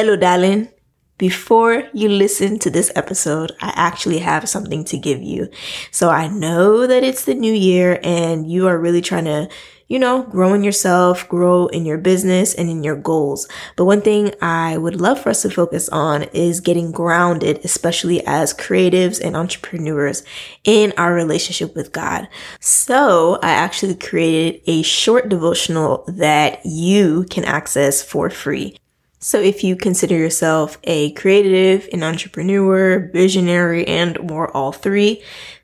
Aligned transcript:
Hello, 0.00 0.16
darling. 0.16 0.70
Before 1.18 1.82
you 1.92 2.08
listen 2.08 2.58
to 2.60 2.70
this 2.70 2.90
episode, 2.96 3.52
I 3.60 3.70
actually 3.76 4.16
have 4.20 4.48
something 4.48 4.82
to 4.84 4.96
give 4.96 5.20
you. 5.20 5.50
So 5.90 6.08
I 6.08 6.26
know 6.26 6.86
that 6.86 7.04
it's 7.04 7.26
the 7.26 7.34
new 7.34 7.52
year 7.52 8.00
and 8.02 8.50
you 8.50 8.66
are 8.66 8.78
really 8.78 9.02
trying 9.02 9.26
to, 9.26 9.50
you 9.88 9.98
know, 9.98 10.22
grow 10.22 10.54
in 10.54 10.64
yourself, 10.64 11.28
grow 11.28 11.66
in 11.66 11.84
your 11.84 11.98
business 11.98 12.54
and 12.54 12.70
in 12.70 12.82
your 12.82 12.96
goals. 12.96 13.46
But 13.76 13.84
one 13.84 14.00
thing 14.00 14.32
I 14.40 14.78
would 14.78 14.98
love 14.98 15.20
for 15.20 15.28
us 15.28 15.42
to 15.42 15.50
focus 15.50 15.90
on 15.90 16.22
is 16.32 16.60
getting 16.60 16.92
grounded, 16.92 17.60
especially 17.62 18.26
as 18.26 18.54
creatives 18.54 19.20
and 19.22 19.36
entrepreneurs 19.36 20.22
in 20.64 20.94
our 20.96 21.12
relationship 21.12 21.76
with 21.76 21.92
God. 21.92 22.26
So 22.58 23.38
I 23.42 23.50
actually 23.50 23.96
created 23.96 24.62
a 24.66 24.80
short 24.80 25.28
devotional 25.28 26.06
that 26.08 26.64
you 26.64 27.26
can 27.28 27.44
access 27.44 28.02
for 28.02 28.30
free. 28.30 28.78
So 29.20 29.38
if 29.38 29.62
you 29.62 29.76
consider 29.76 30.16
yourself 30.16 30.78
a 30.84 31.12
creative, 31.12 31.88
an 31.92 32.02
entrepreneur, 32.02 33.10
visionary, 33.12 33.86
and 33.86 34.16
or 34.30 34.54
all 34.56 34.72
three, 34.72 35.22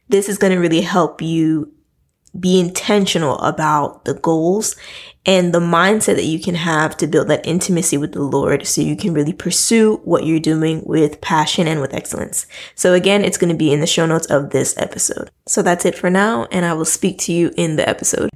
this 0.08 0.28
is 0.28 0.36
going 0.36 0.52
to 0.52 0.58
really 0.58 0.82
help 0.82 1.22
you 1.22 1.72
be 2.38 2.60
intentional 2.60 3.38
about 3.38 4.04
the 4.04 4.12
goals 4.12 4.76
and 5.24 5.54
the 5.54 5.60
mindset 5.60 6.16
that 6.16 6.26
you 6.26 6.38
can 6.38 6.54
have 6.54 6.94
to 6.98 7.06
build 7.06 7.28
that 7.28 7.46
intimacy 7.46 7.96
with 7.96 8.12
the 8.12 8.22
Lord 8.22 8.66
so 8.66 8.82
you 8.82 8.94
can 8.94 9.14
really 9.14 9.32
pursue 9.32 9.96
what 10.04 10.26
you're 10.26 10.38
doing 10.38 10.82
with 10.84 11.22
passion 11.22 11.66
and 11.66 11.80
with 11.80 11.94
excellence. 11.94 12.46
So 12.74 12.92
again, 12.92 13.24
it's 13.24 13.38
going 13.38 13.50
to 13.50 13.56
be 13.56 13.72
in 13.72 13.80
the 13.80 13.86
show 13.86 14.04
notes 14.04 14.26
of 14.26 14.50
this 14.50 14.76
episode. 14.76 15.30
So 15.46 15.62
that's 15.62 15.86
it 15.86 15.96
for 15.96 16.10
now, 16.10 16.46
and 16.52 16.66
I 16.66 16.74
will 16.74 16.84
speak 16.84 17.18
to 17.20 17.32
you 17.32 17.52
in 17.56 17.76
the 17.76 17.88
episode. 17.88 18.28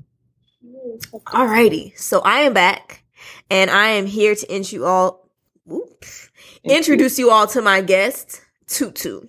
Alrighty, 1.27 1.97
so 1.98 2.20
I 2.20 2.41
am 2.41 2.55
back 2.55 3.00
and 3.51 3.71
I 3.71 3.89
am 3.89 4.07
here 4.07 4.35
to 4.35 4.47
introduce 4.47 4.73
you 4.73 4.87
all, 4.87 5.29
oops, 5.71 6.31
introduce 6.65 7.19
you 7.19 7.31
all 7.31 7.47
to 7.49 7.61
my 7.61 7.81
guest, 7.83 8.41
Tutu. 8.67 9.23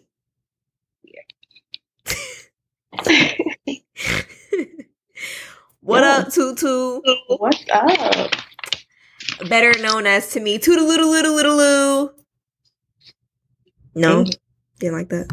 what 5.82 6.04
up, 6.04 6.32
Tutu? 6.32 7.02
What's 7.28 7.66
up? 7.74 8.32
Better 9.50 9.74
known 9.82 10.06
as 10.06 10.30
to 10.34 10.40
me, 10.40 10.60
Tutu 10.60 10.82
Little 10.86 11.10
Little 11.10 11.34
Little 11.34 11.56
Loo. 11.56 12.12
No, 13.96 14.24
didn't 14.80 14.98
like 14.98 15.10
that. 15.10 15.28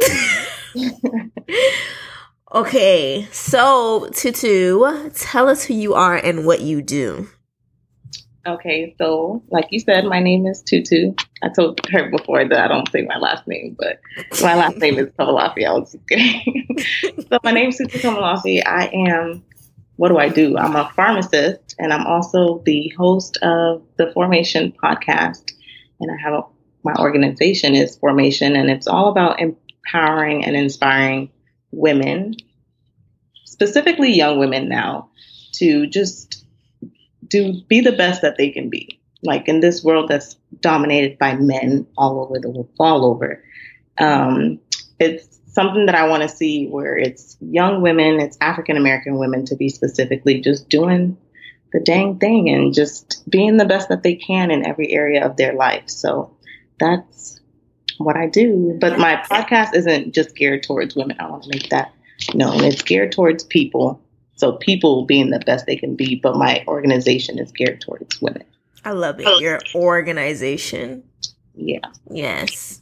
Okay, 2.54 3.26
so 3.32 4.10
Tutu, 4.12 5.10
tell 5.14 5.48
us 5.48 5.64
who 5.64 5.72
you 5.72 5.94
are 5.94 6.16
and 6.16 6.44
what 6.44 6.60
you 6.60 6.82
do. 6.82 7.26
Okay, 8.46 8.94
so 8.98 9.42
like 9.48 9.68
you 9.70 9.80
said, 9.80 10.04
my 10.04 10.20
name 10.20 10.46
is 10.46 10.60
Tutu. 10.60 11.14
I 11.42 11.48
told 11.48 11.80
her 11.90 12.10
before 12.10 12.46
that 12.46 12.58
I 12.58 12.68
don't 12.68 12.90
say 12.90 13.06
my 13.08 13.16
last 13.16 13.48
name, 13.48 13.74
but 13.78 14.00
my 14.42 14.54
last 14.54 14.76
name 14.76 14.98
is 14.98 15.06
Komolafe. 15.18 15.66
I 15.66 15.72
was 15.72 15.92
just 15.92 16.06
kidding. 16.06 16.76
so 17.30 17.38
my 17.42 17.52
name 17.52 17.70
is 17.70 17.78
Tutu 17.78 17.98
Komolafe. 18.00 18.62
I 18.66 18.90
am, 18.92 19.42
what 19.96 20.10
do 20.10 20.18
I 20.18 20.28
do? 20.28 20.58
I'm 20.58 20.76
a 20.76 20.92
pharmacist 20.94 21.74
and 21.78 21.90
I'm 21.90 22.06
also 22.06 22.62
the 22.66 22.92
host 22.98 23.38
of 23.38 23.82
the 23.96 24.12
Formation 24.12 24.72
podcast. 24.72 25.52
And 26.00 26.10
I 26.10 26.20
have 26.20 26.34
a, 26.34 26.42
my 26.84 26.94
organization 26.98 27.74
is 27.74 27.96
Formation 27.96 28.56
and 28.56 28.68
it's 28.68 28.88
all 28.88 29.08
about 29.08 29.40
empowering 29.40 30.44
and 30.44 30.54
inspiring 30.54 31.31
women, 31.72 32.36
specifically 33.44 34.12
young 34.12 34.38
women 34.38 34.68
now, 34.68 35.10
to 35.52 35.86
just 35.86 36.44
do 37.26 37.60
be 37.68 37.80
the 37.80 37.92
best 37.92 38.22
that 38.22 38.36
they 38.36 38.50
can 38.50 38.68
be. 38.70 39.00
Like 39.22 39.48
in 39.48 39.60
this 39.60 39.84
world 39.84 40.08
that's 40.08 40.34
dominated 40.60 41.18
by 41.18 41.34
men 41.36 41.86
all 41.96 42.20
over 42.20 42.38
the 42.38 42.50
world, 42.50 42.70
all 42.78 43.06
over. 43.06 43.42
Um, 43.98 44.60
it's 44.98 45.38
something 45.46 45.86
that 45.86 45.94
I 45.94 46.08
want 46.08 46.22
to 46.22 46.28
see 46.28 46.66
where 46.66 46.96
it's 46.96 47.36
young 47.40 47.82
women, 47.82 48.20
it's 48.20 48.38
African 48.40 48.76
American 48.76 49.18
women 49.18 49.44
to 49.46 49.56
be 49.56 49.68
specifically 49.68 50.40
just 50.40 50.68
doing 50.68 51.16
the 51.72 51.80
dang 51.80 52.18
thing 52.18 52.50
and 52.50 52.74
just 52.74 53.28
being 53.30 53.56
the 53.56 53.64
best 53.64 53.88
that 53.88 54.02
they 54.02 54.14
can 54.14 54.50
in 54.50 54.66
every 54.66 54.92
area 54.92 55.24
of 55.24 55.36
their 55.36 55.54
life. 55.54 55.84
So 55.86 56.36
that's 56.78 57.40
what 57.98 58.16
I 58.16 58.26
do. 58.26 58.76
But 58.80 58.98
my 58.98 59.16
podcast 59.30 59.74
isn't 59.74 60.14
just 60.14 60.34
geared 60.36 60.62
towards 60.62 60.94
women. 60.94 61.16
I 61.20 61.28
want 61.28 61.44
to 61.44 61.50
make 61.50 61.68
that 61.70 61.92
known. 62.34 62.64
It's 62.64 62.82
geared 62.82 63.12
towards 63.12 63.44
people. 63.44 64.00
So 64.36 64.52
people 64.52 65.04
being 65.04 65.30
the 65.30 65.38
best 65.40 65.66
they 65.66 65.76
can 65.76 65.94
be, 65.94 66.16
but 66.16 66.36
my 66.36 66.64
organization 66.66 67.38
is 67.38 67.52
geared 67.52 67.80
towards 67.80 68.20
women. 68.20 68.44
I 68.84 68.90
love 68.90 69.20
it. 69.20 69.40
Your 69.40 69.60
organization. 69.74 71.04
Yeah. 71.54 71.80
Yes. 72.10 72.80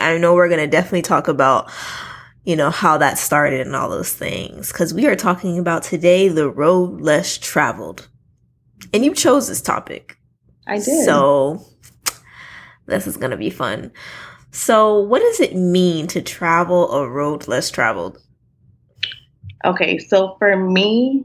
I 0.00 0.16
know 0.18 0.34
we're 0.34 0.48
going 0.48 0.60
to 0.60 0.66
definitely 0.66 1.02
talk 1.02 1.28
about 1.28 1.70
you 2.44 2.56
know 2.56 2.70
how 2.70 2.96
that 2.96 3.18
started 3.18 3.66
and 3.66 3.76
all 3.76 3.90
those 3.90 4.14
things 4.14 4.72
cuz 4.72 4.94
we 4.94 5.06
are 5.06 5.16
talking 5.16 5.58
about 5.58 5.82
today 5.82 6.28
the 6.28 6.48
road 6.48 7.00
less 7.00 7.36
traveled. 7.36 8.08
And 8.94 9.04
you 9.04 9.14
chose 9.14 9.48
this 9.48 9.60
topic. 9.60 10.16
I 10.66 10.76
did. 10.76 11.04
So 11.04 11.62
this 12.86 13.06
is 13.06 13.16
going 13.16 13.30
to 13.30 13.36
be 13.36 13.50
fun. 13.50 13.92
So, 14.58 14.98
what 14.98 15.20
does 15.20 15.38
it 15.38 15.54
mean 15.54 16.08
to 16.08 16.20
travel 16.20 16.90
a 16.90 17.08
road 17.08 17.46
less 17.46 17.70
traveled? 17.70 18.20
Okay, 19.64 19.98
so 19.98 20.34
for 20.40 20.56
me, 20.56 21.24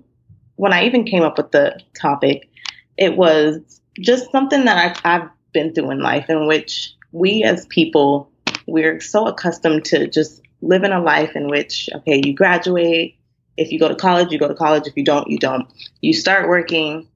when 0.58 0.72
I 0.72 0.86
even 0.86 1.04
came 1.04 1.24
up 1.24 1.38
with 1.38 1.50
the 1.50 1.80
topic, 2.00 2.48
it 2.96 3.18
was 3.18 3.82
just 4.00 4.32
something 4.32 4.66
that 4.66 4.78
I've, 4.78 5.02
I've 5.04 5.30
been 5.52 5.74
through 5.74 5.90
in 5.90 6.00
life 6.00 6.30
in 6.30 6.46
which 6.46 6.94
we 7.12 7.44
as 7.44 7.66
people, 7.66 8.30
we're 8.68 9.02
so 9.02 9.26
accustomed 9.26 9.86
to 9.86 10.08
just 10.08 10.40
living 10.62 10.92
a 10.92 11.02
life 11.02 11.36
in 11.36 11.48
which, 11.48 11.90
okay, 11.96 12.22
you 12.24 12.36
graduate. 12.36 13.18
If 13.58 13.72
you 13.72 13.80
go 13.80 13.90
to 13.90 13.96
college, 13.96 14.32
you 14.32 14.38
go 14.38 14.48
to 14.48 14.54
college. 14.54 14.86
If 14.86 14.96
you 14.96 15.04
don't, 15.04 15.28
you 15.28 15.40
don't. 15.40 15.68
You 16.02 16.14
start 16.14 16.48
working 16.48 17.08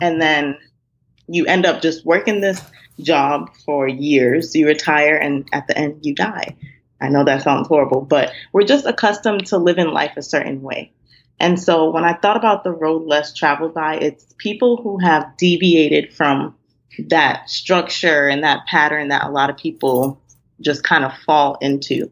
and 0.00 0.20
then 0.20 0.58
you 1.28 1.46
end 1.46 1.64
up 1.64 1.80
just 1.80 2.04
working 2.04 2.40
this 2.40 2.60
job 3.00 3.50
for 3.64 3.88
years. 3.88 4.54
You 4.54 4.66
retire 4.66 5.16
and 5.16 5.48
at 5.52 5.66
the 5.66 5.76
end 5.76 6.00
you 6.02 6.14
die. 6.14 6.56
I 7.00 7.08
know 7.08 7.24
that 7.24 7.42
sounds 7.42 7.68
horrible, 7.68 8.00
but 8.00 8.32
we're 8.52 8.64
just 8.64 8.86
accustomed 8.86 9.46
to 9.46 9.58
living 9.58 9.88
life 9.88 10.12
a 10.16 10.22
certain 10.22 10.62
way. 10.62 10.92
And 11.40 11.60
so 11.60 11.90
when 11.90 12.04
I 12.04 12.14
thought 12.14 12.36
about 12.36 12.64
the 12.64 12.72
road 12.72 13.06
less 13.06 13.34
traveled 13.34 13.74
by, 13.74 13.96
it's 13.96 14.34
people 14.38 14.76
who 14.76 14.98
have 14.98 15.36
deviated 15.36 16.14
from 16.14 16.54
that 17.08 17.50
structure 17.50 18.28
and 18.28 18.44
that 18.44 18.66
pattern 18.66 19.08
that 19.08 19.24
a 19.24 19.30
lot 19.30 19.50
of 19.50 19.56
people 19.56 20.20
just 20.60 20.84
kind 20.84 21.04
of 21.04 21.12
fall 21.26 21.58
into. 21.60 22.10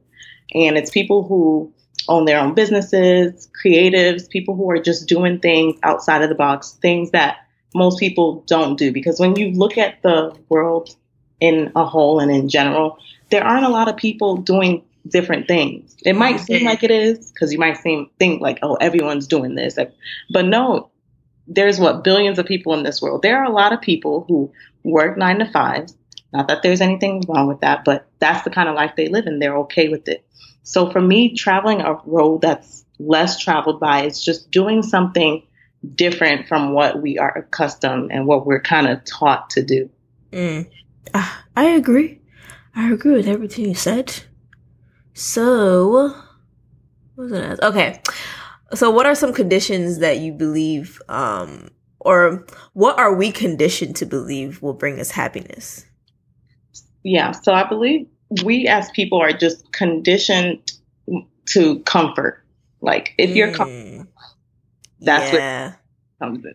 And 0.54 0.76
it's 0.76 0.90
people 0.90 1.26
who 1.26 1.72
own 2.08 2.24
their 2.24 2.40
own 2.40 2.54
businesses, 2.54 3.48
creatives, 3.64 4.28
people 4.28 4.56
who 4.56 4.68
are 4.70 4.82
just 4.82 5.08
doing 5.08 5.38
things 5.38 5.78
outside 5.82 6.22
of 6.22 6.28
the 6.28 6.34
box, 6.34 6.72
things 6.82 7.12
that 7.12 7.36
most 7.74 7.98
people 7.98 8.42
don't 8.46 8.76
do. 8.76 8.92
Because 8.92 9.18
when 9.20 9.36
you 9.36 9.50
look 9.52 9.78
at 9.78 10.02
the 10.02 10.36
world 10.48 10.94
in 11.40 11.72
a 11.74 11.84
whole 11.84 12.20
and 12.20 12.30
in 12.30 12.48
general, 12.48 12.98
there 13.30 13.44
aren't 13.44 13.66
a 13.66 13.70
lot 13.70 13.88
of 13.88 13.96
people 13.96 14.36
doing 14.36 14.84
different 15.08 15.48
things. 15.48 15.96
It 16.04 16.14
might 16.14 16.38
seem 16.38 16.58
mm-hmm. 16.58 16.66
like 16.66 16.84
it 16.84 16.90
is 16.90 17.32
because 17.32 17.52
you 17.52 17.58
might 17.58 17.78
seem 17.78 18.08
think 18.18 18.40
like, 18.40 18.58
oh, 18.62 18.74
everyone's 18.74 19.26
doing 19.26 19.54
this, 19.54 19.78
but 20.30 20.44
no. 20.44 20.90
There's 21.48 21.80
what 21.80 22.04
billions 22.04 22.38
of 22.38 22.46
people 22.46 22.72
in 22.74 22.84
this 22.84 23.02
world. 23.02 23.22
There 23.22 23.36
are 23.38 23.44
a 23.44 23.52
lot 23.52 23.72
of 23.72 23.80
people 23.80 24.24
who 24.28 24.52
work 24.84 25.18
nine 25.18 25.40
to 25.40 25.50
fives. 25.50 25.96
Not 26.32 26.46
that 26.48 26.62
there's 26.62 26.80
anything 26.80 27.24
wrong 27.28 27.48
with 27.48 27.60
that, 27.60 27.84
but 27.84 28.06
that's 28.20 28.44
the 28.44 28.50
kind 28.50 28.68
of 28.68 28.76
life 28.76 28.92
they 28.96 29.08
live 29.08 29.26
and 29.26 29.42
they're 29.42 29.58
okay 29.58 29.88
with 29.88 30.06
it. 30.08 30.24
So 30.62 30.90
for 30.90 31.00
me, 31.00 31.34
traveling 31.34 31.80
a 31.80 31.94
road 32.06 32.42
that's 32.42 32.84
less 33.00 33.38
traveled 33.38 33.80
by 33.80 34.04
is 34.04 34.24
just 34.24 34.50
doing 34.52 34.82
something 34.82 35.42
different 35.94 36.48
from 36.48 36.72
what 36.72 37.02
we 37.02 37.18
are 37.18 37.36
accustomed 37.36 38.12
and 38.12 38.26
what 38.26 38.46
we're 38.46 38.60
kind 38.60 38.86
of 38.86 39.04
taught 39.04 39.50
to 39.50 39.62
do. 39.62 39.90
Mm. 40.32 40.70
Uh, 41.12 41.32
I 41.56 41.64
agree. 41.70 42.20
I 42.74 42.92
agree 42.92 43.14
with 43.14 43.28
everything 43.28 43.66
you 43.66 43.74
said. 43.74 44.24
So, 45.14 46.14
what 47.14 47.30
was 47.30 47.32
it? 47.32 47.60
Okay. 47.62 48.00
So, 48.74 48.90
what 48.90 49.06
are 49.06 49.14
some 49.14 49.32
conditions 49.32 49.98
that 49.98 50.18
you 50.18 50.32
believe, 50.32 51.00
um, 51.08 51.68
or 52.00 52.46
what 52.72 52.98
are 52.98 53.14
we 53.14 53.30
conditioned 53.30 53.96
to 53.96 54.06
believe 54.06 54.62
will 54.62 54.72
bring 54.72 54.98
us 54.98 55.10
happiness? 55.10 55.84
Yeah. 57.02 57.32
So, 57.32 57.52
I 57.52 57.68
believe 57.68 58.06
we 58.42 58.66
as 58.66 58.90
people 58.92 59.20
are 59.20 59.32
just 59.32 59.70
conditioned 59.72 60.72
to 61.46 61.80
comfort. 61.80 62.42
Like, 62.80 63.14
if 63.18 63.36
you're 63.36 63.52
mm. 63.52 64.01
That's 65.02 65.32
yeah. 65.32 65.66
what 65.66 65.78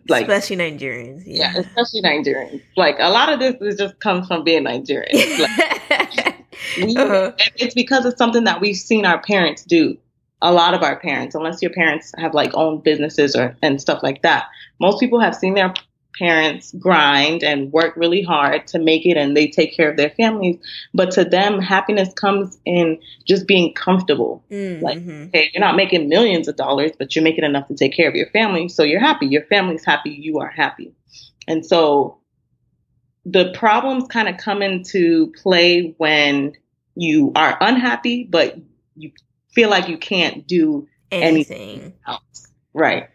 like 0.08 0.22
especially 0.22 0.56
Nigerians. 0.56 1.22
Yeah. 1.26 1.52
yeah. 1.52 1.60
especially 1.60 2.02
Nigerians. 2.02 2.62
Like 2.76 2.96
a 2.98 3.10
lot 3.10 3.32
of 3.32 3.38
this 3.38 3.56
is 3.60 3.78
just 3.78 4.00
comes 4.00 4.26
from 4.26 4.44
being 4.44 4.64
Nigerian. 4.64 5.08
Like, 6.78 6.86
we, 6.86 6.96
uh-huh. 6.96 7.32
It's 7.56 7.74
because 7.74 8.04
it's 8.04 8.18
something 8.18 8.44
that 8.44 8.60
we've 8.60 8.76
seen 8.76 9.06
our 9.06 9.20
parents 9.22 9.64
do. 9.64 9.96
A 10.42 10.52
lot 10.52 10.74
of 10.74 10.82
our 10.82 10.98
parents, 10.98 11.34
unless 11.34 11.62
your 11.62 11.72
parents 11.72 12.12
have 12.18 12.34
like 12.34 12.52
owned 12.54 12.82
businesses 12.82 13.34
or 13.34 13.56
and 13.62 13.80
stuff 13.80 14.02
like 14.02 14.22
that, 14.22 14.46
most 14.80 15.00
people 15.00 15.20
have 15.20 15.34
seen 15.34 15.54
their 15.54 15.72
parents 16.18 16.72
grind 16.78 17.42
and 17.42 17.72
work 17.72 17.94
really 17.96 18.22
hard 18.22 18.66
to 18.68 18.78
make 18.78 19.06
it 19.06 19.16
and 19.16 19.36
they 19.36 19.48
take 19.48 19.76
care 19.76 19.90
of 19.90 19.96
their 19.96 20.10
families. 20.10 20.58
But 20.92 21.12
to 21.12 21.24
them, 21.24 21.60
happiness 21.60 22.12
comes 22.14 22.58
in 22.64 23.00
just 23.26 23.46
being 23.46 23.74
comfortable. 23.74 24.44
Mm-hmm. 24.50 24.84
Like, 24.84 24.98
okay, 24.98 25.50
you're 25.52 25.60
not 25.60 25.76
making 25.76 26.08
millions 26.08 26.48
of 26.48 26.56
dollars, 26.56 26.92
but 26.98 27.14
you're 27.14 27.24
making 27.24 27.44
enough 27.44 27.68
to 27.68 27.74
take 27.74 27.94
care 27.94 28.08
of 28.08 28.14
your 28.14 28.30
family. 28.30 28.68
So 28.68 28.82
you're 28.82 29.00
happy. 29.00 29.26
Your 29.26 29.44
family's 29.44 29.84
happy. 29.84 30.10
You 30.10 30.40
are 30.40 30.50
happy. 30.50 30.94
And 31.46 31.64
so 31.64 32.18
the 33.24 33.52
problems 33.52 34.08
kind 34.08 34.28
of 34.28 34.36
come 34.38 34.62
into 34.62 35.32
play 35.42 35.94
when 35.98 36.52
you 36.94 37.32
are 37.34 37.56
unhappy, 37.60 38.24
but 38.24 38.58
you 38.96 39.12
feel 39.52 39.70
like 39.70 39.88
you 39.88 39.98
can't 39.98 40.46
do 40.46 40.88
anything, 41.10 41.56
anything 41.56 41.92
else. 42.06 42.48
Right. 42.74 43.08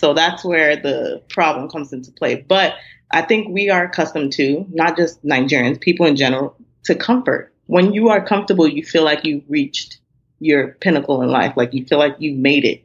So 0.00 0.14
that's 0.14 0.42
where 0.42 0.76
the 0.76 1.22
problem 1.28 1.68
comes 1.68 1.92
into 1.92 2.10
play. 2.10 2.36
But 2.36 2.74
I 3.10 3.20
think 3.20 3.50
we 3.50 3.68
are 3.68 3.84
accustomed 3.84 4.32
to, 4.32 4.64
not 4.70 4.96
just 4.96 5.22
Nigerians, 5.22 5.78
people 5.78 6.06
in 6.06 6.16
general, 6.16 6.56
to 6.84 6.94
comfort. 6.94 7.52
When 7.66 7.92
you 7.92 8.08
are 8.08 8.24
comfortable, 8.24 8.66
you 8.66 8.82
feel 8.82 9.04
like 9.04 9.26
you've 9.26 9.44
reached 9.46 9.98
your 10.38 10.68
pinnacle 10.80 11.20
in 11.20 11.28
life, 11.28 11.52
like 11.54 11.74
you 11.74 11.84
feel 11.84 11.98
like 11.98 12.16
you've 12.18 12.38
made 12.38 12.64
it. 12.64 12.82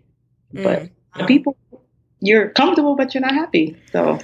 But 0.51 0.89
mm. 1.15 1.25
people, 1.25 1.55
you're 2.19 2.49
comfortable, 2.49 2.97
but 2.97 3.13
you're 3.13 3.21
not 3.21 3.33
happy. 3.33 3.77
So, 3.93 4.19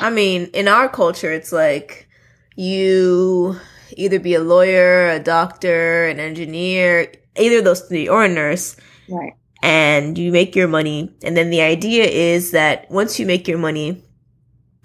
I 0.00 0.10
mean, 0.10 0.50
in 0.54 0.68
our 0.68 0.88
culture, 0.88 1.32
it's 1.32 1.50
like 1.50 2.08
you 2.54 3.58
either 3.96 4.20
be 4.20 4.34
a 4.34 4.40
lawyer, 4.40 5.08
a 5.08 5.18
doctor, 5.18 6.06
an 6.06 6.20
engineer, 6.20 7.10
either 7.36 7.60
those 7.60 7.80
three, 7.80 8.08
or 8.08 8.24
a 8.24 8.28
nurse. 8.28 8.76
Right 9.08 9.32
and 9.64 10.18
you 10.18 10.30
make 10.30 10.54
your 10.54 10.68
money. 10.68 11.10
And 11.22 11.34
then 11.34 11.48
the 11.48 11.62
idea 11.62 12.04
is 12.04 12.50
that 12.50 12.88
once 12.90 13.18
you 13.18 13.24
make 13.24 13.48
your 13.48 13.56
money, 13.56 14.04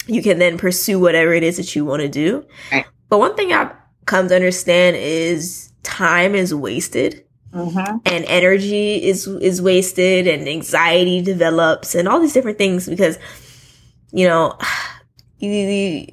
you 0.07 0.23
can 0.23 0.39
then 0.39 0.57
pursue 0.57 0.97
whatever 0.99 1.33
it 1.33 1.43
is 1.43 1.57
that 1.57 1.75
you 1.75 1.83
want 1.83 2.01
to 2.01 2.07
do. 2.07 2.45
Right. 2.71 2.85
But 3.09 3.19
one 3.19 3.35
thing 3.35 3.51
I've 3.51 3.73
come 4.05 4.29
to 4.29 4.35
understand 4.35 4.95
is 4.95 5.73
time 5.83 6.33
is 6.33 6.55
wasted. 6.55 7.25
Mm-hmm. 7.53 7.97
And 8.05 8.25
energy 8.25 9.03
is 9.03 9.27
is 9.27 9.59
wasted, 9.59 10.27
and 10.27 10.47
anxiety 10.47 11.19
develops, 11.21 11.95
and 11.95 12.07
all 12.07 12.19
these 12.19 12.33
different 12.33 12.59
things 12.59 12.87
because, 12.87 13.17
you 14.11 14.27
know, 14.27 14.55
you, 15.39 15.49
you 15.49 16.05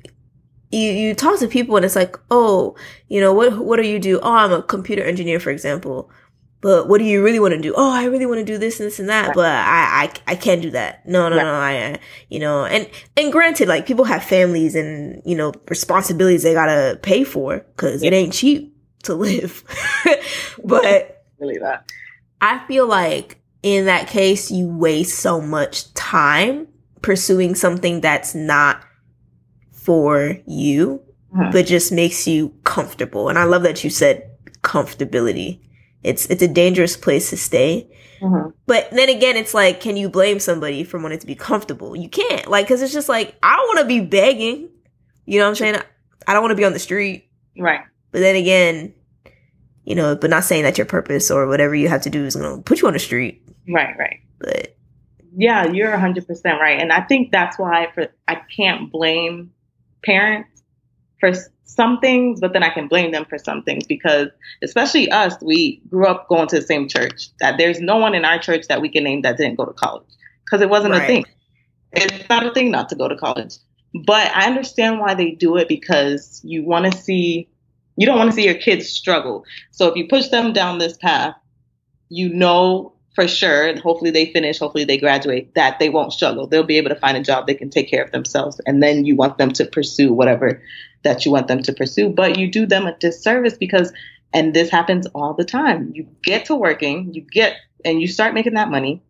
you 0.70 0.90
you 0.90 1.14
talk 1.14 1.38
to 1.40 1.46
people 1.46 1.76
and 1.76 1.84
it's 1.84 1.94
like, 1.94 2.16
oh, 2.30 2.74
you 3.08 3.20
know, 3.20 3.34
what 3.34 3.58
what 3.58 3.76
do 3.76 3.86
you 3.86 3.98
do? 3.98 4.18
Oh, 4.20 4.32
I'm 4.32 4.52
a 4.52 4.62
computer 4.62 5.04
engineer, 5.04 5.38
for 5.38 5.50
example 5.50 6.10
but 6.60 6.88
what 6.88 6.98
do 6.98 7.04
you 7.04 7.22
really 7.22 7.38
want 7.38 7.54
to 7.54 7.60
do? 7.60 7.74
Oh, 7.76 7.92
I 7.92 8.04
really 8.04 8.26
want 8.26 8.38
to 8.38 8.44
do 8.44 8.58
this 8.58 8.80
and 8.80 8.86
this 8.86 8.98
and 8.98 9.08
that, 9.08 9.28
right. 9.28 9.34
but 9.34 9.52
I, 9.52 10.04
I, 10.26 10.32
I 10.32 10.34
can't 10.36 10.62
do 10.62 10.70
that. 10.70 11.06
No, 11.06 11.28
no, 11.28 11.36
right. 11.36 11.42
no. 11.42 11.52
I, 11.52 11.98
you 12.28 12.38
know, 12.38 12.64
and, 12.64 12.88
and 13.16 13.30
granted, 13.30 13.68
like 13.68 13.86
people 13.86 14.04
have 14.04 14.24
families 14.24 14.74
and, 14.74 15.22
you 15.24 15.36
know, 15.36 15.52
responsibilities 15.68 16.42
they 16.42 16.54
gotta 16.54 16.98
pay 17.02 17.24
for 17.24 17.58
because 17.76 18.02
yeah. 18.02 18.08
it 18.08 18.14
ain't 18.14 18.32
cheap 18.32 18.76
to 19.04 19.14
live. 19.14 19.64
but 20.64 21.24
really 21.38 21.58
that 21.58 21.90
I 22.40 22.66
feel 22.66 22.86
like 22.86 23.40
in 23.62 23.86
that 23.86 24.08
case, 24.08 24.50
you 24.50 24.68
waste 24.68 25.18
so 25.18 25.40
much 25.40 25.92
time 25.94 26.68
pursuing 27.02 27.54
something 27.54 28.00
that's 28.00 28.34
not 28.34 28.82
for 29.72 30.38
you, 30.46 31.02
mm-hmm. 31.34 31.50
but 31.50 31.66
just 31.66 31.92
makes 31.92 32.26
you 32.26 32.54
comfortable. 32.64 33.28
And 33.28 33.38
I 33.38 33.44
love 33.44 33.62
that 33.62 33.84
you 33.84 33.90
said 33.90 34.30
comfortability 34.62 35.60
it's 36.06 36.26
it's 36.26 36.42
a 36.42 36.48
dangerous 36.48 36.96
place 36.96 37.30
to 37.30 37.36
stay. 37.36 37.90
Mm-hmm. 38.20 38.50
But 38.66 38.90
then 38.92 39.08
again, 39.08 39.36
it's 39.36 39.52
like, 39.52 39.80
can 39.80 39.96
you 39.96 40.08
blame 40.08 40.40
somebody 40.40 40.84
for 40.84 40.98
wanting 41.00 41.18
to 41.18 41.26
be 41.26 41.34
comfortable? 41.34 41.94
You 41.96 42.08
can't, 42.08 42.48
like, 42.48 42.66
because 42.66 42.80
it's 42.80 42.92
just 42.92 43.08
like 43.08 43.36
I 43.42 43.56
don't 43.56 43.66
want 43.66 43.80
to 43.80 43.86
be 43.86 44.00
begging. 44.00 44.70
You 45.26 45.38
know 45.38 45.44
what 45.44 45.50
I'm 45.50 45.54
saying? 45.56 45.76
I 46.26 46.32
don't 46.32 46.42
want 46.42 46.52
to 46.52 46.56
be 46.56 46.64
on 46.64 46.72
the 46.72 46.78
street. 46.78 47.28
Right. 47.58 47.80
But 48.12 48.20
then 48.20 48.36
again, 48.36 48.94
you 49.84 49.94
know, 49.94 50.16
but 50.16 50.30
not 50.30 50.44
saying 50.44 50.62
that 50.62 50.78
your 50.78 50.86
purpose 50.86 51.30
or 51.30 51.46
whatever 51.46 51.74
you 51.74 51.88
have 51.88 52.02
to 52.02 52.10
do 52.10 52.24
is 52.24 52.36
going 52.36 52.56
to 52.56 52.62
put 52.62 52.80
you 52.80 52.86
on 52.86 52.94
the 52.94 52.98
street. 52.98 53.42
Right. 53.68 53.96
Right. 53.98 54.20
But 54.38 54.76
yeah, 55.36 55.66
you're 55.66 55.92
100% 55.92 56.26
right. 56.60 56.80
And 56.80 56.92
I 56.92 57.02
think 57.02 57.32
that's 57.32 57.58
why 57.58 57.88
for 57.94 58.08
I 58.28 58.36
can't 58.56 58.90
blame 58.90 59.52
parents 60.04 60.62
for 61.20 61.32
some 61.66 61.98
things, 62.00 62.40
but 62.40 62.52
then 62.52 62.62
I 62.62 62.70
can 62.70 62.88
blame 62.88 63.12
them 63.12 63.24
for 63.24 63.38
some 63.38 63.62
things 63.62 63.86
because, 63.86 64.28
especially 64.62 65.10
us, 65.10 65.34
we 65.42 65.82
grew 65.88 66.06
up 66.06 66.28
going 66.28 66.48
to 66.48 66.56
the 66.56 66.66
same 66.66 66.88
church. 66.88 67.28
That 67.40 67.58
there's 67.58 67.80
no 67.80 67.96
one 67.96 68.14
in 68.14 68.24
our 68.24 68.38
church 68.38 68.68
that 68.68 68.80
we 68.80 68.88
can 68.88 69.04
name 69.04 69.22
that 69.22 69.36
didn't 69.36 69.56
go 69.56 69.66
to 69.66 69.72
college 69.72 70.08
because 70.44 70.62
it 70.62 70.70
wasn't 70.70 70.92
right. 70.92 71.02
a 71.02 71.06
thing. 71.06 71.24
It's 71.92 72.28
not 72.28 72.46
a 72.46 72.52
thing 72.52 72.70
not 72.70 72.88
to 72.90 72.94
go 72.94 73.08
to 73.08 73.16
college. 73.16 73.56
But 74.06 74.30
I 74.34 74.46
understand 74.46 75.00
why 75.00 75.14
they 75.14 75.32
do 75.32 75.56
it 75.56 75.68
because 75.68 76.40
you 76.44 76.64
want 76.64 76.90
to 76.90 76.98
see, 76.98 77.48
you 77.96 78.06
don't 78.06 78.18
want 78.18 78.30
to 78.30 78.36
see 78.36 78.44
your 78.44 78.54
kids 78.54 78.88
struggle. 78.88 79.44
So 79.70 79.88
if 79.88 79.96
you 79.96 80.06
push 80.06 80.28
them 80.28 80.52
down 80.52 80.78
this 80.78 80.96
path, 80.96 81.34
you 82.08 82.28
know 82.28 82.92
for 83.14 83.26
sure, 83.26 83.66
and 83.66 83.80
hopefully 83.80 84.10
they 84.10 84.30
finish, 84.30 84.58
hopefully 84.58 84.84
they 84.84 84.98
graduate, 84.98 85.54
that 85.54 85.78
they 85.78 85.88
won't 85.88 86.12
struggle. 86.12 86.46
They'll 86.46 86.62
be 86.62 86.76
able 86.76 86.90
to 86.90 87.00
find 87.00 87.16
a 87.16 87.22
job 87.22 87.46
they 87.46 87.54
can 87.54 87.70
take 87.70 87.90
care 87.90 88.04
of 88.04 88.12
themselves. 88.12 88.60
And 88.66 88.82
then 88.82 89.06
you 89.06 89.16
want 89.16 89.38
them 89.38 89.52
to 89.52 89.64
pursue 89.64 90.12
whatever 90.12 90.62
that 91.06 91.24
you 91.24 91.32
want 91.32 91.48
them 91.48 91.62
to 91.62 91.72
pursue. 91.72 92.10
But 92.10 92.38
you 92.38 92.50
do 92.50 92.66
them 92.66 92.86
a 92.86 92.96
disservice 92.96 93.56
because, 93.56 93.92
and 94.32 94.52
this 94.52 94.70
happens 94.70 95.06
all 95.14 95.34
the 95.34 95.44
time, 95.44 95.92
you 95.94 96.06
get 96.22 96.46
to 96.46 96.56
working, 96.56 97.14
you 97.14 97.22
get, 97.22 97.56
and 97.84 98.00
you 98.00 98.08
start 98.08 98.34
making 98.34 98.54
that 98.54 98.70
money, 98.70 99.02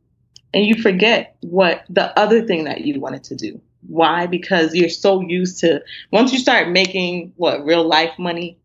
and 0.52 0.64
you 0.64 0.80
forget 0.80 1.36
what 1.40 1.84
the 1.88 2.16
other 2.18 2.46
thing 2.46 2.64
that 2.64 2.82
you 2.82 3.00
wanted 3.00 3.24
to 3.24 3.34
do. 3.34 3.60
Why? 3.86 4.26
Because 4.26 4.74
you're 4.74 4.88
so 4.88 5.20
used 5.20 5.60
to, 5.60 5.82
once 6.10 6.32
you 6.32 6.38
start 6.38 6.68
making 6.68 7.32
what 7.36 7.64
real 7.64 7.84
life 7.84 8.18
money, 8.18 8.58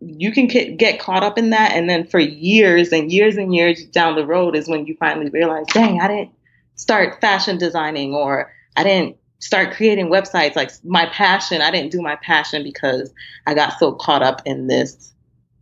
you 0.00 0.32
can 0.32 0.46
get 0.76 1.00
caught 1.00 1.22
up 1.22 1.38
in 1.38 1.50
that. 1.50 1.72
And 1.72 1.88
then 1.88 2.06
for 2.06 2.18
years 2.18 2.92
and 2.92 3.10
years 3.10 3.36
and 3.36 3.54
years 3.54 3.84
down 3.86 4.16
the 4.16 4.26
road 4.26 4.54
is 4.54 4.68
when 4.68 4.86
you 4.86 4.96
finally 4.98 5.30
realize, 5.30 5.66
dang, 5.72 6.00
I 6.00 6.08
didn't 6.08 6.30
start 6.74 7.20
fashion 7.20 7.58
designing 7.58 8.14
or 8.14 8.52
I 8.76 8.82
didn't 8.82 9.16
start 9.38 9.74
creating 9.74 10.08
websites. 10.08 10.56
Like 10.56 10.70
my 10.84 11.06
passion, 11.06 11.62
I 11.62 11.70
didn't 11.70 11.92
do 11.92 12.02
my 12.02 12.16
passion 12.16 12.62
because 12.62 13.12
I 13.46 13.54
got 13.54 13.78
so 13.78 13.92
caught 13.92 14.22
up 14.22 14.42
in 14.44 14.66
this 14.66 15.12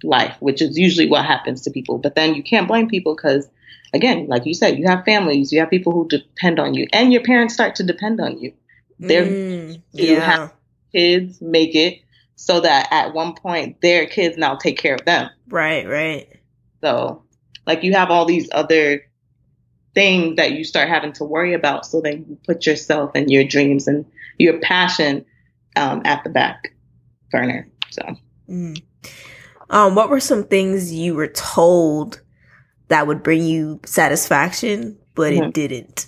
life, 0.02 0.36
which 0.40 0.62
is 0.62 0.78
usually 0.78 1.08
what 1.08 1.24
happens 1.24 1.62
to 1.62 1.70
people. 1.70 1.98
But 1.98 2.14
then 2.14 2.34
you 2.34 2.42
can't 2.42 2.68
blame 2.68 2.88
people 2.88 3.14
because, 3.14 3.48
again, 3.92 4.26
like 4.28 4.46
you 4.46 4.54
said, 4.54 4.78
you 4.78 4.86
have 4.86 5.04
families, 5.04 5.52
you 5.52 5.60
have 5.60 5.70
people 5.70 5.92
who 5.92 6.08
depend 6.08 6.60
on 6.60 6.74
you, 6.74 6.86
and 6.92 7.12
your 7.12 7.22
parents 7.22 7.54
start 7.54 7.76
to 7.76 7.82
depend 7.82 8.20
on 8.20 8.38
you. 8.38 8.52
They're 8.98 9.26
mm, 9.26 9.82
yeah. 9.92 10.04
you 10.04 10.20
have 10.20 10.52
kids 10.92 11.40
make 11.40 11.74
it 11.74 12.00
so 12.36 12.60
that 12.60 12.88
at 12.90 13.14
one 13.14 13.34
point 13.34 13.80
their 13.80 14.06
kids 14.06 14.36
now 14.36 14.56
take 14.56 14.78
care 14.78 14.94
of 14.94 15.04
them. 15.04 15.30
Right, 15.48 15.86
right. 15.86 16.40
So, 16.80 17.24
like 17.66 17.82
you 17.82 17.94
have 17.94 18.10
all 18.10 18.26
these 18.26 18.48
other 18.52 19.06
things 19.94 20.36
that 20.36 20.52
you 20.52 20.64
start 20.64 20.88
having 20.88 21.12
to 21.14 21.24
worry 21.24 21.54
about. 21.54 21.86
So 21.86 22.00
then 22.00 22.26
you 22.28 22.38
put 22.46 22.66
yourself 22.66 23.12
and 23.14 23.30
your 23.30 23.44
dreams 23.44 23.86
and 23.86 24.04
your 24.38 24.58
passion 24.60 25.24
um, 25.76 26.02
at 26.04 26.24
the 26.24 26.30
back 26.30 26.74
burner. 27.30 27.68
So, 27.90 28.02
mm. 28.48 28.82
um, 29.70 29.94
what 29.94 30.10
were 30.10 30.20
some 30.20 30.44
things 30.44 30.92
you 30.92 31.14
were 31.14 31.28
told 31.28 32.20
that 32.88 33.06
would 33.06 33.22
bring 33.22 33.44
you 33.44 33.80
satisfaction, 33.86 34.98
but 35.14 35.32
mm-hmm. 35.32 35.44
it 35.44 35.54
didn't? 35.54 36.06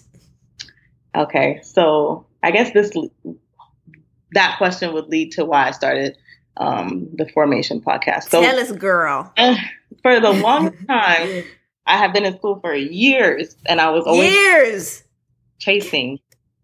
Okay, 1.15 1.61
so 1.63 2.27
I 2.43 2.51
guess 2.51 2.73
this 2.73 2.93
that 4.33 4.59
question 4.59 4.93
would 4.93 5.07
lead 5.07 5.33
to 5.33 5.45
why 5.45 5.69
I 5.69 5.71
started 5.71 6.17
um, 6.57 7.09
the 7.15 7.29
Formation 7.29 7.81
podcast. 7.81 8.25
So, 8.25 8.43
Tell 8.43 8.59
us, 8.59 8.73
girl. 8.73 9.33
For 10.03 10.21
the 10.21 10.33
long 10.43 10.77
time, 10.87 11.45
I 11.87 11.97
have 11.97 12.13
been 12.13 12.25
in 12.25 12.37
school 12.39 12.61
for 12.61 12.75
years, 12.75 13.57
and 13.67 13.81
I 13.81 13.91
was 13.91 14.07
always 14.07 14.33
years 14.33 15.05
chasing 15.59 16.19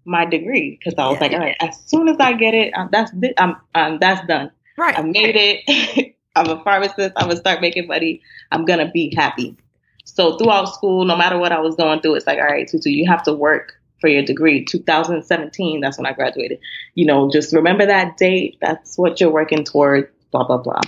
my 0.05 0.25
degree 0.25 0.79
because 0.79 0.99
I 0.99 1.07
was 1.09 1.17
yeah. 1.17 1.21
like, 1.21 1.33
all 1.33 1.38
right, 1.38 1.57
as 1.61 1.81
soon 1.87 2.09
as 2.09 2.17
I 2.19 2.33
get 2.33 2.55
it, 2.55 2.73
I'm, 2.76 2.88
that's 2.91 3.12
I'm, 3.38 3.57
I'm 3.75 3.99
that's 3.99 4.26
done. 4.26 4.50
Right, 4.76 4.99
I 4.99 5.02
made 5.02 5.37
it. 5.37 6.14
I'm 6.37 6.49
a 6.49 6.62
pharmacist. 6.64 7.12
I'm 7.17 7.29
gonna 7.29 7.37
start 7.37 7.61
making 7.61 7.87
money. 7.87 8.23
I'm 8.50 8.64
gonna 8.64 8.91
be 8.91 9.14
happy. 9.14 9.57
So 10.05 10.37
throughout 10.37 10.67
school, 10.67 11.05
no 11.05 11.17
matter 11.17 11.38
what 11.38 11.52
I 11.52 11.61
was 11.61 11.76
going 11.76 12.00
through, 12.00 12.17
it's 12.17 12.26
like, 12.26 12.38
all 12.38 12.47
right, 12.47 12.69
Tutu, 12.69 12.91
you 12.91 13.09
have 13.09 13.23
to 13.25 13.33
work 13.33 13.75
for 14.00 14.09
your 14.09 14.23
degree. 14.23 14.64
2017, 14.64 15.81
that's 15.81 15.97
when 15.97 16.07
I 16.07 16.12
graduated. 16.12 16.59
You 16.95 17.07
know, 17.07 17.31
just 17.31 17.52
remember 17.55 17.87
that 17.87 18.17
date. 18.17 18.59
That's 18.61 18.99
what 18.99 19.21
you're 19.21 19.31
working 19.31 19.64
toward, 19.64 20.11
blah, 20.33 20.45
blah, 20.45 20.59
blah. 20.59 20.81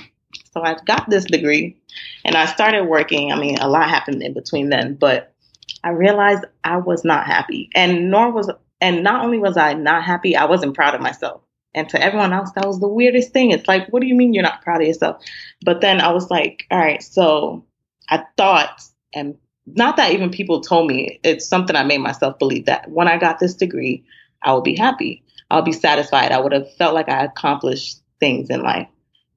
So 0.54 0.62
I 0.62 0.76
got 0.86 1.10
this 1.10 1.24
degree 1.24 1.76
and 2.24 2.36
I 2.36 2.46
started 2.46 2.84
working. 2.84 3.32
I 3.32 3.38
mean, 3.38 3.58
a 3.58 3.68
lot 3.68 3.88
happened 3.88 4.22
in 4.22 4.32
between 4.32 4.70
then, 4.70 4.94
but 4.94 5.34
I 5.82 5.90
realized 5.90 6.44
I 6.62 6.76
was 6.76 7.04
not 7.04 7.26
happy. 7.26 7.68
And 7.74 8.10
nor 8.10 8.30
was, 8.30 8.50
and 8.80 9.02
not 9.02 9.24
only 9.24 9.38
was 9.38 9.56
I 9.56 9.74
not 9.74 10.04
happy, 10.04 10.36
I 10.36 10.44
wasn't 10.44 10.76
proud 10.76 10.94
of 10.94 11.00
myself. 11.00 11.42
And 11.74 11.88
to 11.88 12.00
everyone 12.00 12.32
else, 12.32 12.52
that 12.52 12.66
was 12.66 12.78
the 12.78 12.88
weirdest 12.88 13.32
thing. 13.32 13.50
It's 13.50 13.66
like, 13.66 13.88
what 13.88 14.00
do 14.00 14.06
you 14.06 14.14
mean 14.14 14.32
you're 14.32 14.44
not 14.44 14.62
proud 14.62 14.80
of 14.80 14.86
yourself? 14.86 15.24
But 15.64 15.80
then 15.80 16.00
I 16.00 16.12
was 16.12 16.30
like, 16.30 16.66
all 16.70 16.78
right, 16.78 17.02
so 17.02 17.66
I 18.08 18.24
thought, 18.36 18.80
and 19.12 19.36
not 19.66 19.96
that 19.96 20.12
even 20.12 20.30
people 20.30 20.60
told 20.60 20.86
me, 20.86 21.18
it's 21.24 21.48
something 21.48 21.74
I 21.74 21.82
made 21.82 21.98
myself 21.98 22.38
believe 22.38 22.66
that 22.66 22.88
when 22.88 23.08
I 23.08 23.18
got 23.18 23.40
this 23.40 23.54
degree, 23.54 24.04
I 24.40 24.52
would 24.52 24.62
be 24.62 24.76
happy. 24.76 25.24
I'll 25.50 25.62
be 25.62 25.72
satisfied. 25.72 26.30
I 26.30 26.38
would 26.38 26.52
have 26.52 26.72
felt 26.74 26.94
like 26.94 27.08
I 27.08 27.24
accomplished 27.24 28.00
things 28.20 28.50
in 28.50 28.62
life. 28.62 28.88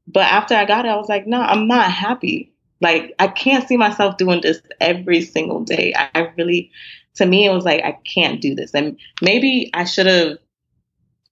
But 0.07 0.23
after 0.23 0.55
I 0.55 0.65
got 0.65 0.85
it, 0.85 0.89
I 0.89 0.95
was 0.95 1.09
like, 1.09 1.27
no, 1.27 1.41
I'm 1.41 1.67
not 1.67 1.91
happy. 1.91 2.53
Like 2.81 3.13
I 3.19 3.27
can't 3.27 3.67
see 3.67 3.77
myself 3.77 4.17
doing 4.17 4.41
this 4.41 4.61
every 4.79 5.21
single 5.21 5.63
day. 5.63 5.93
I 5.95 6.31
really, 6.37 6.71
to 7.15 7.25
me, 7.25 7.45
it 7.45 7.53
was 7.53 7.65
like 7.65 7.83
I 7.83 7.97
can't 8.13 8.41
do 8.41 8.55
this. 8.55 8.73
And 8.73 8.97
maybe 9.21 9.69
I 9.73 9.83
should 9.83 10.05
have 10.05 10.37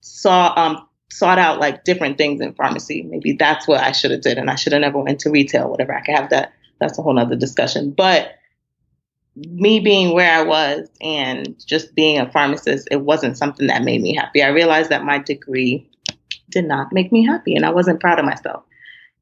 saw 0.01 0.53
um 0.55 0.87
sought 1.11 1.39
out 1.39 1.59
like 1.59 1.83
different 1.83 2.17
things 2.17 2.41
in 2.41 2.53
pharmacy. 2.53 3.03
Maybe 3.03 3.33
that's 3.33 3.67
what 3.67 3.81
I 3.81 3.91
should 3.91 4.11
have 4.11 4.21
did, 4.21 4.37
and 4.37 4.49
I 4.49 4.55
should 4.55 4.73
have 4.73 4.81
never 4.81 4.99
went 4.99 5.19
to 5.21 5.29
retail. 5.29 5.69
Whatever, 5.69 5.93
I 5.93 6.01
could 6.01 6.15
have 6.15 6.29
that. 6.31 6.53
That's 6.79 6.99
a 6.99 7.01
whole 7.01 7.13
nother 7.13 7.35
discussion. 7.35 7.91
But 7.91 8.33
me 9.35 9.79
being 9.79 10.13
where 10.13 10.31
I 10.33 10.43
was 10.43 10.89
and 11.01 11.55
just 11.65 11.93
being 11.95 12.19
a 12.19 12.31
pharmacist, 12.31 12.87
it 12.91 13.01
wasn't 13.01 13.37
something 13.37 13.67
that 13.67 13.83
made 13.83 14.01
me 14.01 14.15
happy. 14.15 14.41
I 14.41 14.47
realized 14.47 14.89
that 14.89 15.03
my 15.03 15.19
degree 15.19 15.89
did 16.55 16.65
not 16.65 16.91
make 16.91 17.11
me 17.11 17.23
happy, 17.23 17.53
and 17.55 17.65
I 17.65 17.69
wasn't 17.69 17.99
proud 17.99 18.17
of 18.17 18.25
myself. 18.25 18.63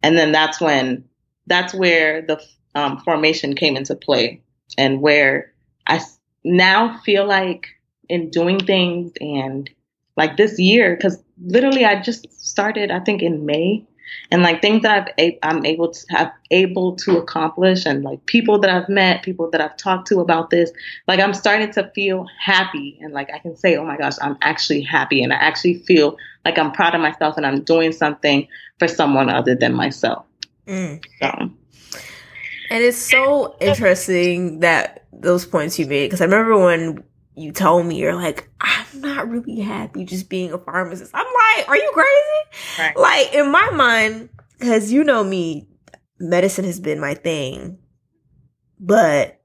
And 0.02 0.18
then 0.18 0.32
that's 0.32 0.62
when 0.62 1.04
that's 1.48 1.74
where 1.74 2.22
the 2.22 2.42
um, 2.76 3.00
formation 3.00 3.56
came 3.56 3.76
into 3.76 3.96
play, 3.96 4.42
and 4.78 5.02
where 5.02 5.52
I 5.86 6.00
now 6.46 7.00
feel 7.00 7.26
like 7.28 7.68
in 8.08 8.30
doing 8.30 8.60
things 8.60 9.12
and 9.20 9.70
like 10.16 10.38
this 10.38 10.60
year, 10.60 10.96
because 10.96 11.22
literally 11.44 11.84
I 11.84 12.02
just 12.02 12.32
started, 12.32 12.92
I 12.92 13.00
think 13.00 13.22
in 13.22 13.46
May, 13.46 13.84
and 14.32 14.42
like 14.42 14.62
things 14.62 14.84
that 14.84 15.14
I've 15.18 15.34
I'm 15.44 15.66
able 15.66 15.92
to 15.92 16.06
have 16.10 16.32
able 16.52 16.96
to 16.98 17.18
accomplish, 17.18 17.86
and 17.86 18.04
like 18.04 18.26
people 18.26 18.60
that 18.60 18.70
I've 18.70 18.90
met, 18.90 19.24
people 19.24 19.50
that 19.52 19.62
I've 19.62 19.78
talked 19.78 20.08
to 20.10 20.20
about 20.20 20.50
this, 20.50 20.72
like 21.08 21.20
I'm 21.20 21.34
starting 21.34 21.72
to 21.74 21.92
feel 21.96 22.28
happy, 22.40 22.98
and 23.02 23.14
like 23.14 23.30
I 23.34 23.40
can 23.40 23.56
say, 23.56 23.76
oh 23.76 23.86
my 23.86 23.98
gosh, 23.98 24.16
I'm 24.22 24.38
actually 24.42 24.82
happy, 24.82 25.24
and 25.24 25.34
I 25.34 25.38
actually 25.38 25.76
feel 25.80 26.18
like 26.46 26.58
I'm 26.58 26.72
proud 26.72 26.96
of 26.96 27.02
myself, 27.02 27.38
and 27.38 27.46
I'm 27.46 27.62
doing 27.62 27.92
something 27.92 28.48
for 28.80 28.88
someone 28.88 29.30
other 29.30 29.56
than 29.56 29.74
myself. 29.74 30.26
Mm. 30.68 31.04
So. 31.20 31.52
And 32.70 32.84
it's 32.84 32.98
so 32.98 33.56
interesting 33.60 34.62
that 34.62 35.06
those 35.12 35.46
points 35.46 35.78
you 35.78 35.86
made 35.86 36.08
because 36.08 36.22
I 36.22 36.26
remember 36.26 36.58
when 36.58 37.04
you 37.36 37.52
told 37.52 37.86
me 37.86 37.98
you're 37.98 38.16
like, 38.16 38.50
I'm 38.62 39.02
not 39.02 39.30
really 39.30 39.60
happy 39.60 40.06
just 40.06 40.30
being 40.30 40.52
a 40.54 40.58
pharmacist. 40.58 41.12
I'm 41.14 41.26
are 41.68 41.78
you 41.78 41.92
crazy? 41.94 42.80
Right. 42.80 42.98
Like 42.98 43.34
in 43.34 43.52
my 43.52 43.70
mind, 43.72 44.30
because 44.60 44.92
you 44.92 45.04
know 45.04 45.24
me, 45.24 45.68
medicine 46.20 46.66
has 46.66 46.80
been 46.80 47.00
my 47.00 47.14
thing, 47.14 47.78
but 48.80 49.42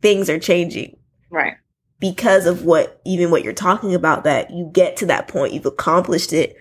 things 0.00 0.28
are 0.30 0.38
changing. 0.38 0.96
Right. 1.30 1.54
Because 1.98 2.46
of 2.46 2.64
what, 2.64 3.00
even 3.06 3.30
what 3.30 3.44
you're 3.44 3.52
talking 3.52 3.94
about, 3.94 4.24
that 4.24 4.50
you 4.50 4.68
get 4.72 4.96
to 4.98 5.06
that 5.06 5.28
point, 5.28 5.52
you've 5.52 5.66
accomplished 5.66 6.32
it. 6.32 6.56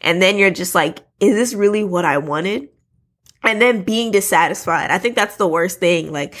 And 0.00 0.22
then 0.22 0.38
you're 0.38 0.50
just 0.50 0.74
like, 0.74 1.00
is 1.20 1.34
this 1.34 1.52
really 1.52 1.84
what 1.84 2.04
I 2.04 2.18
wanted? 2.18 2.68
And 3.42 3.60
then 3.60 3.82
being 3.82 4.10
dissatisfied. 4.10 4.90
I 4.90 4.98
think 4.98 5.14
that's 5.14 5.36
the 5.36 5.46
worst 5.46 5.80
thing. 5.80 6.12
Like, 6.12 6.34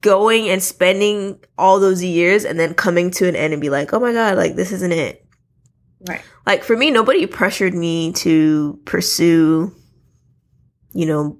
going 0.00 0.48
and 0.48 0.62
spending 0.62 1.40
all 1.56 1.80
those 1.80 2.02
years 2.02 2.44
and 2.44 2.58
then 2.58 2.74
coming 2.74 3.10
to 3.10 3.28
an 3.28 3.36
end 3.36 3.52
and 3.52 3.60
be 3.60 3.70
like, 3.70 3.92
oh 3.92 4.00
my 4.00 4.12
God, 4.12 4.36
like 4.36 4.54
this 4.54 4.72
isn't 4.72 4.92
it. 4.92 5.26
Right. 6.06 6.22
Like 6.46 6.64
for 6.64 6.76
me, 6.76 6.90
nobody 6.90 7.26
pressured 7.26 7.74
me 7.74 8.12
to 8.12 8.78
pursue, 8.84 9.74
you 10.92 11.06
know, 11.06 11.38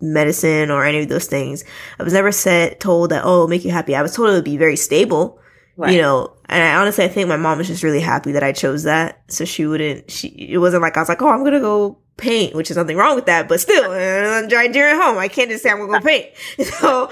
medicine 0.00 0.70
or 0.70 0.84
any 0.84 1.00
of 1.02 1.08
those 1.08 1.26
things. 1.26 1.64
I 1.98 2.02
was 2.02 2.12
never 2.12 2.32
said, 2.32 2.80
told 2.80 3.10
that, 3.10 3.22
oh, 3.24 3.46
make 3.46 3.64
you 3.64 3.70
happy. 3.70 3.94
I 3.94 4.02
was 4.02 4.14
told 4.14 4.30
it 4.30 4.32
would 4.32 4.44
be 4.44 4.56
very 4.56 4.76
stable, 4.76 5.38
right. 5.76 5.94
you 5.94 6.00
know, 6.00 6.34
and 6.48 6.62
I 6.62 6.80
honestly, 6.80 7.04
I 7.04 7.08
think 7.08 7.28
my 7.28 7.36
mom 7.36 7.58
was 7.58 7.66
just 7.66 7.82
really 7.82 8.00
happy 8.00 8.32
that 8.32 8.42
I 8.42 8.52
chose 8.52 8.84
that. 8.84 9.22
So 9.28 9.44
she 9.44 9.66
wouldn't, 9.66 10.10
she, 10.10 10.28
it 10.28 10.58
wasn't 10.58 10.82
like 10.82 10.96
I 10.96 11.00
was 11.00 11.08
like, 11.08 11.22
oh, 11.22 11.28
I'm 11.28 11.40
going 11.40 11.52
to 11.52 11.60
go 11.60 11.98
paint, 12.16 12.54
which 12.54 12.70
is 12.70 12.76
nothing 12.76 12.96
wrong 12.96 13.16
with 13.16 13.26
that, 13.26 13.48
but 13.48 13.60
still, 13.60 13.90
I'm 13.90 14.48
during 14.48 15.00
home. 15.00 15.18
I 15.18 15.28
can't 15.28 15.50
just 15.50 15.62
say 15.62 15.70
I'm 15.70 15.78
going 15.78 15.92
to 15.92 15.98
go 15.98 16.04
paint. 16.04 16.26
So 16.80 17.10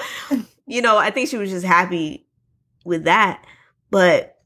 you 0.69 0.83
know, 0.83 0.99
I 0.99 1.11
think 1.11 1.29
she 1.29 1.39
was 1.39 1.51
just 1.51 1.67
happy 1.67 2.27
with 2.85 3.05
that. 3.05 3.45
But 3.91 4.38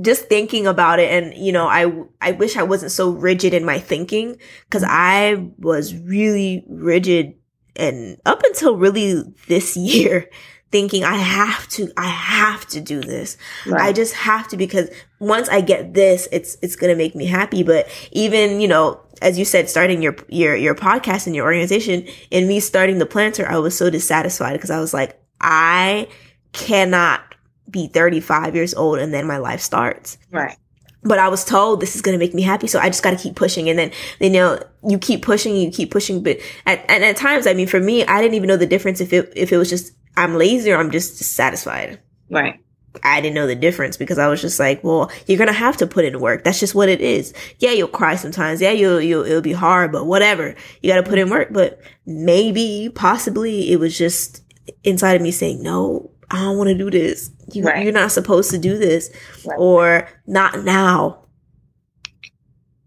just 0.00 0.28
thinking 0.28 0.66
about 0.66 0.98
it 0.98 1.10
and 1.10 1.34
you 1.34 1.52
know 1.52 1.66
i 1.66 1.92
i 2.20 2.32
wish 2.32 2.56
i 2.56 2.62
wasn't 2.62 2.92
so 2.92 3.10
rigid 3.10 3.54
in 3.54 3.64
my 3.64 3.78
thinking 3.78 4.36
because 4.64 4.84
i 4.86 5.50
was 5.58 5.94
really 5.94 6.64
rigid 6.68 7.34
and 7.76 8.16
up 8.26 8.42
until 8.44 8.76
really 8.76 9.22
this 9.48 9.76
year 9.76 10.28
thinking 10.70 11.02
i 11.02 11.16
have 11.16 11.66
to 11.68 11.90
i 11.96 12.06
have 12.06 12.64
to 12.66 12.80
do 12.80 13.00
this 13.00 13.36
right. 13.66 13.82
i 13.82 13.92
just 13.92 14.14
have 14.14 14.46
to 14.46 14.56
because 14.56 14.88
once 15.18 15.48
i 15.48 15.60
get 15.60 15.94
this 15.94 16.28
it's 16.30 16.56
it's 16.62 16.76
gonna 16.76 16.94
make 16.94 17.16
me 17.16 17.26
happy 17.26 17.62
but 17.64 17.88
even 18.12 18.60
you 18.60 18.68
know 18.68 19.00
as 19.20 19.36
you 19.38 19.44
said 19.44 19.68
starting 19.68 20.00
your 20.00 20.14
your 20.28 20.54
your 20.54 20.74
podcast 20.74 21.26
and 21.26 21.34
your 21.34 21.44
organization 21.44 22.06
and 22.30 22.46
me 22.46 22.60
starting 22.60 22.98
the 22.98 23.06
Plannter 23.06 23.46
i 23.48 23.58
was 23.58 23.76
so 23.76 23.90
dissatisfied 23.90 24.52
because 24.52 24.70
i 24.70 24.78
was 24.78 24.94
like 24.94 25.20
I 25.40 26.08
cannot 26.52 27.29
be 27.70 27.86
35 27.88 28.54
years 28.54 28.74
old 28.74 28.98
and 28.98 29.12
then 29.12 29.26
my 29.26 29.38
life 29.38 29.60
starts. 29.60 30.18
Right. 30.30 30.56
But 31.02 31.18
I 31.18 31.28
was 31.28 31.44
told 31.44 31.80
this 31.80 31.96
is 31.96 32.02
going 32.02 32.14
to 32.14 32.18
make 32.18 32.34
me 32.34 32.42
happy. 32.42 32.66
So 32.66 32.78
I 32.78 32.88
just 32.88 33.02
got 33.02 33.10
to 33.10 33.16
keep 33.16 33.34
pushing. 33.34 33.70
And 33.70 33.78
then, 33.78 33.92
you 34.20 34.30
know, 34.30 34.62
you 34.86 34.98
keep 34.98 35.22
pushing, 35.22 35.56
you 35.56 35.70
keep 35.70 35.90
pushing. 35.90 36.22
But 36.22 36.38
at, 36.66 36.84
and 36.90 37.02
at 37.04 37.16
times, 37.16 37.46
I 37.46 37.54
mean, 37.54 37.66
for 37.66 37.80
me, 37.80 38.04
I 38.04 38.20
didn't 38.20 38.34
even 38.34 38.48
know 38.48 38.58
the 38.58 38.66
difference 38.66 39.00
if 39.00 39.12
it, 39.12 39.32
if 39.34 39.50
it 39.52 39.56
was 39.56 39.70
just, 39.70 39.92
I'm 40.16 40.34
lazy 40.34 40.70
or 40.72 40.76
I'm 40.76 40.90
just 40.90 41.16
satisfied. 41.16 42.00
Right. 42.28 42.60
I 43.04 43.20
didn't 43.20 43.34
know 43.34 43.46
the 43.46 43.54
difference 43.54 43.96
because 43.96 44.18
I 44.18 44.28
was 44.28 44.40
just 44.40 44.58
like, 44.58 44.82
well, 44.82 45.10
you're 45.26 45.38
gonna 45.38 45.52
have 45.52 45.76
to 45.78 45.86
put 45.86 46.04
in 46.04 46.18
work. 46.20 46.42
That's 46.42 46.58
just 46.58 46.74
what 46.74 46.88
it 46.88 47.00
is. 47.00 47.32
Yeah, 47.58 47.70
you'll 47.70 47.88
cry 47.88 48.16
sometimes. 48.16 48.60
Yeah, 48.60 48.72
you'll, 48.72 49.00
you'll, 49.00 49.24
it'll 49.24 49.40
be 49.40 49.52
hard, 49.52 49.92
but 49.92 50.06
whatever. 50.06 50.56
You 50.82 50.90
gotta 50.90 51.08
put 51.08 51.18
in 51.18 51.30
work. 51.30 51.48
But 51.52 51.80
maybe, 52.04 52.90
possibly, 52.94 53.70
it 53.70 53.78
was 53.78 53.96
just 53.96 54.42
inside 54.82 55.14
of 55.14 55.22
me 55.22 55.30
saying, 55.30 55.62
no, 55.62 56.09
I 56.30 56.42
don't 56.42 56.56
want 56.56 56.68
to 56.68 56.74
do 56.74 56.90
this. 56.90 57.30
You, 57.52 57.64
are 57.64 57.72
right. 57.72 57.92
not 57.92 58.12
supposed 58.12 58.50
to 58.52 58.58
do 58.58 58.78
this 58.78 59.10
right. 59.44 59.58
or 59.58 60.08
not 60.26 60.62
now. 60.64 61.24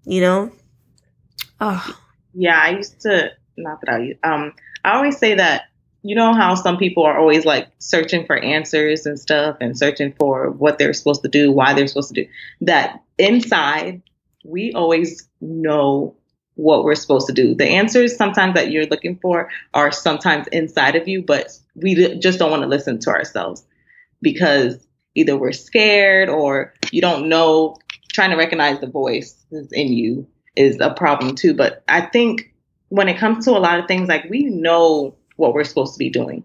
You 0.06 0.22
know? 0.22 0.52
Oh. 1.60 2.00
Yeah, 2.34 2.60
I 2.60 2.70
used 2.70 3.02
to, 3.02 3.32
not 3.58 3.80
that 3.82 3.94
I, 3.94 4.28
um, 4.28 4.54
I 4.84 4.96
always 4.96 5.18
say 5.18 5.36
that, 5.36 5.64
you 6.06 6.16
know 6.16 6.34
how 6.34 6.54
some 6.56 6.78
people 6.78 7.04
are 7.04 7.18
always 7.18 7.46
like 7.46 7.70
searching 7.80 8.26
for 8.26 8.38
answers 8.38 9.06
and 9.06 9.18
stuff 9.18 9.56
and 9.62 9.78
searching 9.78 10.14
for 10.20 10.52
what 10.52 10.78
they're 10.78 10.94
supposed 10.94 11.22
to 11.24 11.30
do, 11.30 11.50
why 11.52 11.74
they're 11.74 11.88
supposed 11.88 12.14
to 12.14 12.24
do 12.24 12.30
that 12.62 13.02
inside, 13.18 14.02
we 14.44 14.74
always 14.74 15.28
know 15.40 16.16
what 16.56 16.84
we're 16.84 16.96
supposed 16.96 17.28
to 17.28 17.34
do. 17.34 17.56
The 17.56 17.68
answers 17.68 18.16
sometimes 18.16 18.54
that 18.56 18.70
you're 18.70 18.86
looking 18.86 19.18
for 19.22 19.50
are 19.74 19.92
sometimes 19.92 20.48
inside 20.50 20.96
of 20.96 21.08
you, 21.08 21.24
but 21.24 21.58
we 21.76 22.18
just 22.20 22.40
don't 22.40 22.52
want 22.52 22.64
to 22.64 22.68
listen 22.68 23.00
to 23.00 23.10
ourselves 23.10 23.66
because 24.22 24.86
either 25.16 25.38
we're 25.38 25.52
scared 25.52 26.30
or 26.30 26.74
you 26.92 27.02
don't 27.02 27.30
know. 27.30 27.78
Trying 28.14 28.30
to 28.30 28.38
recognize 28.38 28.80
the 28.80 28.88
voice 28.88 29.44
in 29.72 29.92
you 29.92 30.28
is 30.56 30.80
a 30.80 30.94
problem 30.94 31.36
too. 31.36 31.56
But 31.56 31.84
I 31.88 32.02
think 32.02 32.54
when 32.90 33.10
it 33.10 33.18
comes 33.18 33.46
to 33.46 33.52
a 33.52 33.60
lot 33.60 33.80
of 33.80 33.88
things, 33.88 34.08
like 34.08 34.30
we 34.30 34.46
know 34.46 35.16
what 35.36 35.54
we're 35.54 35.64
supposed 35.64 35.94
to 35.94 36.00
be 36.00 36.10
doing. 36.10 36.44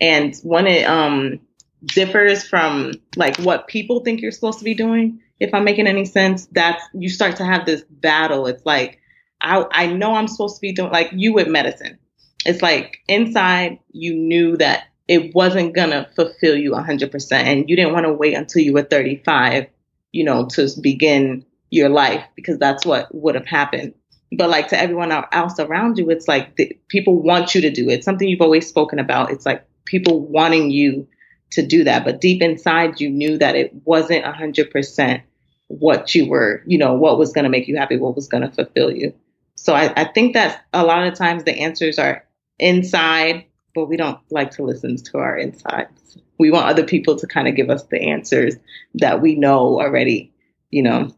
And 0.00 0.34
when 0.42 0.66
it 0.66 0.84
um, 0.84 1.40
differs 1.84 2.46
from 2.46 2.92
like 3.16 3.36
what 3.38 3.68
people 3.68 4.00
think 4.00 4.22
you're 4.22 4.32
supposed 4.32 4.58
to 4.60 4.64
be 4.64 4.74
doing, 4.74 5.20
if 5.40 5.52
I'm 5.52 5.64
making 5.64 5.86
any 5.86 6.06
sense, 6.06 6.46
that's 6.52 6.82
you 6.94 7.10
start 7.10 7.36
to 7.36 7.44
have 7.44 7.66
this 7.66 7.82
battle. 7.90 8.46
It's 8.46 8.64
like 8.64 8.98
I, 9.40 9.64
I 9.70 9.86
know 9.86 10.14
I'm 10.14 10.28
supposed 10.28 10.56
to 10.56 10.60
be 10.60 10.72
doing 10.72 10.90
like 10.90 11.10
you 11.12 11.32
with 11.32 11.48
medicine. 11.48 11.98
It's 12.44 12.62
like 12.62 12.98
inside 13.08 13.78
you 13.92 14.14
knew 14.14 14.56
that 14.56 14.84
it 15.08 15.34
wasn't 15.34 15.74
gonna 15.74 16.08
fulfill 16.14 16.56
you 16.56 16.72
100%, 16.72 17.32
and 17.32 17.68
you 17.68 17.76
didn't 17.76 17.92
want 17.92 18.06
to 18.06 18.12
wait 18.12 18.34
until 18.34 18.62
you 18.62 18.72
were 18.72 18.82
35, 18.82 19.66
you 20.12 20.24
know, 20.24 20.46
to 20.46 20.68
begin 20.80 21.44
your 21.70 21.88
life 21.88 22.24
because 22.34 22.58
that's 22.58 22.84
what 22.84 23.12
would 23.14 23.34
have 23.34 23.46
happened. 23.46 23.94
But 24.36 24.50
like 24.50 24.68
to 24.68 24.80
everyone 24.80 25.10
else 25.10 25.58
around 25.58 25.98
you, 25.98 26.10
it's 26.10 26.28
like 26.28 26.56
the, 26.56 26.76
people 26.88 27.20
want 27.20 27.54
you 27.54 27.60
to 27.62 27.70
do 27.70 27.88
it. 27.90 28.04
Something 28.04 28.28
you've 28.28 28.40
always 28.40 28.68
spoken 28.68 28.98
about. 28.98 29.30
It's 29.32 29.44
like 29.44 29.66
people 29.84 30.20
wanting 30.20 30.70
you 30.70 31.08
to 31.52 31.66
do 31.66 31.82
that, 31.84 32.04
but 32.04 32.20
deep 32.20 32.42
inside 32.42 33.00
you 33.00 33.10
knew 33.10 33.36
that 33.38 33.56
it 33.56 33.72
wasn't 33.84 34.24
100% 34.24 35.22
what 35.66 36.14
you 36.14 36.28
were, 36.28 36.62
you 36.66 36.78
know, 36.78 36.94
what 36.94 37.18
was 37.18 37.32
going 37.32 37.44
to 37.44 37.50
make 37.50 37.66
you 37.66 37.76
happy, 37.76 37.96
what 37.96 38.14
was 38.14 38.28
going 38.28 38.42
to 38.42 38.50
fulfill 38.50 38.90
you. 38.90 39.14
So 39.56 39.74
I, 39.74 39.92
I 39.96 40.04
think 40.04 40.34
that 40.34 40.64
a 40.72 40.84
lot 40.84 41.06
of 41.06 41.14
times 41.14 41.44
the 41.44 41.60
answers 41.60 41.98
are 41.98 42.24
inside, 42.60 43.46
but 43.74 43.86
we 43.86 43.96
don't 43.96 44.18
like 44.30 44.50
to 44.52 44.62
listen 44.62 44.96
to 44.96 45.18
our 45.18 45.36
insides. 45.36 46.18
We 46.38 46.50
want 46.50 46.66
other 46.66 46.84
people 46.84 47.16
to 47.16 47.26
kind 47.26 47.48
of 47.48 47.56
give 47.56 47.70
us 47.70 47.84
the 47.84 48.00
answers 48.00 48.56
that 48.94 49.20
we 49.20 49.34
know 49.34 49.80
already, 49.80 50.32
you 50.70 50.82
know, 50.82 51.14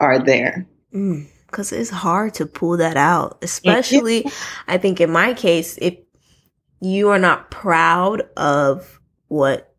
are 0.00 0.18
there. 0.18 0.66
Because 0.90 1.70
mm, 1.70 1.78
it's 1.78 1.90
hard 1.90 2.34
to 2.34 2.46
pull 2.46 2.76
that 2.78 2.96
out, 2.96 3.38
especially, 3.42 4.26
I 4.66 4.78
think 4.78 5.00
in 5.00 5.10
my 5.10 5.34
case, 5.34 5.78
if 5.80 5.96
you 6.80 7.10
are 7.10 7.18
not 7.18 7.50
proud 7.50 8.22
of 8.36 9.00
what 9.28 9.74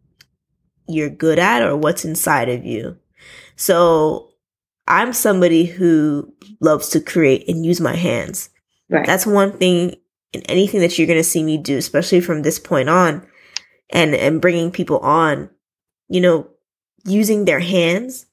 you're 0.88 1.10
good 1.10 1.40
at 1.40 1.62
or 1.62 1.76
what's 1.76 2.06
inside 2.06 2.50
of 2.50 2.66
you. 2.66 2.98
So 3.56 4.32
I'm 4.88 5.14
somebody 5.14 5.66
who 5.66 6.34
loves 6.62 6.90
to 6.90 7.00
create 7.00 7.48
and 7.48 7.66
use 7.66 7.82
my 7.82 7.96
hands. 7.96 8.50
Right. 8.90 9.06
That's 9.06 9.26
one 9.26 9.54
thing 9.54 9.96
in 10.36 10.42
anything 10.44 10.82
that 10.82 10.98
you're 10.98 11.08
going 11.08 11.20
to 11.20 11.24
see 11.24 11.44
me 11.44 11.58
do, 11.58 11.78
especially 11.78 12.22
from 12.22 12.42
this 12.42 12.60
point 12.60 12.90
on 12.90 13.26
and, 13.90 14.14
and 14.16 14.42
bringing 14.42 14.72
people 14.72 15.00
on, 15.00 15.50
you 16.10 16.22
know, 16.22 16.48
using 17.06 17.46
their 17.46 17.60
hands 17.60 18.26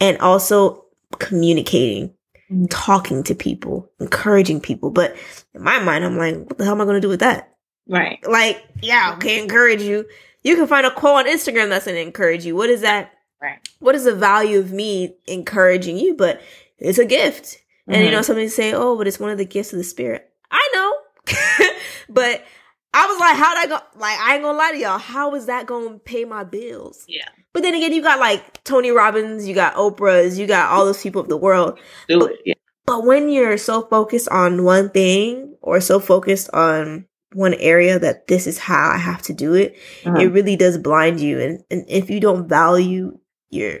and 0.00 0.18
also 0.18 0.84
communicating, 1.18 2.14
Mhm. 2.50 2.66
talking 2.70 3.22
to 3.24 3.34
people, 3.34 3.90
encouraging 4.00 4.60
people. 4.60 4.90
But 4.90 5.16
in 5.54 5.62
my 5.62 5.78
mind, 5.78 6.04
I'm 6.04 6.16
like, 6.18 6.36
what 6.36 6.58
the 6.58 6.64
hell 6.64 6.74
am 6.74 6.80
I 6.80 6.84
going 6.84 6.96
to 6.96 7.00
do 7.00 7.08
with 7.08 7.20
that? 7.20 7.46
right. 7.88 8.18
Like, 8.28 8.62
yeah, 8.82 9.14
okay, 9.16 9.42
encourage 9.42 9.82
you. 9.82 10.06
You 10.44 10.54
can 10.56 10.66
find 10.68 10.86
a 10.86 10.90
quote 10.92 11.26
on 11.26 11.32
Instagram 11.32 11.68
that's 11.70 11.86
going 11.86 11.96
to 11.96 12.00
encourage 12.02 12.44
you. 12.46 12.54
What 12.54 12.70
is 12.70 12.82
that? 12.82 13.12
Right. 13.42 13.58
What 13.80 13.94
is 13.96 14.04
the 14.04 14.14
value 14.14 14.58
of 14.60 14.70
me 14.70 15.16
encouraging 15.26 15.96
you? 15.98 16.14
But 16.14 16.40
it's 16.78 16.98
a 16.98 17.04
gift. 17.04 17.58
And 17.88 18.02
you 18.04 18.08
Mhm. 18.08 18.12
know, 18.12 18.22
somebody 18.22 18.48
say, 18.48 18.72
"Oh, 18.72 18.96
but 18.96 19.08
it's 19.08 19.18
one 19.18 19.30
of 19.30 19.38
the 19.38 19.44
gifts 19.44 19.72
of 19.72 19.78
the 19.78 19.84
spirit." 19.84 20.28
I 20.52 20.68
know, 20.72 20.92
but 22.08 22.44
I 22.92 23.06
was 23.06 23.20
like, 23.20 23.36
"How'd 23.36 23.58
I 23.58 23.66
go?" 23.66 23.78
Like, 23.98 24.18
I 24.20 24.34
ain't 24.34 24.42
gonna 24.42 24.58
lie 24.58 24.72
to 24.72 24.78
y'all. 24.78 24.98
How 24.98 25.34
is 25.34 25.46
that 25.46 25.66
gonna 25.66 25.98
pay 25.98 26.24
my 26.24 26.44
bills? 26.44 27.04
Yeah. 27.08 27.28
But 27.52 27.62
then 27.62 27.74
again, 27.74 27.92
you 27.92 28.02
got 28.02 28.18
like 28.20 28.62
Tony 28.64 28.90
Robbins, 28.90 29.46
you 29.48 29.54
got 29.54 29.74
Oprah's, 29.74 30.38
you 30.38 30.46
got 30.46 30.70
all 30.70 30.84
those 30.84 31.02
people 31.02 31.20
of 31.20 31.28
the 31.28 31.36
world. 31.36 31.78
do 32.08 32.24
it. 32.26 32.40
Yeah. 32.44 32.54
But 32.86 33.04
when 33.04 33.28
you're 33.28 33.58
so 33.58 33.82
focused 33.82 34.28
on 34.30 34.64
one 34.64 34.90
thing 34.90 35.54
or 35.62 35.80
so 35.80 36.00
focused 36.00 36.50
on 36.52 37.06
one 37.32 37.54
area 37.54 37.98
that 37.98 38.26
this 38.26 38.46
is 38.48 38.58
how 38.58 38.90
I 38.90 38.96
have 38.98 39.22
to 39.22 39.32
do 39.32 39.54
it, 39.54 39.76
Uh-huh. 40.04 40.16
it 40.18 40.26
really 40.32 40.56
does 40.56 40.78
blind 40.78 41.20
you. 41.20 41.38
And, 41.40 41.62
and 41.70 41.84
if 41.88 42.10
you 42.10 42.18
don't 42.18 42.48
value 42.48 43.18
your 43.50 43.80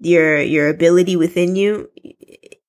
your 0.00 0.40
your 0.40 0.68
ability 0.68 1.16
within 1.16 1.56
you, 1.56 1.90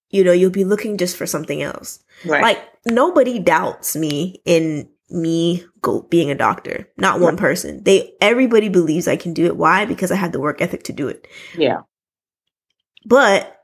you 0.10 0.24
know, 0.24 0.32
you'll 0.32 0.50
be 0.52 0.64
looking 0.66 0.98
just 0.98 1.16
for 1.18 1.26
something 1.26 1.62
else. 1.62 2.04
Right. 2.26 2.42
Like 2.42 2.64
nobody 2.86 3.40
doubts 3.40 3.96
me 3.96 4.42
in 4.46 4.90
me 5.10 5.64
go 5.82 6.04
being 6.04 6.30
a 6.32 6.36
doctor. 6.36 6.88
Not 6.98 7.20
one 7.20 7.34
Right. 7.36 7.40
person. 7.42 7.84
They 7.84 8.14
everybody 8.22 8.70
believes 8.70 9.08
I 9.08 9.16
can 9.18 9.34
do 9.34 9.46
it. 9.46 9.58
Why? 9.58 9.86
Because 9.86 10.12
I 10.12 10.16
have 10.16 10.32
the 10.32 10.40
work 10.40 10.62
ethic 10.62 10.84
to 10.84 10.94
do 10.94 11.08
it. 11.08 11.28
yeah. 11.56 11.82
But 13.06 13.56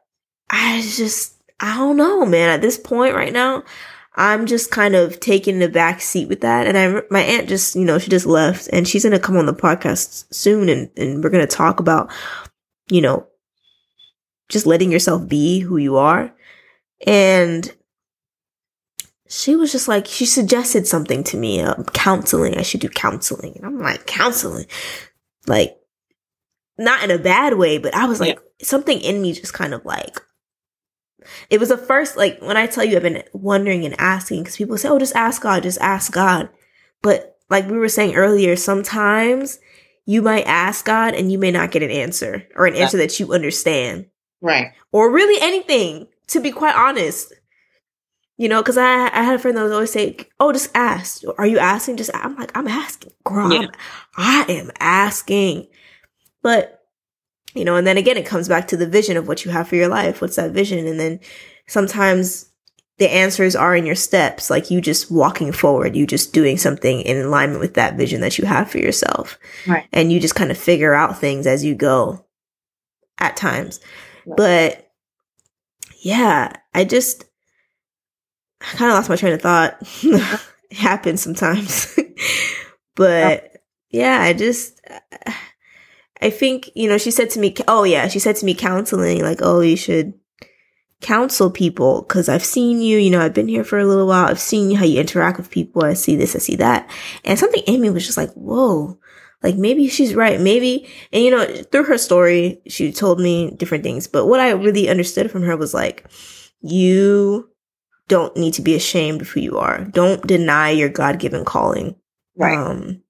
I 0.49 0.81
just 0.81 1.35
I 1.59 1.77
don't 1.77 1.97
know, 1.97 2.25
man. 2.25 2.49
At 2.49 2.61
this 2.61 2.77
point 2.77 3.15
right 3.15 3.31
now, 3.33 3.63
I'm 4.15 4.45
just 4.45 4.71
kind 4.71 4.95
of 4.95 5.19
taking 5.19 5.59
the 5.59 5.69
back 5.69 6.01
seat 6.01 6.27
with 6.29 6.41
that. 6.41 6.67
And 6.67 6.77
I 6.77 7.01
my 7.09 7.21
aunt 7.21 7.47
just, 7.49 7.75
you 7.75 7.85
know, 7.85 7.99
she 7.99 8.09
just 8.09 8.25
left 8.25 8.69
and 8.73 8.87
she's 8.87 9.03
gonna 9.03 9.19
come 9.19 9.37
on 9.37 9.45
the 9.45 9.53
podcast 9.53 10.33
soon 10.33 10.69
and, 10.69 10.89
and 10.97 11.23
we're 11.23 11.29
gonna 11.29 11.47
talk 11.47 11.79
about, 11.79 12.11
you 12.89 13.01
know, 13.01 13.27
just 14.49 14.65
letting 14.65 14.91
yourself 14.91 15.27
be 15.27 15.59
who 15.59 15.77
you 15.77 15.97
are. 15.97 16.33
And 17.05 17.71
she 19.27 19.55
was 19.55 19.71
just 19.71 19.87
like, 19.87 20.05
she 20.05 20.25
suggested 20.25 20.87
something 20.87 21.23
to 21.25 21.37
me, 21.37 21.61
uh, 21.61 21.81
counseling. 21.93 22.57
I 22.57 22.61
should 22.61 22.81
do 22.81 22.89
counseling. 22.89 23.53
And 23.55 23.65
I'm 23.65 23.79
like, 23.79 24.05
counseling? 24.05 24.65
Like, 25.47 25.77
not 26.77 27.03
in 27.03 27.11
a 27.11 27.17
bad 27.17 27.57
way, 27.57 27.77
but 27.77 27.95
I 27.95 28.05
was 28.05 28.19
like, 28.19 28.39
something 28.61 28.99
in 28.99 29.21
me 29.21 29.33
just 29.33 29.53
kind 29.53 29.73
of 29.73 29.83
like, 29.85 30.19
it 31.49 31.59
was 31.59 31.69
the 31.69 31.77
first, 31.77 32.17
like, 32.17 32.39
when 32.41 32.57
I 32.57 32.67
tell 32.67 32.83
you 32.83 32.97
I've 32.97 33.03
been 33.03 33.23
wondering 33.33 33.83
and 33.85 33.99
asking, 33.99 34.43
because 34.43 34.57
people 34.57 34.77
say, 34.77 34.89
oh, 34.89 34.99
just 34.99 35.15
ask 35.15 35.41
God, 35.41 35.63
just 35.63 35.79
ask 35.81 36.11
God. 36.11 36.49
But 37.01 37.37
like 37.49 37.67
we 37.67 37.77
were 37.77 37.89
saying 37.89 38.15
earlier, 38.15 38.55
sometimes 38.55 39.59
you 40.05 40.21
might 40.21 40.45
ask 40.45 40.85
God 40.85 41.15
and 41.15 41.31
you 41.31 41.39
may 41.39 41.49
not 41.51 41.71
get 41.71 41.81
an 41.83 41.89
answer 41.91 42.47
or 42.55 42.67
an 42.67 42.75
answer 42.75 42.97
that 42.97 43.19
you 43.19 43.33
understand 43.33 44.07
Right. 44.41 44.73
or 44.91 45.11
really 45.11 45.41
anything, 45.41 46.07
to 46.27 46.39
be 46.39 46.51
quite 46.51 46.75
honest. 46.75 47.33
You 48.37 48.49
know, 48.49 48.61
because 48.61 48.77
I 48.77 49.05
I 49.13 49.23
had 49.23 49.35
a 49.35 49.39
friend 49.39 49.55
that 49.57 49.63
was 49.63 49.71
always 49.71 49.91
say, 49.93 50.17
"Oh, 50.39 50.51
just 50.51 50.69
ask. 50.75 51.21
Are 51.37 51.47
you 51.47 51.57
asking? 51.57 51.97
Just." 51.97 52.11
I'm 52.13 52.35
like, 52.35 52.51
I'm 52.57 52.67
asking, 52.67 53.13
girl. 53.23 53.51
I'm- 53.53 53.71
I 54.17 54.45
am 54.49 54.71
asking, 54.79 55.67
but 56.41 56.81
you 57.53 57.63
know, 57.63 57.77
and 57.77 57.87
then 57.87 57.97
again, 57.97 58.17
it 58.17 58.25
comes 58.25 58.49
back 58.49 58.67
to 58.69 58.77
the 58.77 58.87
vision 58.87 59.15
of 59.15 59.27
what 59.29 59.45
you 59.45 59.51
have 59.51 59.69
for 59.69 59.77
your 59.77 59.87
life. 59.87 60.19
What's 60.21 60.35
that 60.35 60.51
vision? 60.51 60.85
And 60.85 60.99
then 60.99 61.21
sometimes 61.67 62.49
the 62.97 63.09
answers 63.09 63.55
are 63.55 63.75
in 63.75 63.85
your 63.85 63.95
steps, 63.95 64.49
like 64.49 64.69
you 64.71 64.81
just 64.81 65.09
walking 65.11 65.51
forward, 65.53 65.95
you 65.95 66.05
just 66.05 66.33
doing 66.33 66.57
something 66.57 67.01
in 67.01 67.17
alignment 67.17 67.59
with 67.61 67.73
that 67.75 67.95
vision 67.95 68.19
that 68.21 68.37
you 68.37 68.45
have 68.45 68.69
for 68.69 68.77
yourself, 68.79 69.37
Right. 69.67 69.85
and 69.93 70.11
you 70.11 70.19
just 70.19 70.35
kind 70.35 70.51
of 70.51 70.57
figure 70.57 70.93
out 70.93 71.19
things 71.19 71.47
as 71.47 71.63
you 71.63 71.75
go. 71.75 72.25
At 73.17 73.37
times, 73.37 73.79
Right. 74.25 74.35
but 74.37 74.91
yeah, 76.01 76.51
I 76.73 76.83
just 76.83 77.23
I 78.71 78.75
kind 78.77 78.91
of 78.91 78.97
lost 78.97 79.09
my 79.09 79.15
train 79.15 79.33
of 79.33 79.41
thought. 79.41 79.77
it 80.03 80.77
happens 80.77 81.21
sometimes. 81.21 81.97
but 82.95 83.51
yeah, 83.89 84.21
I 84.21 84.33
just 84.33 84.81
I 86.21 86.29
think, 86.29 86.69
you 86.75 86.89
know, 86.89 86.97
she 86.97 87.11
said 87.11 87.29
to 87.31 87.39
me, 87.39 87.53
oh 87.67 87.83
yeah, 87.83 88.07
she 88.07 88.19
said 88.19 88.35
to 88.37 88.45
me 88.45 88.55
counseling 88.55 89.21
like, 89.21 89.39
"Oh, 89.41 89.59
you 89.59 89.77
should 89.77 90.13
counsel 91.01 91.51
people 91.51 92.03
cuz 92.03 92.29
I've 92.29 92.45
seen 92.45 92.81
you, 92.81 92.97
you 92.97 93.11
know, 93.11 93.21
I've 93.21 93.33
been 93.33 93.47
here 93.47 93.63
for 93.63 93.77
a 93.77 93.85
little 93.85 94.07
while. 94.07 94.27
I've 94.27 94.39
seen 94.39 94.75
how 94.75 94.85
you 94.85 94.99
interact 94.99 95.37
with 95.37 95.51
people. 95.51 95.83
I 95.83 95.93
see 95.93 96.15
this, 96.15 96.35
I 96.35 96.39
see 96.39 96.55
that." 96.57 96.89
And 97.23 97.37
something 97.37 97.63
in 97.67 97.81
me 97.81 97.89
was 97.89 98.05
just 98.05 98.17
like, 98.17 98.31
"Whoa." 98.33 98.97
Like 99.43 99.57
maybe 99.57 99.87
she's 99.89 100.15
right. 100.15 100.41
Maybe, 100.41 100.87
and 101.13 101.23
you 101.23 101.29
know, 101.29 101.45
through 101.71 101.83
her 101.83 101.97
story, 101.99 102.61
she 102.67 102.91
told 102.91 103.19
me 103.19 103.51
different 103.51 103.83
things. 103.83 104.07
But 104.07 104.25
what 104.25 104.39
I 104.39 104.51
really 104.51 104.89
understood 104.89 105.29
from 105.29 105.43
her 105.43 105.55
was 105.55 105.73
like, 105.73 106.05
you 106.61 107.47
don't 108.07 108.35
need 108.37 108.53
to 108.55 108.61
be 108.61 108.75
ashamed 108.75 109.21
of 109.21 109.29
who 109.29 109.39
you 109.39 109.57
are. 109.57 109.83
Don't 109.85 110.25
deny 110.25 110.69
your 110.69 110.89
God 110.89 111.19
given 111.19 111.45
calling. 111.45 111.95
Right. 112.35 112.57
Um, 112.57 113.01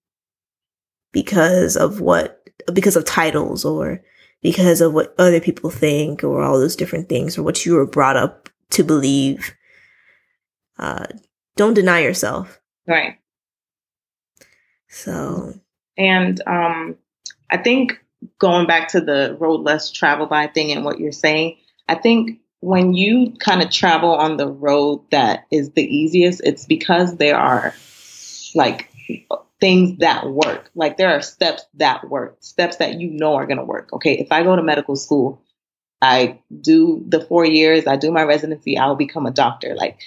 because 1.12 1.76
of 1.76 2.00
what, 2.00 2.42
because 2.74 2.96
of 2.96 3.06
titles 3.06 3.66
or 3.66 4.02
because 4.42 4.82
of 4.82 4.94
what 4.94 5.16
other 5.18 5.40
people 5.40 5.70
think 5.70 6.24
or 6.24 6.44
all 6.44 6.60
those 6.60 6.76
different 6.76 7.10
things 7.10 7.38
or 7.38 7.44
what 7.44 7.66
you 7.66 7.74
were 7.74 7.86
brought 7.86 8.18
up 8.18 8.50
to 8.72 8.84
believe. 8.84 9.54
Uh, 10.78 11.06
don't 11.56 11.74
deny 11.74 12.00
yourself. 12.00 12.60
right. 12.88 13.18
So, 14.88 15.54
And 15.98 16.42
um, 16.48 16.96
I 17.50 17.58
think 17.58 18.00
going 18.40 18.68
back 18.68 18.90
to 18.90 19.02
the 19.02 19.36
road 19.40 19.62
less 19.62 19.92
traveled 19.92 20.30
by 20.30 20.48
thing 20.48 20.72
and 20.72 20.86
what 20.86 21.00
you're 21.00 21.12
saying, 21.12 21.58
I 21.90 21.96
think 21.96 22.40
when 22.66 22.94
you 22.94 23.34
kind 23.40 23.62
of 23.62 23.70
travel 23.70 24.16
on 24.16 24.38
the 24.38 24.48
road 24.48 25.02
that 25.12 25.46
is 25.52 25.72
the 25.72 25.84
easiest, 25.84 26.42
it's 26.44 26.66
because 26.66 27.18
there 27.18 27.38
are 27.38 27.76
like 28.56 28.92
things 29.60 30.00
that 30.00 30.28
work. 30.28 30.72
Like 30.76 30.98
there 30.98 31.16
are 31.16 31.22
steps 31.22 31.64
that 31.76 32.10
work, 32.10 32.38
steps 32.40 32.78
that 32.78 33.00
you 33.00 33.12
know 33.12 33.36
are 33.36 33.46
going 33.46 33.58
to 33.58 33.64
work. 33.64 33.94
Okay, 33.94 34.18
if 34.18 34.32
I 34.32 34.44
go 34.44 34.56
to 34.56 34.64
medical 34.64 34.96
school, 34.96 35.42
I 36.02 36.40
do 36.62 37.04
the 37.08 37.22
four 37.22 37.46
years, 37.46 37.88
I 37.88 37.98
do 37.98 38.12
my 38.12 38.24
residency, 38.24 38.78
I 38.78 38.88
will 38.88 38.96
become 38.96 39.26
a 39.26 39.32
doctor. 39.32 39.76
Like 39.76 40.00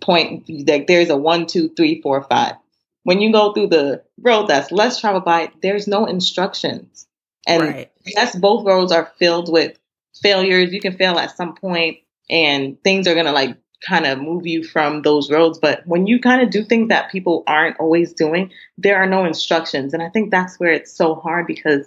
point, 0.00 0.48
like 0.66 0.86
there's 0.86 1.10
a 1.10 1.16
one, 1.16 1.46
two, 1.46 1.68
three, 1.70 2.00
four, 2.00 2.22
five 2.22 2.56
when 3.04 3.20
you 3.20 3.32
go 3.32 3.52
through 3.52 3.68
the 3.68 4.02
road 4.20 4.46
that's 4.46 4.70
less 4.70 5.00
traveled 5.00 5.24
by, 5.24 5.50
there's 5.60 5.88
no 5.88 6.06
instructions. 6.06 7.06
And 7.46 7.62
right. 7.62 7.92
yes, 8.06 8.36
both 8.36 8.64
roads 8.64 8.92
are 8.92 9.12
filled 9.18 9.50
with 9.50 9.76
failures. 10.20 10.72
You 10.72 10.80
can 10.80 10.96
fail 10.96 11.18
at 11.18 11.36
some 11.36 11.54
point 11.54 11.98
and 12.28 12.82
things 12.82 13.06
are 13.06 13.14
going 13.14 13.26
to 13.26 13.32
like 13.32 13.56
kind 13.86 14.06
of 14.06 14.18
move 14.18 14.46
you 14.46 14.62
from 14.62 15.02
those 15.02 15.30
roads. 15.30 15.58
But 15.58 15.82
when 15.86 16.06
you 16.06 16.20
kind 16.20 16.42
of 16.42 16.50
do 16.50 16.64
things 16.64 16.88
that 16.88 17.10
people 17.10 17.42
aren't 17.46 17.80
always 17.80 18.12
doing, 18.12 18.52
there 18.78 18.96
are 18.96 19.08
no 19.08 19.24
instructions. 19.24 19.92
And 19.92 20.02
I 20.02 20.08
think 20.08 20.30
that's 20.30 20.58
where 20.58 20.72
it's 20.72 20.92
so 20.92 21.14
hard 21.14 21.46
because, 21.46 21.86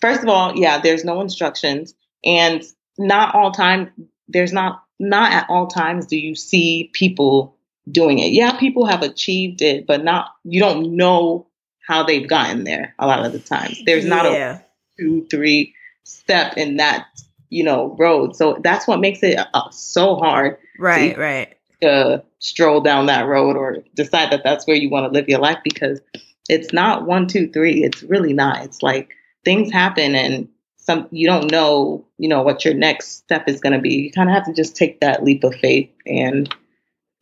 first 0.00 0.22
of 0.22 0.28
all, 0.28 0.56
yeah, 0.56 0.80
there's 0.80 1.04
no 1.04 1.20
instructions. 1.20 1.94
And 2.24 2.62
not 2.96 3.34
all 3.34 3.52
time, 3.52 4.08
there's 4.28 4.52
not, 4.52 4.82
not 4.98 5.32
at 5.32 5.46
all 5.50 5.66
times 5.66 6.06
do 6.06 6.16
you 6.16 6.34
see 6.34 6.90
people 6.94 7.56
doing 7.90 8.18
it. 8.18 8.32
Yeah, 8.32 8.56
people 8.58 8.86
have 8.86 9.02
achieved 9.02 9.60
it, 9.60 9.86
but 9.86 10.02
not, 10.02 10.30
you 10.44 10.60
don't 10.60 10.96
know 10.96 11.46
how 11.86 12.04
they've 12.04 12.28
gotten 12.28 12.64
there 12.64 12.94
a 12.98 13.06
lot 13.06 13.26
of 13.26 13.32
the 13.32 13.38
times. 13.38 13.82
There's 13.84 14.06
not 14.06 14.24
a 14.24 14.64
two, 14.98 15.26
three 15.30 15.74
step 16.04 16.56
in 16.56 16.76
that, 16.76 17.06
you 17.50 17.64
know, 17.64 17.94
road. 17.98 18.36
So 18.36 18.58
that's 18.62 18.86
what 18.86 19.00
makes 19.00 19.22
it 19.22 19.38
uh, 19.54 19.70
so 19.70 20.16
hard 20.16 20.58
right, 20.78 21.16
right. 21.16 21.54
to 21.82 22.22
stroll 22.38 22.80
down 22.80 23.06
that 23.06 23.26
road 23.26 23.56
or 23.56 23.78
decide 23.94 24.30
that 24.32 24.42
that's 24.44 24.66
where 24.66 24.76
you 24.76 24.90
want 24.90 25.06
to 25.06 25.12
live 25.12 25.28
your 25.28 25.40
life 25.40 25.58
because 25.64 26.00
it's 26.48 26.72
not 26.72 27.06
one, 27.06 27.26
two, 27.26 27.50
three. 27.50 27.84
It's 27.84 28.02
really 28.02 28.32
not. 28.32 28.64
It's 28.64 28.82
like 28.82 29.14
things 29.44 29.72
happen 29.72 30.14
and 30.14 30.48
some 30.76 31.08
you 31.10 31.26
don't 31.26 31.50
know, 31.50 32.04
you 32.18 32.28
know, 32.28 32.42
what 32.42 32.64
your 32.64 32.74
next 32.74 33.16
step 33.16 33.48
is 33.48 33.60
going 33.60 33.72
to 33.72 33.78
be. 33.78 33.94
You 33.94 34.12
kind 34.12 34.28
of 34.28 34.34
have 34.34 34.44
to 34.46 34.52
just 34.52 34.76
take 34.76 35.00
that 35.00 35.24
leap 35.24 35.42
of 35.42 35.54
faith 35.54 35.90
and 36.06 36.54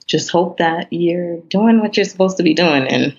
just 0.06 0.30
hope 0.30 0.58
that 0.58 0.92
you're 0.92 1.38
doing 1.42 1.80
what 1.80 1.96
you're 1.96 2.04
supposed 2.04 2.36
to 2.38 2.42
be 2.42 2.54
doing 2.54 2.86
and 2.88 3.16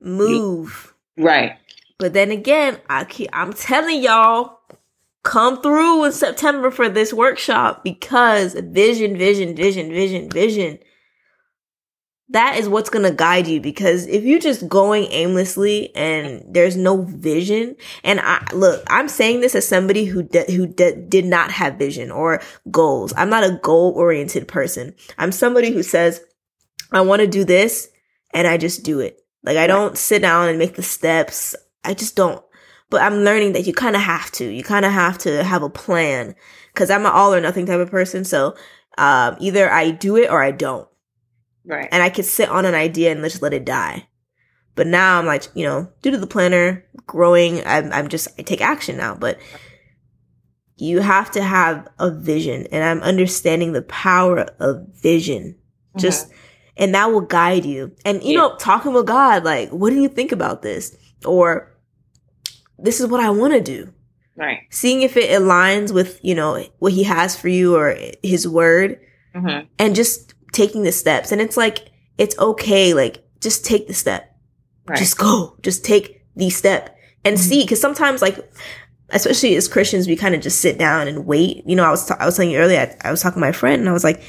Move. 0.00 0.94
right. 1.16 1.58
But 1.98 2.12
then 2.12 2.30
again, 2.30 2.78
I 2.90 3.04
keep, 3.04 3.30
I'm 3.32 3.52
telling 3.52 4.02
y'all, 4.02 4.55
come 5.26 5.60
through 5.60 6.04
in 6.04 6.12
September 6.12 6.70
for 6.70 6.88
this 6.88 7.12
workshop 7.12 7.82
because 7.82 8.54
vision, 8.54 9.18
vision, 9.18 9.56
vision, 9.56 9.90
vision, 9.90 10.30
vision. 10.30 10.78
That 12.28 12.56
is 12.56 12.68
what's 12.68 12.90
going 12.90 13.04
to 13.04 13.14
guide 13.14 13.46
you 13.46 13.60
because 13.60 14.06
if 14.06 14.24
you're 14.24 14.38
just 14.38 14.68
going 14.68 15.08
aimlessly 15.10 15.94
and 15.94 16.42
there's 16.48 16.76
no 16.76 17.02
vision, 17.02 17.76
and 18.04 18.20
I 18.20 18.44
look, 18.52 18.84
I'm 18.88 19.08
saying 19.08 19.40
this 19.40 19.54
as 19.54 19.66
somebody 19.66 20.04
who 20.04 20.22
de- 20.22 20.52
who 20.52 20.66
de- 20.66 20.96
did 20.96 21.24
not 21.24 21.50
have 21.50 21.74
vision 21.74 22.10
or 22.10 22.40
goals. 22.70 23.12
I'm 23.16 23.30
not 23.30 23.44
a 23.44 23.58
goal 23.62 23.92
oriented 23.96 24.48
person. 24.48 24.94
I'm 25.18 25.32
somebody 25.32 25.72
who 25.72 25.82
says, 25.82 26.20
I 26.92 27.00
want 27.00 27.20
to 27.20 27.28
do 27.28 27.44
this 27.44 27.88
and 28.32 28.46
I 28.46 28.58
just 28.58 28.84
do 28.84 29.00
it. 29.00 29.20
Like 29.42 29.56
I 29.56 29.66
don't 29.66 29.98
sit 29.98 30.22
down 30.22 30.48
and 30.48 30.58
make 30.58 30.76
the 30.76 30.82
steps. 30.82 31.54
I 31.84 31.94
just 31.94 32.16
don't. 32.16 32.42
But 32.88 33.02
I'm 33.02 33.24
learning 33.24 33.52
that 33.54 33.66
you 33.66 33.72
kind 33.72 33.96
of 33.96 34.02
have 34.02 34.30
to. 34.32 34.44
You 34.44 34.62
kind 34.62 34.84
of 34.84 34.92
have 34.92 35.18
to 35.18 35.42
have 35.42 35.62
a 35.62 35.68
plan 35.68 36.34
because 36.72 36.90
I'm 36.90 37.04
an 37.04 37.12
all 37.12 37.34
or 37.34 37.40
nothing 37.40 37.66
type 37.66 37.80
of 37.80 37.90
person. 37.90 38.24
So 38.24 38.54
um, 38.96 39.36
either 39.40 39.70
I 39.70 39.90
do 39.90 40.16
it 40.16 40.30
or 40.30 40.42
I 40.42 40.52
don't. 40.52 40.88
Right. 41.64 41.88
And 41.90 42.02
I 42.02 42.10
could 42.10 42.24
sit 42.24 42.48
on 42.48 42.64
an 42.64 42.74
idea 42.74 43.10
and 43.10 43.24
just 43.24 43.42
let 43.42 43.52
it 43.52 43.64
die. 43.64 44.06
But 44.76 44.86
now 44.86 45.18
I'm 45.18 45.26
like, 45.26 45.44
you 45.54 45.64
know, 45.64 45.90
due 46.02 46.12
to 46.12 46.18
the 46.18 46.28
Plannter 46.28 46.84
growing, 47.06 47.66
I'm, 47.66 47.92
I'm 47.92 48.08
just, 48.08 48.28
I 48.38 48.42
take 48.42 48.60
action 48.60 48.96
now. 48.96 49.16
But 49.16 49.38
you 50.76 51.00
have 51.00 51.30
to 51.32 51.42
have 51.42 51.88
a 51.98 52.10
vision. 52.10 52.68
And 52.70 52.84
I'm 52.84 53.00
understanding 53.00 53.72
the 53.72 53.82
power 53.82 54.46
of 54.60 54.86
vision. 54.94 55.56
Mm-hmm. 55.56 56.00
Just, 56.00 56.30
and 56.76 56.94
that 56.94 57.10
will 57.10 57.22
guide 57.22 57.64
you. 57.64 57.96
And, 58.04 58.22
you 58.22 58.34
yeah. 58.34 58.40
know, 58.40 58.56
talking 58.56 58.92
with 58.92 59.06
God, 59.06 59.42
like, 59.42 59.70
what 59.70 59.90
do 59.90 60.00
you 60.00 60.08
think 60.08 60.30
about 60.30 60.62
this? 60.62 60.94
Or, 61.24 61.72
this 62.78 63.00
is 63.00 63.06
what 63.06 63.20
I 63.20 63.30
want 63.30 63.54
to 63.54 63.60
do. 63.60 63.92
Right. 64.36 64.60
Seeing 64.70 65.02
if 65.02 65.16
it 65.16 65.30
aligns 65.30 65.92
with, 65.92 66.20
you 66.22 66.34
know, 66.34 66.62
what 66.78 66.92
he 66.92 67.04
has 67.04 67.36
for 67.36 67.48
you 67.48 67.74
or 67.76 67.96
his 68.22 68.46
word 68.46 69.00
mm-hmm. 69.34 69.66
and 69.78 69.94
just 69.94 70.34
taking 70.52 70.82
the 70.82 70.92
steps. 70.92 71.32
And 71.32 71.40
it's 71.40 71.56
like, 71.56 71.90
it's 72.18 72.38
okay. 72.38 72.92
Like, 72.92 73.24
just 73.40 73.64
take 73.64 73.86
the 73.86 73.94
step. 73.94 74.36
Right. 74.86 74.98
Just 74.98 75.18
go. 75.18 75.56
Just 75.62 75.84
take 75.84 76.22
the 76.36 76.50
step 76.50 76.96
and 77.24 77.36
mm-hmm. 77.36 77.48
see. 77.48 77.66
Cause 77.66 77.80
sometimes 77.80 78.20
like, 78.20 78.38
especially 79.10 79.56
as 79.56 79.68
Christians, 79.68 80.06
we 80.06 80.16
kind 80.16 80.34
of 80.34 80.42
just 80.42 80.60
sit 80.60 80.78
down 80.78 81.08
and 81.08 81.26
wait. 81.26 81.62
You 81.66 81.76
know, 81.76 81.84
I 81.84 81.90
was, 81.90 82.06
t- 82.06 82.14
I 82.18 82.26
was 82.26 82.36
telling 82.36 82.50
you 82.50 82.58
earlier, 82.58 82.80
I, 82.80 83.08
I 83.08 83.10
was 83.10 83.22
talking 83.22 83.40
to 83.40 83.46
my 83.46 83.52
friend 83.52 83.80
and 83.80 83.88
I 83.88 83.92
was 83.92 84.04
like, 84.04 84.22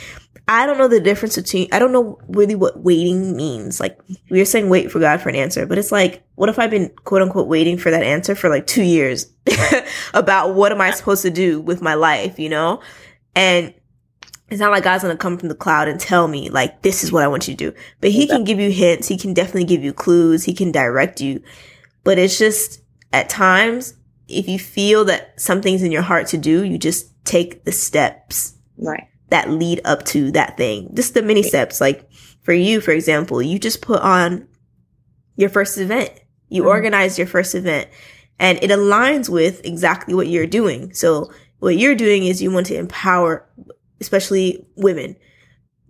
I 0.50 0.66
don't 0.66 0.78
know 0.78 0.88
the 0.88 1.02
difference 1.02 1.36
between, 1.36 1.68
I 1.74 1.80
don't 1.80 1.92
know 1.92 2.20
really 2.30 2.56
what 2.56 2.80
waiting 2.80 3.36
means. 3.36 3.82
Like, 3.82 4.00
we 4.30 4.40
are 4.40 4.46
saying 4.46 4.70
wait 4.70 4.90
for 4.90 5.00
God 5.00 5.20
for 5.20 5.28
an 5.28 5.36
answer, 5.36 5.66
but 5.66 5.78
it's 5.78 5.92
like, 5.92 6.24
what 6.36 6.48
if 6.48 6.58
I've 6.58 6.70
been 6.70 6.90
quote 7.04 7.22
unquote 7.22 7.48
waiting 7.48 7.78
for 7.78 7.92
that 7.92 8.04
answer 8.04 8.34
for 8.34 8.50
like 8.50 8.66
two 8.66 8.84
years 8.84 9.30
about 10.14 10.56
what 10.56 10.72
am 10.72 10.80
I 10.80 10.92
supposed 10.92 11.24
to 11.24 11.30
do 11.30 11.60
with 11.60 11.82
my 11.82 11.96
life, 11.96 12.40
you 12.40 12.48
know? 12.48 12.82
And 13.36 13.74
it's 14.50 14.62
not 14.62 14.72
like 14.72 14.86
God's 14.86 15.04
gonna 15.04 15.18
come 15.18 15.38
from 15.38 15.50
the 15.50 15.56
cloud 15.56 15.90
and 15.90 16.00
tell 16.00 16.30
me, 16.30 16.50
like, 16.50 16.82
this 16.82 17.04
is 17.04 17.12
what 17.12 17.24
I 17.24 17.28
want 17.28 17.50
you 17.50 17.54
to 17.54 17.72
do. 17.72 17.78
But 18.00 18.12
He 18.12 18.26
can 18.26 18.46
give 18.46 18.60
you 18.60 18.72
hints. 18.72 19.10
He 19.10 19.18
can 19.18 19.34
definitely 19.34 19.66
give 19.66 19.84
you 19.84 19.92
clues. 19.92 20.46
He 20.46 20.54
can 20.54 20.72
direct 20.72 21.20
you. 21.20 21.44
But 22.06 22.18
it's 22.18 22.38
just, 22.38 22.82
at 23.12 23.28
times, 23.28 23.96
if 24.30 24.48
you 24.48 24.60
feel 24.60 25.04
that 25.06 25.40
something's 25.42 25.84
in 25.84 25.92
your 25.92 26.04
heart 26.04 26.28
to 26.28 26.38
do, 26.38 26.64
you 26.64 26.78
just 26.78 27.12
take 27.26 27.66
the 27.66 27.74
steps. 27.74 28.54
Right 28.78 29.08
that 29.30 29.50
lead 29.50 29.82
up 29.86 30.04
to 30.06 30.32
that 30.32 30.58
thing. 30.58 30.90
Just 30.94 31.14
the 31.14 31.22
mini 31.22 31.44
steps. 31.44 31.82
Like 31.82 32.10
for 32.42 32.54
you, 32.54 32.82
for 32.82 32.92
example, 32.92 33.42
you 33.42 33.60
just 33.60 33.82
put 33.82 34.02
on 34.02 34.48
your 35.36 35.50
first 35.50 35.78
event. 35.78 36.12
You 36.50 36.62
mm-hmm. 36.62 36.70
organize 36.70 37.18
your 37.18 37.28
first 37.28 37.56
event 37.56 37.90
and 38.40 38.58
it 38.64 38.70
aligns 38.70 39.30
with 39.30 39.66
exactly 39.66 40.14
what 40.14 40.28
you're 40.28 40.48
doing. 40.48 40.94
So 40.94 41.32
what 41.60 41.78
you're 41.78 41.96
doing 41.96 42.26
is 42.26 42.42
you 42.42 42.52
want 42.52 42.68
to 42.68 42.78
empower, 42.78 43.48
especially 44.00 44.66
women, 44.76 45.16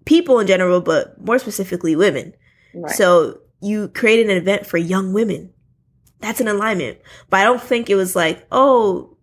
people 0.05 0.39
in 0.39 0.47
general, 0.47 0.81
but 0.81 1.19
more 1.23 1.39
specifically 1.39 1.95
women. 1.95 2.33
Right. 2.73 2.95
So 2.95 3.41
you 3.61 3.89
created 3.89 4.29
an 4.29 4.37
event 4.37 4.65
for 4.65 4.77
young 4.77 5.13
women. 5.13 5.53
That's 6.19 6.39
an 6.39 6.47
alignment. 6.47 6.99
But 7.29 7.41
I 7.41 7.43
don't 7.43 7.61
think 7.61 7.89
it 7.89 7.95
was 7.95 8.15
like, 8.15 8.45
oh, 8.51 9.17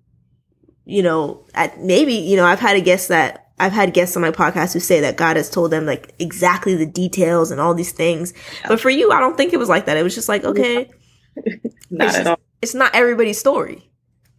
you 0.84 1.02
know, 1.02 1.46
maybe, 1.78 2.14
you 2.14 2.36
know, 2.36 2.44
I've 2.44 2.60
had 2.60 2.76
a 2.76 2.80
guess 2.80 3.08
that 3.08 3.43
I've 3.58 3.72
had 3.72 3.94
guests 3.94 4.16
on 4.16 4.22
my 4.22 4.30
podcast 4.30 4.72
who 4.72 4.80
say 4.80 5.00
that 5.00 5.16
God 5.16 5.36
has 5.36 5.48
told 5.48 5.70
them 5.70 5.86
like 5.86 6.14
exactly 6.18 6.74
the 6.74 6.86
details 6.86 7.50
and 7.50 7.60
all 7.60 7.74
these 7.74 7.92
things. 7.92 8.32
Yeah. 8.62 8.68
But 8.68 8.80
for 8.80 8.90
you, 8.90 9.12
I 9.12 9.20
don't 9.20 9.36
think 9.36 9.52
it 9.52 9.58
was 9.58 9.68
like 9.68 9.86
that. 9.86 9.96
It 9.96 10.02
was 10.02 10.14
just 10.14 10.28
like, 10.28 10.44
okay, 10.44 10.90
not 11.90 12.08
it's 12.08 12.18
at 12.18 12.26
all. 12.26 12.40
It's 12.60 12.74
not 12.74 12.94
everybody's 12.94 13.38
story. 13.38 13.88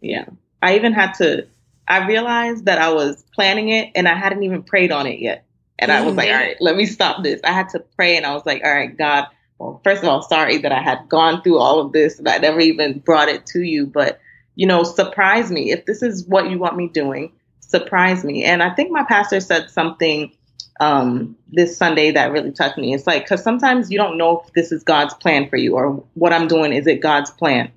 Yeah. 0.00 0.26
I 0.62 0.76
even 0.76 0.92
had 0.92 1.12
to, 1.14 1.46
I 1.88 2.06
realized 2.06 2.66
that 2.66 2.78
I 2.78 2.92
was 2.92 3.24
planning 3.34 3.70
it 3.70 3.92
and 3.94 4.06
I 4.06 4.14
hadn't 4.14 4.42
even 4.42 4.62
prayed 4.62 4.92
on 4.92 5.06
it 5.06 5.20
yet. 5.20 5.44
And 5.78 5.90
mm-hmm. 5.90 6.02
I 6.02 6.06
was 6.06 6.14
like, 6.14 6.28
mm-hmm. 6.28 6.38
all 6.38 6.46
right, 6.46 6.56
let 6.60 6.76
me 6.76 6.84
stop 6.84 7.22
this. 7.22 7.40
I 7.42 7.52
had 7.52 7.70
to 7.70 7.80
pray 7.96 8.16
and 8.16 8.26
I 8.26 8.34
was 8.34 8.44
like, 8.44 8.62
all 8.64 8.72
right, 8.72 8.96
God, 8.96 9.28
well, 9.58 9.80
first 9.82 10.02
of 10.02 10.08
all, 10.08 10.22
sorry 10.22 10.58
that 10.58 10.72
I 10.72 10.82
had 10.82 11.08
gone 11.08 11.42
through 11.42 11.58
all 11.58 11.80
of 11.80 11.92
this 11.92 12.18
and 12.18 12.28
I 12.28 12.36
never 12.38 12.60
even 12.60 12.98
brought 12.98 13.28
it 13.28 13.46
to 13.46 13.62
you, 13.62 13.86
but 13.86 14.20
you 14.54 14.66
know, 14.66 14.82
surprise 14.82 15.50
me. 15.50 15.70
If 15.70 15.84
this 15.84 16.02
is 16.02 16.26
what 16.26 16.50
you 16.50 16.58
want 16.58 16.76
me 16.76 16.88
doing, 16.88 17.32
surprised 17.68 18.24
me. 18.24 18.44
And 18.44 18.62
I 18.62 18.70
think 18.70 18.90
my 18.90 19.04
pastor 19.04 19.40
said 19.40 19.70
something 19.70 20.32
um, 20.80 21.36
this 21.48 21.76
Sunday 21.76 22.12
that 22.12 22.32
really 22.32 22.52
touched 22.52 22.78
me. 22.78 22.94
It's 22.94 23.06
like, 23.06 23.24
because 23.24 23.42
sometimes 23.42 23.90
you 23.90 23.98
don't 23.98 24.18
know 24.18 24.40
if 24.40 24.52
this 24.52 24.72
is 24.72 24.82
God's 24.82 25.14
plan 25.14 25.48
for 25.48 25.56
you 25.56 25.74
or 25.74 26.04
what 26.14 26.32
I'm 26.32 26.48
doing, 26.48 26.72
is 26.72 26.86
it 26.86 27.00
God's 27.00 27.30
plan? 27.30 27.70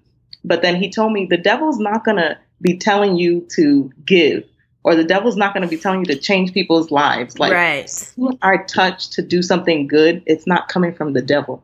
But 0.43 0.61
then 0.61 0.75
he 0.75 0.89
told 0.89 1.13
me 1.13 1.25
the 1.25 1.37
devil's 1.37 1.79
not 1.79 2.03
going 2.03 2.17
to 2.17 2.37
be 2.61 2.77
telling 2.77 3.17
you 3.17 3.47
to 3.55 3.91
give 4.05 4.43
or 4.83 4.95
the 4.95 5.03
devil's 5.03 5.35
not 5.35 5.53
going 5.53 5.63
to 5.63 5.69
be 5.69 5.77
telling 5.77 5.99
you 5.99 6.05
to 6.05 6.15
change 6.15 6.53
people's 6.53 6.89
lives. 6.91 7.37
Like, 7.37 7.51
right. 7.51 8.13
our 8.41 8.65
touch 8.65 9.09
to 9.11 9.21
do 9.21 9.41
something 9.41 9.87
good, 9.87 10.23
it's 10.25 10.47
not 10.47 10.69
coming 10.69 10.93
from 10.93 11.13
the 11.13 11.21
devil. 11.21 11.63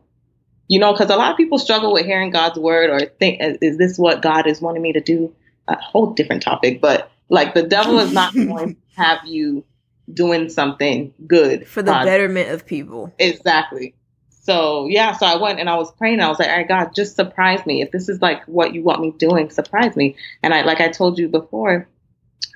You 0.67 0.79
know, 0.79 0.91
because 0.91 1.09
a 1.09 1.15
lot 1.15 1.31
of 1.31 1.37
people 1.37 1.57
struggle 1.57 1.93
with 1.93 2.05
hearing 2.05 2.31
God's 2.31 2.57
word 2.57 2.89
or 2.89 3.05
think, 3.05 3.39
is 3.61 3.77
this 3.77 3.97
what 3.97 4.21
God 4.21 4.47
is 4.47 4.61
wanting 4.61 4.81
me 4.81 4.93
to 4.93 5.01
do? 5.01 5.33
A 5.67 5.79
whole 5.79 6.13
different 6.13 6.43
topic. 6.43 6.81
But 6.81 7.11
like 7.29 7.53
the 7.53 7.63
devil 7.63 7.99
is 7.99 8.13
not 8.13 8.33
going 8.35 8.75
to 8.75 8.81
have 8.95 9.25
you 9.25 9.65
doing 10.13 10.49
something 10.49 11.13
good 11.25 11.67
for 11.67 11.81
the 11.81 11.91
betterment 11.91 12.49
of 12.49 12.65
people. 12.65 13.13
Exactly. 13.19 13.95
So 14.29 14.85
yeah, 14.87 15.13
so 15.13 15.25
I 15.25 15.37
went 15.37 15.59
and 15.59 15.69
I 15.69 15.75
was 15.75 15.91
praying. 15.91 16.19
I 16.19 16.29
was 16.29 16.37
like, 16.37 16.49
"All 16.49 16.57
right, 16.57 16.67
God, 16.67 16.91
just 16.95 17.15
surprise 17.15 17.65
me. 17.65 17.81
If 17.81 17.91
this 17.91 18.09
is 18.09 18.21
like 18.21 18.43
what 18.47 18.75
you 18.75 18.83
want 18.83 19.01
me 19.01 19.11
doing, 19.17 19.49
surprise 19.49 19.95
me." 19.95 20.15
And 20.43 20.53
I, 20.53 20.61
like 20.61 20.81
I 20.81 20.89
told 20.89 21.17
you 21.17 21.27
before, 21.27 21.87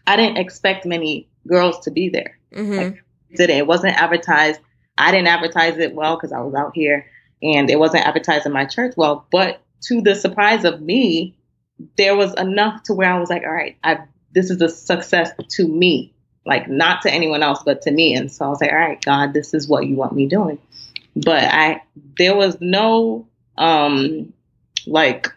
I 0.06 0.16
didn't 0.16 0.38
expect 0.38 0.86
many 0.86 1.28
girls 1.48 1.80
to 1.80 1.92
be 1.92 2.10
there. 2.10 2.38
Mm-hmm. 2.54 2.78
Like, 2.78 3.04
did 3.36 3.50
it? 3.50 3.58
It 3.58 3.68
wasn't 3.68 4.00
advertised. 4.00 4.62
I 5.00 5.12
didn't 5.12 5.28
advertise 5.28 5.78
it 5.78 5.96
well 5.96 6.16
because 6.16 6.32
I 6.32 6.42
was 6.42 6.54
out 6.54 6.74
here, 6.76 7.08
and 7.42 7.72
it 7.72 7.80
wasn't 7.80 8.06
advertised 8.06 8.46
in 8.46 8.52
my 8.52 8.66
church 8.66 8.94
well. 8.96 9.26
But 9.32 9.60
to 9.86 10.02
the 10.02 10.14
surprise 10.14 10.66
of 10.66 10.82
me, 10.82 11.36
there 11.98 12.16
was 12.16 12.36
enough 12.36 12.84
to 12.84 12.94
where 12.94 13.12
I 13.12 13.20
was 13.20 13.32
like, 13.32 13.42
"All 13.42 13.52
right, 13.52 13.78
I've 13.84 14.02
this 14.32 14.50
is 14.50 14.62
a 14.62 14.70
success 14.70 15.32
to 15.50 15.68
me, 15.68 16.14
like 16.46 16.70
not 16.70 17.02
to 17.04 17.12
anyone 17.12 17.44
else, 17.44 17.62
but 17.64 17.82
to 17.84 17.92
me. 17.92 18.16
And 18.16 18.32
so 18.32 18.46
I 18.46 18.50
was 18.50 18.62
like, 18.62 18.72
all 18.72 18.78
right, 18.78 19.02
God, 19.04 19.34
this 19.34 19.54
is 19.54 19.68
what 19.68 19.86
you 19.86 19.96
want 19.96 20.14
me 20.14 20.28
doing. 20.28 20.60
But 21.16 21.44
I, 21.44 21.82
there 22.18 22.36
was 22.36 22.58
no, 22.62 23.28
um, 23.58 24.34
like, 24.86 25.28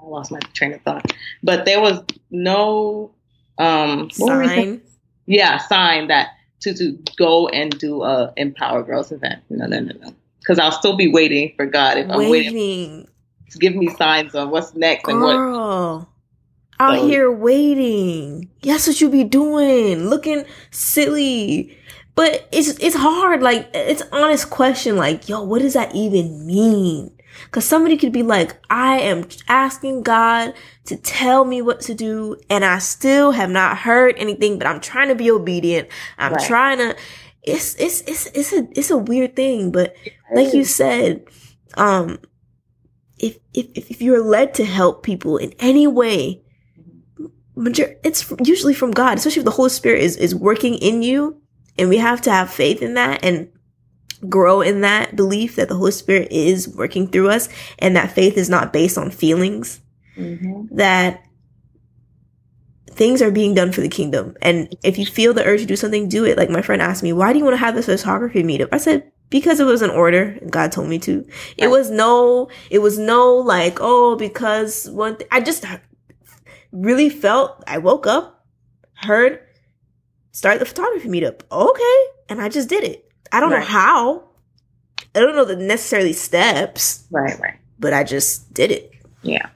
I 0.00 0.06
lost 0.06 0.30
my 0.30 0.40
train 0.52 0.74
of 0.74 0.82
thought, 0.82 1.12
but 1.42 1.64
there 1.64 1.80
was 1.80 2.02
no, 2.30 3.12
um, 3.58 4.10
sign. 4.10 4.80
Yeah, 5.26 5.58
sign 5.58 6.08
that 6.08 6.30
to, 6.60 6.74
to 6.74 6.98
go 7.16 7.48
and 7.48 7.76
do 7.78 8.02
a 8.02 8.32
Empower 8.36 8.82
Girls 8.82 9.10
event. 9.10 9.42
No, 9.48 9.66
no, 9.66 9.80
no, 9.80 9.92
no. 10.00 10.14
Because 10.38 10.58
I'll 10.58 10.72
still 10.72 10.96
be 10.96 11.08
waiting 11.08 11.54
for 11.56 11.64
God 11.64 11.96
if 11.96 12.08
waiting. 12.08 12.20
I'm 12.20 12.30
waiting 12.30 13.08
to 13.50 13.58
give 13.58 13.74
me 13.74 13.88
signs 13.88 14.34
on 14.34 14.50
what's 14.50 14.74
next 14.74 15.04
Girl. 15.04 15.14
and 15.14 15.24
what 15.24 16.08
out 16.84 16.98
so, 16.98 17.06
here 17.06 17.30
waiting. 17.30 18.50
That's 18.62 18.86
what 18.86 19.00
you 19.00 19.08
be 19.08 19.24
doing, 19.24 20.08
looking 20.08 20.44
silly. 20.70 21.76
But 22.14 22.48
it's 22.52 22.78
it's 22.78 22.96
hard. 22.96 23.42
Like 23.42 23.70
it's 23.74 24.02
honest 24.12 24.50
question. 24.50 24.96
Like, 24.96 25.28
yo, 25.28 25.42
what 25.42 25.62
does 25.62 25.74
that 25.74 25.94
even 25.94 26.46
mean? 26.46 27.10
Because 27.46 27.64
somebody 27.64 27.96
could 27.96 28.12
be 28.12 28.22
like, 28.22 28.56
I 28.70 28.98
am 29.00 29.26
asking 29.48 30.02
God 30.02 30.54
to 30.84 30.96
tell 30.96 31.44
me 31.44 31.62
what 31.62 31.80
to 31.82 31.94
do, 31.94 32.36
and 32.48 32.64
I 32.64 32.78
still 32.78 33.32
have 33.32 33.50
not 33.50 33.78
heard 33.78 34.14
anything. 34.18 34.58
But 34.58 34.68
I'm 34.68 34.80
trying 34.80 35.08
to 35.08 35.14
be 35.14 35.30
obedient. 35.30 35.88
I'm 36.18 36.34
right. 36.34 36.46
trying 36.46 36.78
to. 36.78 36.96
It's 37.42 37.74
it's 37.74 38.02
it's 38.02 38.26
it's 38.26 38.52
a 38.52 38.68
it's 38.78 38.90
a 38.90 38.96
weird 38.96 39.34
thing. 39.34 39.72
But 39.72 39.96
like 40.32 40.54
you 40.54 40.64
said, 40.64 41.24
um, 41.76 42.20
if 43.18 43.38
if 43.52 43.90
if 43.90 44.02
you're 44.02 44.22
led 44.22 44.54
to 44.54 44.64
help 44.64 45.02
people 45.02 45.36
in 45.36 45.52
any 45.58 45.86
way, 45.86 46.43
it's 47.56 48.32
usually 48.42 48.74
from 48.74 48.90
God, 48.90 49.18
especially 49.18 49.40
if 49.40 49.44
the 49.44 49.50
Holy 49.52 49.70
Spirit 49.70 50.02
is, 50.02 50.16
is 50.16 50.34
working 50.34 50.74
in 50.74 51.02
you. 51.02 51.40
And 51.78 51.88
we 51.88 51.98
have 51.98 52.20
to 52.22 52.30
have 52.30 52.52
faith 52.52 52.82
in 52.82 52.94
that 52.94 53.24
and 53.24 53.50
grow 54.28 54.60
in 54.60 54.80
that 54.82 55.16
belief 55.16 55.56
that 55.56 55.68
the 55.68 55.76
Holy 55.76 55.92
Spirit 55.92 56.28
is 56.30 56.68
working 56.68 57.08
through 57.08 57.30
us 57.30 57.48
and 57.78 57.96
that 57.96 58.12
faith 58.12 58.36
is 58.36 58.48
not 58.48 58.72
based 58.72 58.96
on 58.96 59.10
feelings. 59.10 59.80
Mm-hmm. 60.16 60.76
That 60.76 61.24
things 62.90 63.20
are 63.22 63.32
being 63.32 63.54
done 63.54 63.72
for 63.72 63.80
the 63.80 63.88
kingdom. 63.88 64.36
And 64.40 64.74
if 64.84 64.98
you 64.98 65.06
feel 65.06 65.34
the 65.34 65.44
urge 65.44 65.60
to 65.60 65.66
do 65.66 65.76
something, 65.76 66.08
do 66.08 66.24
it. 66.24 66.38
Like 66.38 66.50
my 66.50 66.62
friend 66.62 66.80
asked 66.80 67.02
me, 67.02 67.12
why 67.12 67.32
do 67.32 67.38
you 67.38 67.44
want 67.44 67.54
to 67.54 67.64
have 67.64 67.74
this 67.74 67.86
photography 67.86 68.44
meetup? 68.44 68.68
I 68.70 68.78
said, 68.78 69.10
because 69.30 69.58
it 69.58 69.64
was 69.64 69.82
an 69.82 69.90
order. 69.90 70.38
God 70.48 70.70
told 70.70 70.88
me 70.88 71.00
to. 71.00 71.26
It 71.56 71.68
was 71.68 71.90
no, 71.90 72.48
it 72.70 72.78
was 72.78 72.98
no 72.98 73.34
like, 73.34 73.78
oh, 73.80 74.14
because 74.14 74.88
one, 74.90 75.16
th- 75.16 75.28
I 75.32 75.40
just 75.40 75.64
really 76.74 77.08
felt, 77.08 77.62
I 77.66 77.78
woke 77.78 78.06
up, 78.06 78.44
heard, 78.94 79.40
start 80.32 80.58
the 80.58 80.66
photography 80.66 81.08
meetup. 81.08 81.42
Okay. 81.50 82.04
And 82.28 82.40
I 82.40 82.48
just 82.48 82.68
did 82.68 82.84
it. 82.84 83.10
I 83.32 83.40
don't 83.40 83.50
right. 83.50 83.60
know 83.60 83.66
how. 83.66 84.24
I 85.14 85.20
don't 85.20 85.36
know 85.36 85.44
the 85.44 85.56
necessarily 85.56 86.12
steps. 86.12 87.04
Right, 87.10 87.38
right. 87.40 87.58
But 87.78 87.92
I 87.92 88.04
just 88.04 88.52
did 88.52 88.70
it. 88.70 88.92
Yeah. 89.22 89.48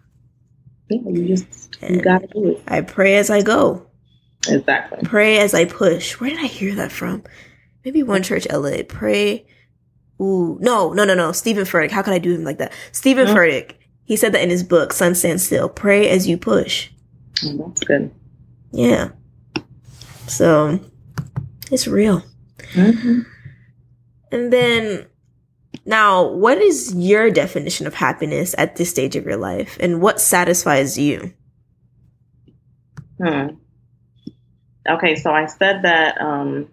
Yeah, 0.89 1.01
you 1.11 1.29
just 1.29 1.77
you 1.83 2.01
gotta 2.01 2.27
do 2.29 2.51
it. 2.51 2.63
I 2.67 2.81
pray 2.81 3.17
as 3.17 3.29
I 3.29 3.43
go. 3.43 3.87
Exactly. 4.49 5.01
Pray 5.05 5.39
as 5.39 5.53
I 5.53 5.65
push. 5.67 6.19
Where 6.19 6.31
did 6.31 6.39
I 6.39 6.47
hear 6.47 6.75
that 6.77 6.93
from? 6.93 7.25
Maybe 7.85 8.03
one 8.03 8.23
church 8.23 8.47
LA. 8.51 8.83
Pray. 8.89 9.47
Ooh, 10.21 10.59
no, 10.61 10.93
no, 10.93 11.05
no, 11.05 11.15
no. 11.15 11.33
Stephen 11.33 11.65
Furtick. 11.65 11.91
How 11.91 12.03
could 12.03 12.15
I 12.15 12.19
do 12.19 12.35
him 12.35 12.45
like 12.45 12.59
that? 12.59 12.73
Stephen 12.93 13.27
mm-hmm. 13.27 13.37
Furtick. 13.37 13.75
He 14.05 14.17
said 14.17 14.33
that 14.33 14.43
in 14.43 14.51
his 14.51 14.63
book, 14.63 14.93
Sun 14.93 15.15
Stand 15.17 15.41
Still. 15.41 15.69
Pray 15.69 16.09
as 16.09 16.27
you 16.27 16.39
push. 16.39 16.89
Oh, 17.45 17.57
that's 17.67 17.85
good. 17.85 18.11
Yeah. 18.73 19.11
So 20.27 20.81
it's 21.71 21.87
real. 21.87 22.23
Mm-hmm. 22.75 23.21
And 24.31 24.53
then 24.53 25.07
now, 25.89 26.27
what 26.27 26.59
is 26.59 26.95
your 26.95 27.31
definition 27.31 27.87
of 27.87 27.95
happiness 27.95 28.55
at 28.59 28.77
this 28.77 28.91
stage 28.91 29.17
of 29.17 29.25
your 29.25 29.39
life 29.39 29.79
and 29.81 30.03
what 30.03 30.21
satisfies 30.21 30.99
you? 30.99 31.33
Hmm. 33.23 33.49
Okay, 34.89 35.17
so 35.17 35.31
I 35.33 35.47
said 35.47 35.83
that 35.83 36.21
um, 36.21 36.69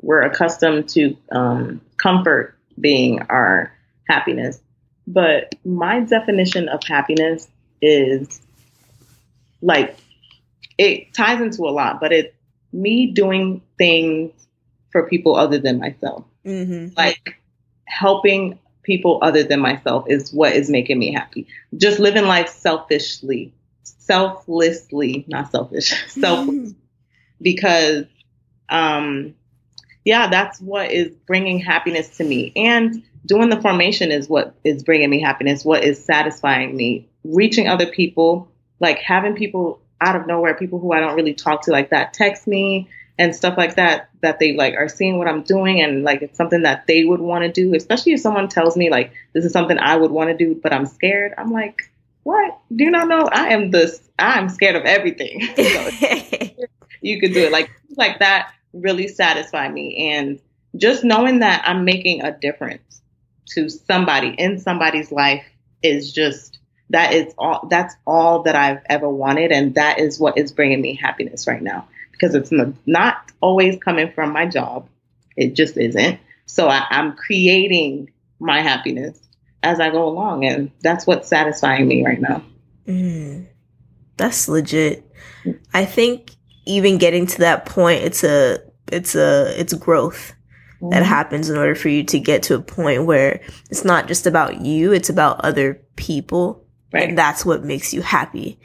we're 0.00 0.22
accustomed 0.22 0.88
to 0.90 1.16
um, 1.32 1.80
comfort 1.96 2.58
being 2.78 3.22
our 3.30 3.72
happiness, 4.06 4.60
but 5.06 5.54
my 5.64 6.00
definition 6.00 6.68
of 6.68 6.82
happiness 6.84 7.48
is 7.80 8.40
like 9.60 9.96
it 10.76 11.12
ties 11.14 11.40
into 11.40 11.62
a 11.62 11.70
lot, 11.70 12.00
but 12.00 12.12
it's 12.12 12.34
me 12.72 13.12
doing 13.12 13.62
things 13.76 14.32
for 14.90 15.08
people 15.08 15.36
other 15.36 15.58
than 15.58 15.78
myself. 15.78 16.24
Mm-hmm. 16.44 16.94
Like 16.96 17.36
helping 17.84 18.58
people 18.82 19.18
other 19.22 19.42
than 19.42 19.60
myself 19.60 20.04
is 20.08 20.32
what 20.32 20.54
is 20.54 20.70
making 20.70 20.98
me 20.98 21.12
happy. 21.12 21.46
Just 21.76 21.98
living 21.98 22.24
life 22.24 22.48
selfishly, 22.48 23.52
selflessly, 23.82 25.24
not 25.28 25.50
selfish, 25.50 25.94
self, 26.08 26.48
because, 27.40 28.06
um, 28.70 29.34
yeah, 30.04 30.28
that's 30.28 30.60
what 30.60 30.90
is 30.90 31.14
bringing 31.26 31.58
happiness 31.58 32.16
to 32.16 32.24
me. 32.24 32.52
And 32.56 33.02
doing 33.26 33.50
the 33.50 33.60
formation 33.60 34.10
is 34.10 34.28
what 34.28 34.54
is 34.64 34.82
bringing 34.82 35.10
me 35.10 35.20
happiness, 35.20 35.64
what 35.64 35.84
is 35.84 36.02
satisfying 36.02 36.74
me. 36.74 37.08
Reaching 37.24 37.68
other 37.68 37.86
people, 37.86 38.50
like 38.80 38.98
having 38.98 39.34
people 39.34 39.80
out 40.00 40.16
of 40.16 40.26
nowhere, 40.26 40.54
people 40.54 40.78
who 40.78 40.92
I 40.92 41.00
don't 41.00 41.16
really 41.16 41.34
talk 41.34 41.62
to 41.62 41.72
like 41.72 41.90
that 41.90 42.14
text 42.14 42.46
me 42.46 42.88
and 43.18 43.34
stuff 43.34 43.58
like 43.58 43.74
that 43.76 44.10
that 44.22 44.38
they 44.38 44.54
like 44.54 44.74
are 44.74 44.88
seeing 44.88 45.18
what 45.18 45.26
I'm 45.26 45.42
doing 45.42 45.80
and 45.82 46.04
like 46.04 46.22
it's 46.22 46.36
something 46.36 46.62
that 46.62 46.86
they 46.86 47.04
would 47.04 47.20
want 47.20 47.42
to 47.42 47.52
do, 47.52 47.74
especially 47.74 48.12
if 48.12 48.20
someone 48.20 48.48
tells 48.48 48.76
me 48.76 48.90
like 48.90 49.12
this 49.32 49.44
is 49.44 49.52
something 49.52 49.78
I 49.78 49.96
would 49.96 50.10
want 50.10 50.30
to 50.30 50.36
do, 50.36 50.58
but 50.60 50.72
I'm 50.72 50.86
scared. 50.86 51.34
I'm 51.36 51.50
like, 51.50 51.90
what? 52.22 52.58
Do 52.74 52.84
you 52.84 52.90
not 52.90 53.08
know? 53.08 53.28
I 53.30 53.48
am 53.48 53.70
this. 53.70 54.00
I'm 54.18 54.48
scared 54.48 54.76
of 54.76 54.84
everything. 54.84 55.40
you 57.00 57.20
could 57.20 57.32
do 57.32 57.44
it 57.44 57.52
like 57.52 57.70
like 57.96 58.18
that. 58.20 58.52
Really 58.74 59.08
satisfy 59.08 59.66
me, 59.68 60.12
and 60.12 60.38
just 60.76 61.02
knowing 61.02 61.38
that 61.40 61.62
I'm 61.66 61.86
making 61.86 62.22
a 62.22 62.36
difference 62.38 63.00
to 63.54 63.70
somebody 63.70 64.28
in 64.28 64.58
somebody's 64.58 65.10
life 65.10 65.46
is 65.82 66.12
just 66.12 66.57
that 66.90 67.12
is 67.12 67.34
all. 67.36 67.66
That's 67.68 67.94
all 68.06 68.42
that 68.44 68.56
I've 68.56 68.82
ever 68.86 69.08
wanted, 69.08 69.52
and 69.52 69.74
that 69.74 69.98
is 69.98 70.18
what 70.18 70.38
is 70.38 70.52
bringing 70.52 70.80
me 70.80 70.94
happiness 70.94 71.46
right 71.46 71.62
now 71.62 71.88
because 72.18 72.34
it's 72.34 72.52
not 72.86 73.32
always 73.40 73.78
coming 73.78 74.12
from 74.12 74.32
my 74.32 74.46
job. 74.46 74.88
It 75.36 75.54
just 75.54 75.76
isn't. 75.76 76.18
So 76.46 76.68
I, 76.68 76.84
am 76.90 77.14
creating 77.14 78.10
my 78.40 78.60
happiness 78.60 79.18
as 79.62 79.80
I 79.80 79.90
go 79.90 80.08
along, 80.08 80.44
and 80.44 80.70
that's 80.80 81.06
what's 81.06 81.28
satisfying 81.28 81.86
me 81.86 82.04
right 82.04 82.20
now. 82.20 82.42
Mm, 82.86 83.46
that's 84.16 84.48
legit. 84.48 85.04
I 85.72 85.84
think 85.84 86.32
even 86.66 86.98
getting 86.98 87.26
to 87.26 87.38
that 87.38 87.66
point, 87.66 88.02
it's 88.02 88.24
a 88.24 88.58
it's 88.90 89.14
a 89.14 89.54
it's 89.60 89.74
growth 89.74 90.34
mm-hmm. 90.76 90.90
that 90.90 91.04
happens 91.04 91.50
in 91.50 91.56
order 91.56 91.74
for 91.74 91.88
you 91.88 92.02
to 92.04 92.18
get 92.18 92.44
to 92.44 92.54
a 92.54 92.60
point 92.60 93.04
where 93.04 93.40
it's 93.70 93.84
not 93.84 94.08
just 94.08 94.26
about 94.26 94.62
you; 94.62 94.92
it's 94.92 95.10
about 95.10 95.44
other 95.44 95.80
people, 95.96 96.64
right. 96.92 97.08
and 97.08 97.18
that's 97.18 97.44
what 97.44 97.64
makes 97.64 97.92
you 97.92 98.02
happy. 98.02 98.58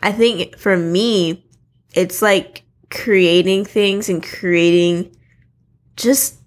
I 0.00 0.12
think 0.12 0.58
for 0.58 0.76
me, 0.76 1.46
it's 1.94 2.22
like 2.22 2.64
creating 2.90 3.64
things 3.64 4.08
and 4.08 4.22
creating 4.22 5.16
just 5.96 6.38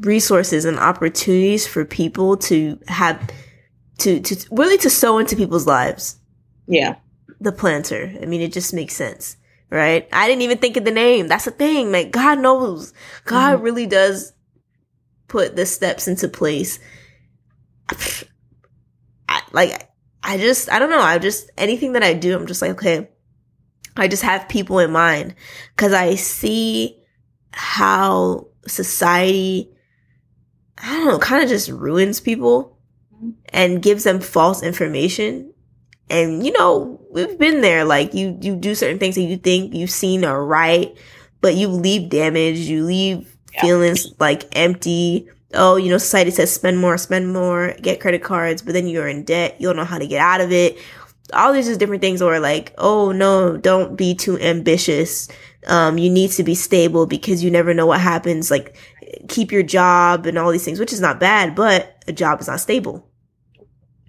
resources 0.00 0.64
and 0.64 0.78
opportunities 0.78 1.66
for 1.66 1.84
people 1.84 2.36
to 2.36 2.78
have 2.88 3.30
to 3.98 4.20
to 4.20 4.46
really 4.50 4.78
to 4.78 4.90
sow 4.90 5.18
into 5.18 5.36
people's 5.36 5.66
lives. 5.66 6.18
Yeah. 6.66 6.96
The 7.40 7.52
Plannter. 7.52 8.22
I 8.22 8.26
mean, 8.26 8.40
it 8.40 8.52
just 8.52 8.72
makes 8.72 8.94
sense, 8.94 9.36
right? 9.70 10.08
I 10.12 10.26
didn't 10.28 10.42
even 10.42 10.58
think 10.58 10.76
of 10.76 10.84
the 10.84 10.90
name. 10.90 11.28
That's 11.28 11.44
the 11.44 11.50
thing. 11.50 11.92
Like 11.92 12.10
God 12.10 12.38
knows. 12.38 12.92
God 13.24 13.56
mm-hmm. 13.56 13.64
really 13.64 13.86
does 13.86 14.32
put 15.28 15.56
the 15.56 15.66
steps 15.66 16.08
into 16.08 16.28
place. 16.28 16.78
I, 19.28 19.42
like 19.52 19.90
I 20.24 20.38
just 20.38 20.72
I 20.72 20.78
don't 20.78 20.90
know. 20.90 21.00
I 21.00 21.18
just 21.18 21.50
anything 21.58 21.92
that 21.92 22.02
I 22.02 22.14
do, 22.14 22.34
I'm 22.34 22.46
just 22.46 22.62
like, 22.62 22.72
okay, 22.72 23.08
I 23.96 24.08
just 24.08 24.22
have 24.22 24.48
people 24.48 24.78
in 24.78 24.90
mind 24.90 25.34
because 25.76 25.92
I 25.92 26.14
see 26.14 26.98
how 27.52 28.48
society, 28.66 29.70
I 30.78 30.96
don't 30.96 31.06
know, 31.06 31.18
kind 31.18 31.42
of 31.42 31.48
just 31.50 31.68
ruins 31.68 32.20
people 32.20 32.78
mm-hmm. 33.14 33.30
and 33.50 33.82
gives 33.82 34.04
them 34.04 34.18
false 34.18 34.62
information. 34.62 35.52
And 36.08 36.44
you 36.44 36.52
know, 36.52 37.00
we've 37.10 37.38
been 37.38 37.60
there. 37.60 37.84
Like 37.84 38.14
you, 38.14 38.38
you 38.40 38.56
do 38.56 38.74
certain 38.74 38.98
things 38.98 39.16
that 39.16 39.22
you 39.22 39.36
think 39.36 39.74
you've 39.74 39.90
seen 39.90 40.24
are 40.24 40.44
right, 40.44 40.96
but 41.42 41.54
you 41.54 41.68
leave 41.68 42.08
damage. 42.08 42.60
You 42.60 42.84
leave 42.84 43.36
yeah. 43.52 43.60
feelings 43.60 44.06
like 44.18 44.44
empty. 44.56 45.28
Oh, 45.54 45.76
you 45.76 45.90
know, 45.90 45.98
society 45.98 46.30
says 46.30 46.52
spend 46.52 46.78
more, 46.78 46.98
spend 46.98 47.32
more, 47.32 47.74
get 47.80 48.00
credit 48.00 48.22
cards, 48.22 48.62
but 48.62 48.74
then 48.74 48.86
you're 48.86 49.08
in 49.08 49.24
debt. 49.24 49.56
You 49.60 49.68
don't 49.68 49.76
know 49.76 49.84
how 49.84 49.98
to 49.98 50.06
get 50.06 50.20
out 50.20 50.40
of 50.40 50.52
it 50.52 50.78
all 51.32 51.52
these 51.52 51.66
just 51.66 51.80
different 51.80 52.02
things 52.02 52.20
or 52.20 52.38
like, 52.38 52.74
oh 52.78 53.12
no, 53.12 53.56
don't 53.56 53.96
be 53.96 54.14
too 54.14 54.38
ambitious. 54.38 55.28
Um, 55.66 55.96
you 55.96 56.10
need 56.10 56.30
to 56.32 56.42
be 56.42 56.54
stable 56.54 57.06
because 57.06 57.42
you 57.42 57.50
never 57.50 57.72
know 57.72 57.86
what 57.86 58.00
happens. 58.00 58.50
Like, 58.50 58.76
keep 59.28 59.50
your 59.50 59.62
job 59.62 60.26
and 60.26 60.38
all 60.38 60.50
these 60.50 60.64
things, 60.64 60.78
which 60.78 60.92
is 60.92 61.00
not 61.00 61.20
bad, 61.20 61.54
but 61.54 62.02
a 62.06 62.12
job 62.12 62.40
is 62.40 62.48
not 62.48 62.60
stable. 62.60 63.08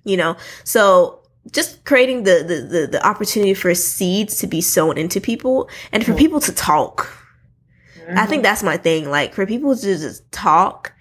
You 0.03 0.17
know? 0.17 0.35
So 0.63 1.21
just 1.51 1.85
creating 1.85 2.23
the, 2.23 2.43
the, 2.45 2.79
the, 2.79 2.87
the 2.87 3.07
opportunity 3.07 3.53
for 3.53 3.73
seeds 3.73 4.37
to 4.39 4.47
be 4.47 4.59
sown 4.59 4.97
into 4.97 5.21
people 5.21 5.69
and 5.91 6.03
for 6.03 6.11
mm-hmm. 6.11 6.19
people 6.19 6.39
to 6.41 6.51
talk. 6.51 7.07
Mm-hmm. 7.99 8.17
I 8.17 8.25
think 8.25 8.43
that's 8.43 8.63
my 8.63 8.75
thing. 8.75 9.09
Like, 9.09 9.33
for 9.33 9.45
people 9.45 9.75
to 9.75 9.81
just 9.81 10.29
talk 10.31 10.93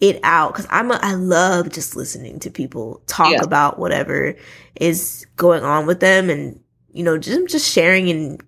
it 0.00 0.18
out. 0.22 0.52
Because 0.52 0.66
I'm 0.70 0.90
a, 0.90 0.98
I 1.02 1.14
love 1.14 1.70
just 1.70 1.94
listening 1.94 2.40
to 2.40 2.50
people 2.50 3.02
talk 3.06 3.32
yeah. 3.32 3.42
about 3.42 3.78
whatever 3.78 4.34
is 4.76 5.26
going 5.36 5.62
on 5.62 5.86
with 5.86 6.00
them 6.00 6.30
and 6.30 6.58
you 6.92 7.04
know 7.04 7.18
just 7.18 7.48
just 7.48 7.70
sharing 7.70 8.10
and 8.10 8.42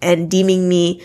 and 0.00 0.30
deeming 0.30 0.68
me 0.68 1.02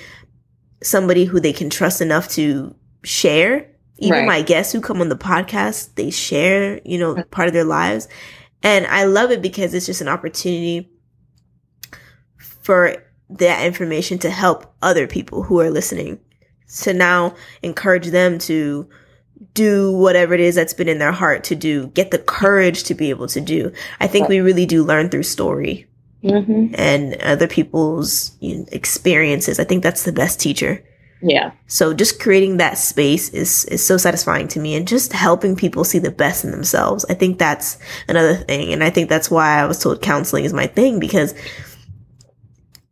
somebody 0.84 1.26
who 1.26 1.40
they 1.40 1.54
can 1.54 1.70
trust 1.70 2.02
enough 2.02 2.30
to 2.30 2.76
share. 3.04 3.72
Even 4.00 4.20
right. 4.20 4.28
my 4.28 4.42
guests 4.44 4.72
who 4.72 4.80
come 4.80 5.02
on 5.02 5.10
the 5.10 5.18
podcast 5.18 5.96
they 5.96 6.12
share 6.12 6.80
you 6.86 6.98
know 6.98 7.24
part 7.32 7.48
of 7.48 7.54
their 7.54 7.64
lives. 7.64 8.08
And 8.64 8.86
I 8.88 9.06
love 9.06 9.32
it 9.32 9.42
because 9.42 9.74
it's 9.74 9.86
just 9.86 10.02
an 10.02 10.08
opportunity 10.08 10.92
for 12.38 12.96
that 13.30 13.66
information 13.66 14.18
to 14.20 14.30
help 14.30 14.74
other 14.82 15.08
people 15.08 15.44
who 15.44 15.60
are 15.60 15.70
listening. 15.70 16.20
To 16.82 16.94
now 16.94 17.34
encourage 17.64 18.08
them 18.08 18.40
to 18.40 18.90
do 19.54 19.92
whatever 19.92 20.34
it 20.34 20.40
is 20.40 20.56
that's 20.56 20.74
been 20.74 20.90
in 20.90 21.00
their 21.00 21.12
heart 21.12 21.44
to 21.46 21.56
do, 21.56 21.88
get 21.88 22.12
the 22.12 22.20
courage 22.20 22.84
to 22.84 22.94
be 22.94 23.10
able 23.10 23.28
to 23.28 23.42
do. 23.42 23.72
I 24.00 24.08
think 24.08 24.28
we 24.28 24.40
really 24.40 24.66
do 24.66 24.84
learn 24.84 25.10
through 25.10 25.24
story 25.24 25.88
mm-hmm. 26.24 26.74
and 26.76 27.16
other 27.22 27.48
people's 27.48 28.36
you 28.40 28.58
know, 28.58 28.66
experiences. 28.72 29.60
I 29.60 29.64
think 29.64 29.84
that's 29.84 30.04
the 30.04 30.12
best 30.12 30.40
teacher. 30.40 30.84
Yeah. 31.22 31.52
So 31.66 31.94
just 31.94 32.20
creating 32.20 32.58
that 32.58 32.78
space 32.78 33.30
is 33.30 33.66
is 33.66 33.84
so 33.84 33.98
satisfying 33.98 34.48
to 34.50 34.60
me 34.60 34.76
and 34.76 34.88
just 34.88 35.14
helping 35.14 35.56
people 35.56 35.84
see 35.84 35.98
the 35.98 36.12
best 36.12 36.46
in 36.46 36.52
themselves. 36.52 37.06
I 37.10 37.16
think 37.16 37.40
that's 37.40 37.80
another 38.08 38.36
thing 38.36 38.72
and 38.72 38.84
I 38.84 38.92
think 38.92 39.10
that's 39.10 39.32
why 39.32 39.60
I 39.60 39.66
was 39.66 39.80
told 39.80 40.02
counseling 40.02 40.46
is 40.46 40.54
my 40.54 40.68
thing 40.68 41.00
because 41.00 41.34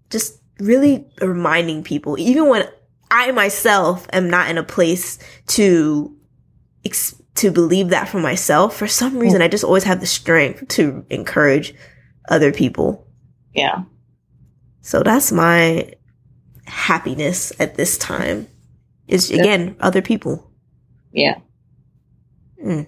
just 0.09 0.39
really 0.59 1.05
reminding 1.21 1.83
people, 1.83 2.17
even 2.17 2.49
when 2.49 2.67
I 3.11 3.31
myself 3.31 4.07
am 4.11 4.29
not 4.29 4.49
in 4.49 4.57
a 4.57 4.63
place 4.63 5.19
to 5.47 6.15
ex- 6.85 7.15
to 7.35 7.51
believe 7.51 7.89
that 7.89 8.07
for 8.07 8.19
myself. 8.19 8.75
For 8.77 8.87
some 8.87 9.17
reason, 9.17 9.41
I 9.41 9.47
just 9.47 9.63
always 9.63 9.83
have 9.83 9.99
the 9.99 10.05
strength 10.05 10.67
to 10.69 11.05
encourage 11.09 11.73
other 12.29 12.51
people. 12.53 13.07
Yeah. 13.53 13.83
So 14.81 15.03
that's 15.03 15.31
my 15.31 15.93
happiness 16.65 17.51
at 17.59 17.75
this 17.75 17.97
time. 17.97 18.47
Is 19.07 19.29
again 19.29 19.75
other 19.79 20.01
people. 20.01 20.49
Yeah. 21.11 21.35
Mm. 22.63 22.87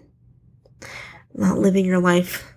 Not 1.36 1.60
living 1.60 1.86
your 1.86 1.99
life 1.99 2.51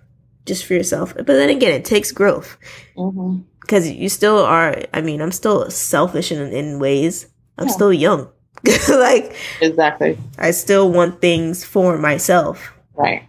just 0.47 0.65
for 0.65 0.73
yourself. 0.73 1.13
But 1.15 1.27
then 1.27 1.49
again, 1.49 1.73
it 1.73 1.85
takes 1.85 2.11
growth 2.11 2.57
Mm-hmm. 2.97 3.41
because 3.61 3.89
you 3.91 4.09
still 4.09 4.39
are. 4.39 4.75
I 4.93 5.01
mean, 5.01 5.21
I'm 5.21 5.31
still 5.31 5.69
selfish 5.69 6.31
in 6.31 6.51
in 6.53 6.79
ways. 6.79 7.27
I'm 7.57 7.67
Yeah. 7.67 7.73
still 7.73 7.93
young. 7.93 8.29
like 8.89 9.35
Exactly. 9.61 10.17
I 10.37 10.51
still 10.51 10.91
want 10.91 11.21
things 11.21 11.63
for 11.63 11.97
myself. 11.97 12.73
Right. 12.95 13.23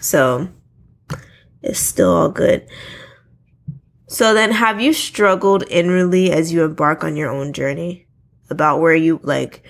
So 0.00 0.48
it's 1.62 1.80
still 1.80 2.12
all 2.14 2.28
good. 2.28 2.66
So 4.08 4.34
then 4.34 4.52
have 4.52 4.80
you 4.80 4.92
struggled 4.92 5.64
inwardly 5.68 6.30
as 6.30 6.52
you 6.52 6.62
embark 6.64 7.02
on 7.02 7.16
your 7.16 7.30
own 7.30 7.52
journey 7.52 8.06
about 8.50 8.80
where 8.80 8.94
you 8.94 9.18
like 9.22 9.64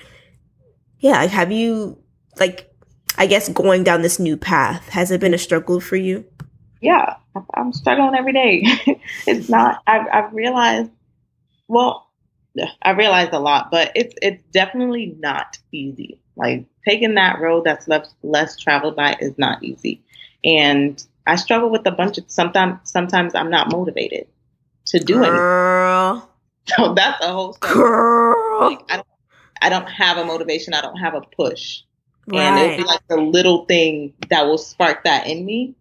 yeah, 0.99 1.19
like 1.19 1.31
have 1.31 1.53
you 1.53 1.99
like 2.39 2.71
I 3.17 3.27
guess 3.27 3.49
going 3.49 3.85
down 3.85 4.03
this 4.03 4.19
new 4.19 4.37
path 4.37 4.89
has 4.89 5.11
it 5.11 5.21
been 5.21 5.35
a 5.35 5.39
struggle 5.39 5.81
for 5.81 5.97
you? 5.97 6.25
yeah, 6.85 7.17
I'm 7.55 7.73
struggling 7.73 8.15
every 8.15 8.35
day. 8.35 8.63
it's 9.27 9.49
not. 9.49 9.83
I've, 9.87 10.07
I've 10.13 10.35
realized. 10.35 10.91
Well, 11.67 12.04
I 12.83 12.91
realized 12.93 13.33
a 13.33 13.39
lot, 13.39 13.71
but 13.71 13.93
it's 13.95 14.15
it's 14.23 14.43
definitely 14.53 15.17
not 15.19 15.59
easy. 15.73 16.19
Like 16.37 16.67
taking 16.87 17.15
that 17.15 17.41
road 17.41 17.65
that's 17.65 17.89
less 17.89 18.13
less 18.23 18.57
traveled 18.59 18.97
by 18.97 19.17
is 19.21 19.37
not 19.39 19.63
easy, 19.63 20.03
and 20.45 21.03
I 21.27 21.37
struggle 21.37 21.71
with 21.71 21.87
a 21.87 21.91
bunch 21.91 22.19
of 22.19 22.25
sometimes. 22.29 22.79
Sometimes 22.85 23.35
I'm 23.35 23.51
not 23.51 23.73
motivated 23.73 24.27
to 24.87 24.99
do 25.01 25.17
anything. 25.23 25.37
Girl. 25.37 26.31
So 26.67 26.95
that's 26.95 27.23
a 27.23 27.29
whole 27.31 27.53
struggle. 27.53 27.83
Girl. 27.83 28.71
Like, 28.71 28.81
I 28.89 28.97
don't. 28.97 29.07
I 29.61 29.69
don't 29.69 29.87
have 29.87 30.17
a 30.17 30.25
motivation. 30.25 30.73
I 30.73 30.81
don't 30.81 30.97
have 30.97 31.13
a 31.15 31.21
push. 31.21 31.83
and 32.33 32.59
it'll 32.59 32.77
be 32.79 32.85
like 32.85 33.07
the 33.09 33.17
little 33.19 33.67
thing 33.67 34.15
that 34.31 34.47
will 34.47 34.57
spark 34.57 35.05
that 35.05 35.27
in 35.27 35.45
me 35.45 35.75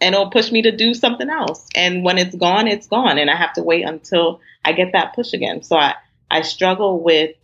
and 0.00 0.14
it'll 0.14 0.30
push 0.30 0.50
me 0.50 0.62
to 0.62 0.72
do 0.74 0.94
something 0.94 1.28
else 1.30 1.66
and 1.74 2.04
when 2.04 2.18
it's 2.18 2.34
gone 2.36 2.66
it's 2.66 2.86
gone 2.86 3.18
and 3.18 3.30
i 3.30 3.36
have 3.36 3.52
to 3.52 3.62
wait 3.62 3.82
until 3.84 4.40
i 4.64 4.72
get 4.72 4.92
that 4.92 5.14
push 5.14 5.32
again 5.32 5.62
so 5.62 5.76
i 5.76 5.94
i 6.34 6.42
struggle 6.42 7.00
with 7.00 7.34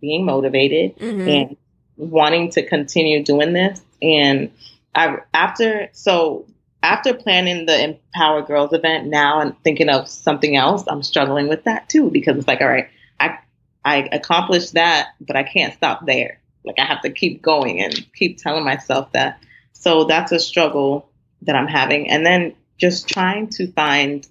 being 0.00 0.24
motivated 0.24 0.96
Mhm. 0.98 1.28
and 1.28 1.56
wanting 1.96 2.50
to 2.50 2.66
continue 2.66 3.22
doing 3.22 3.52
this 3.52 3.80
and 4.02 4.50
i 4.94 5.16
after 5.34 5.88
so 5.92 6.46
after 6.82 7.12
planning 7.12 7.66
the 7.66 7.84
empower 7.84 8.42
girls 8.42 8.72
event 8.72 9.06
now 9.06 9.40
and 9.40 9.54
thinking 9.62 9.88
of 9.88 10.08
something 10.08 10.56
else 10.56 10.84
i'm 10.88 11.02
struggling 11.02 11.48
with 11.48 11.64
that 11.64 11.88
too 11.88 12.10
because 12.10 12.36
it's 12.38 12.48
like 12.48 12.60
all 12.60 12.68
right 12.68 12.88
i 13.18 13.38
i 13.84 14.08
accomplished 14.12 14.74
that 14.74 15.08
but 15.20 15.36
i 15.36 15.42
can't 15.42 15.74
stop 15.74 16.06
there 16.06 16.40
like 16.64 16.78
I 16.78 16.84
have 16.84 17.02
to 17.02 17.10
keep 17.10 17.42
going 17.42 17.82
and 17.82 18.06
keep 18.14 18.38
telling 18.38 18.64
myself 18.64 19.12
that. 19.12 19.40
So 19.72 20.04
that's 20.04 20.32
a 20.32 20.38
struggle 20.38 21.08
that 21.42 21.56
I'm 21.56 21.66
having. 21.66 22.10
And 22.10 22.24
then 22.24 22.54
just 22.76 23.08
trying 23.08 23.48
to 23.50 23.70
find 23.72 24.26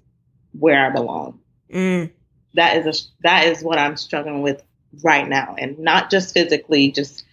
where 0.58 0.86
I 0.86 0.90
belong. 0.90 1.40
Mm. 1.74 2.12
That 2.56 2.78
is 2.78 2.86
a 2.86 3.22
that 3.24 3.48
is 3.48 3.64
what 3.64 3.78
I'm 3.78 3.96
struggling 3.98 4.42
with 4.42 4.64
right 5.04 5.28
now. 5.28 5.56
And 5.58 5.78
not 5.80 6.10
just 6.10 6.34
physically, 6.34 6.92
just 6.92 7.24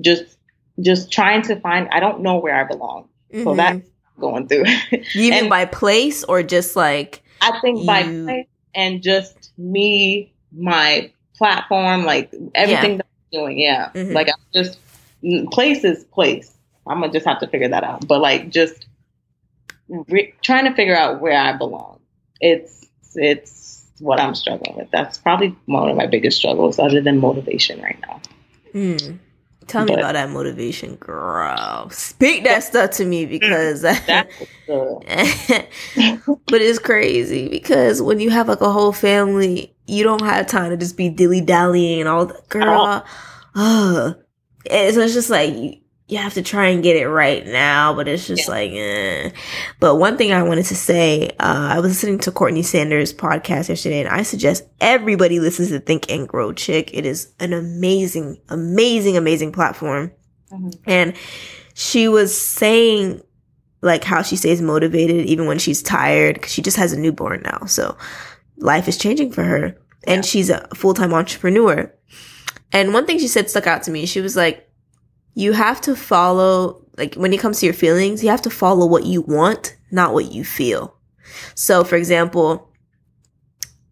just 0.00 0.36
just 0.80 1.12
trying 1.12 1.42
to 1.42 1.56
find 1.60 1.88
I 1.90 2.00
don't 2.00 2.20
know 2.20 2.36
where 2.38 2.54
I 2.56 2.64
belong. 2.64 3.08
So 3.32 3.38
Mhm. 3.46 3.56
that's 3.56 3.88
going 4.18 4.48
through. 4.48 4.64
you 5.12 5.30
mean 5.30 5.48
by 5.48 5.64
place 5.64 6.24
or 6.24 6.42
just 6.42 6.76
like 6.76 7.22
I 7.40 7.58
think 7.60 7.86
by 7.86 8.02
place 8.02 8.46
and 8.74 9.02
just 9.02 9.52
me, 9.58 10.32
my 10.52 11.10
platform, 11.36 12.04
like 12.04 12.32
everything 12.54 12.96
that 12.98 13.06
I'm 13.32 13.40
doing, 13.40 13.58
yeah. 13.58 13.90
Mhm. 13.94 14.12
Like 14.12 14.28
I'm 14.28 14.34
just 14.54 14.78
place 15.52 15.84
is 15.84 16.04
place. 16.04 16.52
I'm 16.86 17.00
gonna 17.00 17.12
just 17.12 17.26
have 17.26 17.40
to 17.40 17.46
figure 17.46 17.68
that 17.68 17.84
out. 17.84 18.06
But 18.06 18.20
like 18.20 18.50
just 18.50 18.86
re- 19.88 20.34
trying 20.42 20.64
to 20.64 20.74
figure 20.74 20.96
out 20.96 21.20
where 21.20 21.36
I 21.38 21.52
belong. 21.52 22.00
It's 22.40 22.86
it's 23.14 23.63
what 24.00 24.20
I'm 24.20 24.34
struggling 24.34 24.76
with. 24.76 24.90
That's 24.90 25.18
probably 25.18 25.56
one 25.66 25.88
of 25.88 25.96
my 25.96 26.06
biggest 26.06 26.38
struggles, 26.38 26.78
other 26.78 27.00
than 27.00 27.18
motivation 27.18 27.80
right 27.80 27.98
now. 28.06 28.20
Mm. 28.74 29.18
Tell 29.66 29.84
me 29.84 29.94
about 29.94 30.12
that 30.12 30.30
motivation, 30.30 30.96
girl. 30.96 31.88
Speak 31.90 32.44
that 32.44 32.62
stuff 32.62 32.90
to 32.92 33.04
me 33.04 33.24
because 33.24 33.82
That's 33.82 34.06
but 34.66 36.60
it's 36.60 36.78
crazy 36.78 37.48
because 37.48 38.02
when 38.02 38.20
you 38.20 38.30
have 38.30 38.48
like 38.48 38.60
a 38.60 38.70
whole 38.70 38.92
family, 38.92 39.74
you 39.86 40.04
don't 40.04 40.22
have 40.22 40.46
time 40.46 40.70
to 40.70 40.76
just 40.76 40.96
be 40.96 41.08
dilly 41.08 41.40
dallying 41.40 42.00
and 42.00 42.08
all 42.08 42.26
that. 42.26 42.48
Girl, 42.48 43.04
ugh. 43.54 44.16
And 44.70 44.94
so 44.94 45.00
it's 45.00 45.14
just 45.14 45.30
like 45.30 45.80
you, 46.06 46.18
have 46.18 46.34
to 46.34 46.42
try 46.42 46.68
and 46.68 46.82
get 46.82 46.96
it 46.96 47.08
right 47.08 47.46
now, 47.46 47.94
but 47.94 48.06
it's 48.08 48.26
just 48.26 48.46
Yeah. 48.46 48.54
like, 48.54 48.70
eh. 48.72 49.30
But 49.80 49.96
one 49.96 50.16
thing 50.16 50.32
I 50.32 50.42
wanted 50.42 50.66
to 50.66 50.74
say, 50.76 51.30
uh, 51.40 51.68
I 51.72 51.80
was 51.80 51.92
listening 51.92 52.18
to 52.20 52.30
Courtney 52.30 52.62
Sanders' 52.62 53.12
podcast 53.12 53.68
yesterday, 53.68 54.00
and 54.00 54.08
I 54.08 54.22
suggest 54.22 54.64
everybody 54.80 55.40
listens 55.40 55.70
to 55.70 55.80
Think 55.80 56.10
and 56.10 56.28
Grow 56.28 56.52
Chick. 56.52 56.90
It 56.92 57.06
is 57.06 57.28
an 57.40 57.52
amazing, 57.52 58.38
amazing, 58.48 59.16
amazing 59.16 59.52
platform. 59.52 60.12
Mhm. 60.52 60.74
And 60.86 61.12
she 61.74 62.06
was 62.08 62.36
saying 62.36 63.22
like 63.82 64.02
how 64.04 64.22
she 64.22 64.36
stays 64.36 64.62
motivated 64.62 65.26
even 65.26 65.46
when 65.46 65.58
she's 65.58 65.82
tired 65.82 66.34
because 66.36 66.50
she 66.52 66.62
just 66.62 66.76
has 66.78 66.92
a 66.94 66.98
newborn 66.98 67.42
now. 67.44 67.66
So 67.66 67.96
life 68.56 68.88
is 68.88 68.96
changing 68.96 69.32
for 69.32 69.42
her. 69.42 69.76
And 70.06 70.18
Yeah. 70.24 70.30
she's 70.30 70.50
a 70.50 70.66
full 70.74 70.94
time 70.94 71.12
entrepreneur. 71.12 71.92
And 72.72 72.92
one 72.94 73.04
thing 73.06 73.18
she 73.18 73.28
said 73.28 73.50
stuck 73.50 73.66
out 73.66 73.82
to 73.84 73.90
me. 73.90 74.06
She 74.06 74.20
was 74.22 74.36
like, 74.36 74.66
you 75.34 75.52
have 75.52 75.80
to 75.82 75.96
follow, 75.96 76.84
like 76.96 77.14
when 77.16 77.32
it 77.32 77.40
comes 77.40 77.60
to 77.60 77.66
your 77.66 77.74
feelings, 77.74 78.22
you 78.22 78.30
have 78.30 78.42
to 78.42 78.50
follow 78.50 78.86
what 78.86 79.04
you 79.04 79.22
want, 79.22 79.76
not 79.90 80.14
what 80.14 80.32
you 80.32 80.44
feel. 80.44 80.96
So 81.54 81.84
for 81.84 81.96
example, 81.96 82.68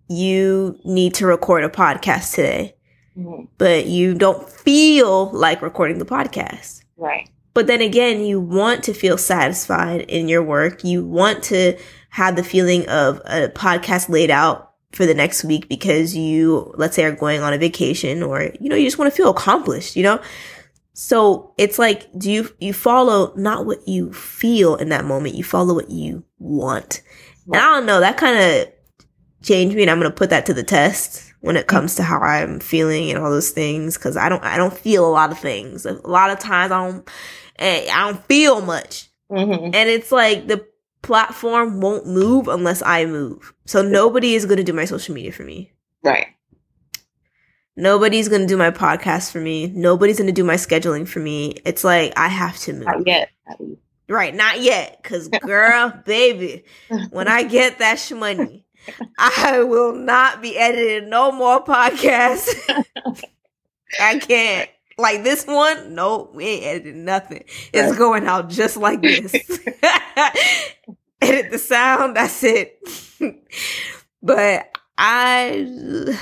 you 0.08 0.78
need 0.84 1.14
to 1.14 1.26
record 1.26 1.64
a 1.64 1.68
podcast 1.68 2.34
today, 2.34 2.74
Mhm. 3.18 3.48
but 3.58 3.86
you 3.86 4.14
don't 4.14 4.48
feel 4.48 5.30
like 5.32 5.62
recording 5.62 5.98
the 5.98 6.04
podcast. 6.04 6.82
Right. 6.96 7.28
But 7.54 7.66
then 7.66 7.80
again, 7.80 8.24
you 8.24 8.40
want 8.40 8.82
to 8.84 8.94
feel 8.94 9.18
satisfied 9.18 10.02
in 10.02 10.28
your 10.28 10.42
work. 10.42 10.84
You 10.84 11.04
want 11.04 11.42
to 11.44 11.76
have 12.10 12.36
the 12.36 12.44
feeling 12.44 12.86
of 12.88 13.20
a 13.26 13.48
podcast 13.48 14.08
laid 14.08 14.30
out 14.30 14.70
for 14.92 15.06
the 15.06 15.14
next 15.14 15.44
week 15.44 15.68
because 15.68 16.14
you, 16.14 16.72
let's 16.76 16.94
say, 16.96 17.04
are 17.04 17.12
going 17.12 17.40
on 17.42 17.52
a 17.52 17.58
vacation 17.58 18.22
or, 18.22 18.50
you 18.60 18.68
know, 18.68 18.76
you 18.76 18.84
just 18.84 18.98
want 18.98 19.10
to 19.10 19.16
feel 19.16 19.30
accomplished, 19.30 19.96
you 19.96 20.02
know? 20.02 20.20
So 20.94 21.54
it's 21.58 21.78
like, 21.78 22.06
do 22.18 22.30
you, 22.30 22.48
you 22.60 22.72
follow 22.72 23.32
not 23.36 23.64
what 23.66 23.86
you 23.88 24.12
feel 24.12 24.76
in 24.76 24.90
that 24.90 25.04
moment, 25.04 25.34
you 25.34 25.44
follow 25.44 25.74
what 25.74 25.90
you 25.90 26.24
want. 26.38 27.02
And 27.46 27.56
I 27.56 27.60
don't 27.74 27.86
know, 27.86 28.00
that 28.00 28.16
kind 28.18 28.38
of 28.38 28.72
changed 29.42 29.74
me 29.74 29.82
and 29.82 29.90
I'm 29.90 29.98
going 29.98 30.10
to 30.10 30.16
put 30.16 30.30
that 30.30 30.46
to 30.46 30.54
the 30.54 30.62
test 30.62 31.32
when 31.40 31.56
it 31.56 31.66
comes 31.66 31.94
to 31.96 32.02
how 32.02 32.20
I'm 32.20 32.60
feeling 32.60 33.10
and 33.10 33.18
all 33.18 33.30
those 33.30 33.50
things. 33.50 33.96
Cause 33.98 34.16
I 34.16 34.28
don't, 34.28 34.44
I 34.44 34.56
don't 34.56 34.76
feel 34.76 35.06
a 35.06 35.10
lot 35.10 35.32
of 35.32 35.38
things. 35.38 35.86
A 35.86 35.94
lot 36.06 36.30
of 36.30 36.38
times 36.38 36.70
I 36.72 36.86
don't, 36.88 37.10
eh, 37.58 37.88
I 37.90 38.10
don't 38.10 38.24
feel 38.26 38.60
much. 38.60 39.08
hmm 39.30 39.52
And 39.52 39.74
it's 39.74 40.12
like 40.12 40.46
the 40.46 40.66
platform 41.02 41.80
won't 41.80 42.06
move 42.06 42.48
unless 42.48 42.82
I 42.82 43.06
move. 43.06 43.52
So 43.66 43.82
nobody 43.82 44.34
is 44.34 44.44
going 44.44 44.58
to 44.58 44.62
do 44.64 44.72
my 44.72 44.84
social 44.84 45.14
media 45.14 45.32
for 45.32 45.42
me. 45.42 45.72
Right. 46.04 46.28
Nobody's 47.76 48.28
going 48.28 48.42
to 48.42 48.46
do 48.46 48.56
my 48.56 48.70
podcast 48.70 49.32
for 49.32 49.40
me. 49.40 49.66
Nobody's 49.68 50.18
going 50.18 50.26
to 50.26 50.32
do 50.32 50.44
my 50.44 50.56
scheduling 50.56 51.08
for 51.08 51.20
me. 51.20 51.54
It's 51.64 51.84
like 51.84 52.12
I 52.16 52.28
have 52.28 52.58
to 52.60 52.72
move. 52.74 52.84
Not 52.84 53.06
yet. 53.06 53.30
Right, 54.08 54.34
not 54.34 54.60
yet. 54.60 55.02
Cause 55.02 55.28
girl, 55.42 55.90
baby, 56.04 56.64
when 57.10 57.28
I 57.28 57.44
get 57.44 57.78
that 57.78 57.96
shmoney, 57.96 58.64
I 59.18 59.62
will 59.62 59.94
not 59.94 60.42
be 60.42 60.58
editing 60.58 61.08
no 61.08 61.32
more 61.32 61.64
podcasts. 61.64 62.50
I 64.00 64.18
can't. 64.18 64.68
Like 64.98 65.22
this 65.24 65.46
one, 65.46 65.94
no, 65.94 66.30
we 66.34 66.44
ain't 66.46 66.64
editing 66.66 67.04
nothing. 67.06 67.44
It's 67.72 67.90
Right. 67.90 67.98
going 67.98 68.26
out 68.26 68.50
just 68.50 68.76
like 68.76 69.00
this. 69.00 69.32
Edit 71.22 71.50
the 71.50 71.58
sound, 71.58 72.16
that's 72.16 72.42
it. 72.44 72.78
but 74.22 74.68
I 74.98 76.14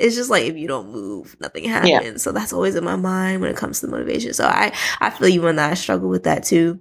it's 0.00 0.16
just 0.16 0.30
like 0.30 0.44
if 0.44 0.56
you 0.56 0.66
don't 0.68 0.90
move, 0.90 1.36
nothing 1.40 1.64
happens. 1.64 2.22
So 2.22 2.32
that's 2.32 2.52
always 2.52 2.74
in 2.74 2.84
my 2.84 2.96
mind 2.96 3.40
when 3.42 3.50
it 3.50 3.56
comes 3.56 3.80
to 3.80 3.88
motivation. 3.88 4.32
So 4.34 4.46
I 4.46 4.72
I 5.00 5.10
feel 5.10 5.28
you 5.28 5.46
on 5.46 5.56
that. 5.56 5.70
I 5.70 5.74
struggle 5.74 6.08
with 6.08 6.24
that 6.24 6.44
too. 6.44 6.80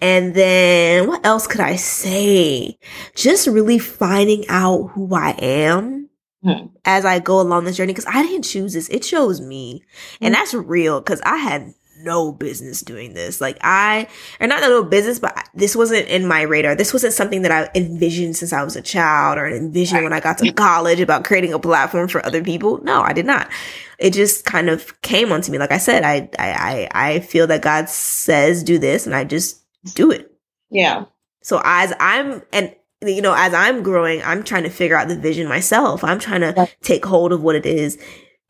And 0.00 0.34
then 0.34 1.06
what 1.06 1.24
else 1.24 1.46
could 1.46 1.60
I 1.60 1.76
say? 1.76 2.76
Just 3.14 3.46
really 3.46 3.78
finding 3.78 4.44
out 4.48 4.88
who 4.88 5.14
I 5.14 5.30
am 5.38 6.08
Hmm. 6.42 6.66
as 6.84 7.04
I 7.04 7.20
go 7.20 7.40
along 7.40 7.64
this 7.64 7.76
journey 7.76 7.92
because 7.92 8.06
I 8.12 8.22
didn't 8.22 8.42
choose 8.44 8.72
this. 8.72 8.88
It 8.88 9.00
chose 9.04 9.40
me. 9.40 9.84
And 10.20 10.34
Hmm. 10.34 10.40
that's 10.40 10.54
real 10.54 11.00
because 11.00 11.20
I 11.24 11.36
had 11.36 11.72
no 12.02 12.32
business 12.32 12.80
doing 12.82 13.14
this. 13.14 13.40
Like 13.40 13.58
I, 13.62 14.08
or 14.40 14.46
not 14.46 14.60
no 14.60 14.82
business, 14.84 15.18
but 15.18 15.36
I- 15.36 15.44
this 15.54 15.74
wasn't 15.76 16.08
in 16.08 16.26
my 16.26 16.42
radar. 16.42 16.74
This 16.74 16.92
wasn't 16.92 17.12
something 17.14 17.42
that 17.42 17.52
I 17.52 17.70
envisioned 17.74 18.36
since 18.36 18.52
I 18.52 18.62
was 18.62 18.76
a 18.76 18.82
child 18.82 19.38
or 19.38 19.46
envisioned 19.48 20.04
when 20.04 20.12
I 20.12 20.20
got 20.20 20.38
to 20.38 20.52
college 20.54 21.00
about 21.00 21.24
creating 21.24 21.52
a 21.52 21.58
platform 21.58 22.08
for 22.08 22.24
other 22.24 22.42
people. 22.42 22.82
No, 22.82 23.00
I 23.02 23.12
did 23.12 23.26
not. 23.26 23.50
It 23.98 24.12
just 24.12 24.44
kind 24.44 24.68
of 24.68 25.00
came 25.02 25.32
onto 25.32 25.52
me. 25.52 25.58
Like 25.58 25.72
I 25.72 25.78
said, 25.78 26.02
I, 26.02 26.28
I, 26.38 26.88
I, 26.92 27.08
I 27.14 27.20
feel 27.20 27.46
that 27.46 27.62
God 27.62 27.88
says 27.88 28.62
do 28.62 28.78
this 28.78 29.06
and 29.06 29.14
I 29.14 29.24
just 29.24 29.62
do 29.94 30.10
it. 30.10 30.32
Yeah. 30.70 31.04
So 31.42 31.60
as 31.64 31.92
I'm 32.00 32.42
and 32.52 32.74
you 33.04 33.20
know, 33.20 33.34
as 33.36 33.52
I'm 33.52 33.82
growing, 33.82 34.22
I'm 34.22 34.44
trying 34.44 34.62
to 34.62 34.70
figure 34.70 34.96
out 34.96 35.08
the 35.08 35.16
vision 35.18 35.48
myself. 35.48 36.04
I'm 36.04 36.20
trying 36.20 36.42
to 36.42 36.68
take 36.82 37.04
hold 37.04 37.32
of 37.32 37.42
what 37.42 37.56
it 37.56 37.66
is. 37.66 37.98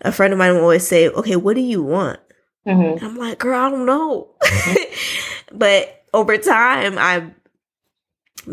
A 0.03 0.13
friend 0.13 0.33
of 0.33 0.39
mine 0.39 0.55
will 0.55 0.61
always 0.63 0.87
say, 0.87 1.09
"Okay, 1.09 1.37
what 1.37 1.55
do 1.55 1.63
you 1.63 1.83
want?" 1.83 2.21
Hmm 2.65 3.05
I'm 3.05 3.17
like, 3.17 3.39
"Girl, 3.39 3.59
I 3.59 3.71
don't 3.71 3.87
know." 3.87 4.29
but 5.53 6.05
over 6.15 6.37
time, 6.39 6.97
I've 6.99 7.31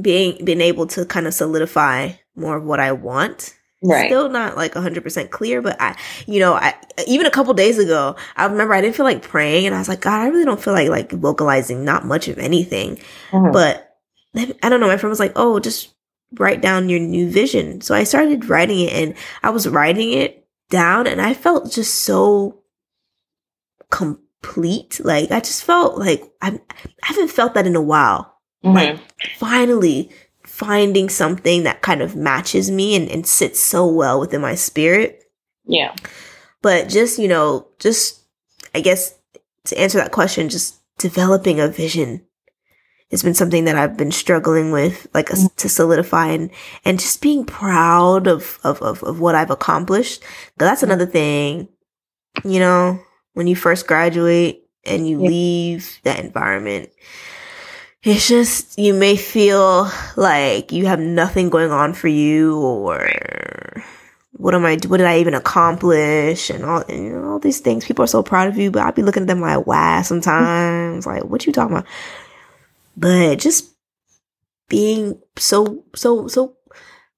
being 0.02 0.44
been 0.46 0.62
able 0.62 0.88
to 0.88 1.06
kind 1.06 1.28
of 1.28 1.34
solidify 1.34 2.12
more 2.36 2.58
of 2.58 2.64
what 2.64 2.80
I 2.80 2.92
want. 2.92 3.56
Right. 3.82 4.08
Still 4.08 4.30
not 4.30 4.58
like 4.58 4.74
100% 4.74 5.30
clear, 5.30 5.62
but 5.62 5.78
I, 5.80 5.98
you 6.28 6.40
know, 6.40 6.54
I, 6.54 6.76
even 7.08 7.26
a 7.26 7.32
couple 7.32 7.54
days 7.54 7.80
ago, 7.80 8.16
I 8.36 8.46
remember 8.46 8.74
I 8.74 8.82
didn't 8.82 8.98
feel 8.98 9.06
like 9.06 9.22
praying 9.22 9.66
and 9.66 9.74
I 9.74 9.80
was 9.80 9.88
like, 9.88 10.02
God, 10.02 10.20
I 10.20 10.28
really 10.28 10.44
don't 10.44 10.62
feel 10.62 10.74
like, 10.74 10.90
like 10.90 11.12
vocalizing 11.12 11.86
not 11.86 12.06
much 12.06 12.28
of 12.28 12.38
anything. 12.38 13.00
Mhm. 13.32 13.54
But 13.54 13.86
I 14.36 14.70
don't 14.70 14.80
know. 14.80 14.88
My 14.88 14.98
friend 14.98 15.10
was 15.10 15.20
like, 15.20 15.32
"Oh, 15.36 15.60
just 15.60 15.90
write 16.38 16.62
down 16.62 16.88
your 16.90 17.00
new 17.00 17.30
vision." 17.32 17.82
So 17.82 17.96
I 17.96 18.04
started 18.04 18.48
writing 18.48 18.82
it, 18.82 18.94
and 18.94 19.16
I 19.42 19.50
was 19.50 19.68
writing 19.68 20.12
it 20.14 20.46
down, 20.70 21.08
and 21.08 21.20
I 21.20 21.34
felt 21.34 21.72
just 21.72 22.04
so 22.04 22.59
complete. 23.92 25.00
Like 25.04 25.32
I 25.32 25.40
just 25.40 25.64
felt 25.64 25.98
like 25.98 26.24
I, 26.42 26.60
I 26.80 27.06
haven't 27.08 27.32
felt 27.32 27.54
that 27.54 27.68
in 27.68 27.76
a 27.76 27.82
while. 27.82 28.36
Mhm. 28.64 29.00
Finally, 29.38 30.10
finding 30.46 31.10
something 31.10 31.64
that 31.64 31.82
kind 31.82 32.02
of 32.02 32.16
matches 32.16 32.70
me 32.70 32.96
and, 32.96 33.10
and 33.10 33.26
sits 33.26 33.60
so 33.60 33.88
well 33.88 34.20
within 34.20 34.42
my 34.42 34.56
spirit. 34.56 35.24
yeah. 35.66 35.96
But 36.62 36.90
just 36.90 37.18
you 37.20 37.28
know, 37.30 37.68
just 37.80 38.22
I 38.76 38.82
guess 38.82 39.16
to 39.66 39.80
answer 39.80 39.98
that 39.98 40.12
question, 40.12 40.50
just 40.50 40.76
developing 40.98 41.60
a 41.62 41.70
vision 41.70 42.26
has 43.12 43.24
been 43.24 43.34
something 43.34 43.64
that 43.66 43.76
I've 43.78 43.96
been 43.98 44.12
struggling 44.12 44.72
with, 44.72 45.08
like 45.14 45.28
Mm-hmm. 45.30 45.48
to 45.56 45.70
solidify 45.70 46.28
and 46.28 46.50
and 46.84 47.00
just 47.00 47.22
being 47.22 47.46
proud 47.46 48.28
of 48.28 48.60
of 48.66 48.82
of, 48.82 49.02
of 49.04 49.22
what 49.22 49.36
I've 49.36 49.52
accomplished. 49.52 50.22
That's 50.58 50.82
Mm-hmm. 50.82 50.92
another 50.92 51.06
thing, 51.06 51.70
you 52.44 52.60
know, 52.60 53.00
when 53.40 53.48
you 53.48 53.56
first 53.56 53.88
graduate 53.88 54.68
and 54.84 55.08
you 55.08 55.22
Yeah. 55.24 55.30
leave 55.30 56.00
that 56.04 56.20
environment. 56.20 56.90
It's 58.04 58.28
just 58.28 58.78
you 58.78 58.94
may 58.94 59.16
feel 59.16 59.90
like 60.18 60.74
you 60.74 60.88
have 60.88 61.00
nothing 61.00 61.50
going 61.50 61.72
on 61.72 61.94
for 61.94 62.10
you, 62.10 62.60
or 62.60 63.10
what 64.34 64.54
am 64.56 64.66
I? 64.66 64.78
What 64.88 64.98
did 64.98 65.08
I 65.08 65.20
even 65.20 65.34
accomplish? 65.36 66.50
And 66.50 66.66
all 66.66 66.84
and, 66.90 67.04
you 67.06 67.12
know, 67.12 67.32
all 67.32 67.40
these 67.40 67.62
things. 67.62 67.86
People 67.86 68.04
are 68.04 68.08
so 68.08 68.24
proud 68.24 68.50
of 68.50 68.58
you, 68.58 68.72
but 68.72 68.82
I'll 68.84 68.92
be 68.92 69.04
looking 69.04 69.24
at 69.24 69.28
them 69.28 69.40
like, 69.40 69.66
wow. 69.66 70.02
Sometimes, 70.02 71.06
like, 71.08 71.24
what 71.24 71.46
you 71.46 71.54
talking 71.54 71.78
about? 71.78 71.88
But 72.98 73.38
just 73.40 73.72
being 74.68 75.18
so 75.38 75.86
so 75.96 76.28
so 76.28 76.58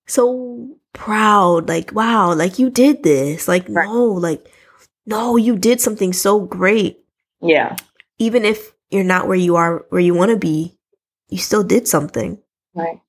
so 0.06 0.70
proud, 0.94 1.68
like, 1.68 1.94
wow, 1.94 2.34
like 2.36 2.60
you 2.60 2.70
did 2.70 3.02
this. 3.02 3.48
Like, 3.48 3.66
Right. 3.70 3.86
no, 3.86 4.06
like, 4.06 4.46
no, 5.06 5.36
you 5.36 5.58
did 5.58 5.82
something 5.82 6.14
so 6.14 6.40
great. 6.40 7.00
Yeah. 7.42 7.76
Even 8.20 8.46
if 8.46 8.74
you're 8.90 9.04
not 9.04 9.28
where 9.28 9.38
you 9.38 9.56
are, 9.56 9.86
where 9.90 10.02
you 10.02 10.14
want 10.14 10.32
to 10.32 10.38
be, 10.38 10.78
you 11.30 11.38
still 11.38 11.64
did 11.64 11.88
something. 11.88 12.38
Right. 12.76 13.02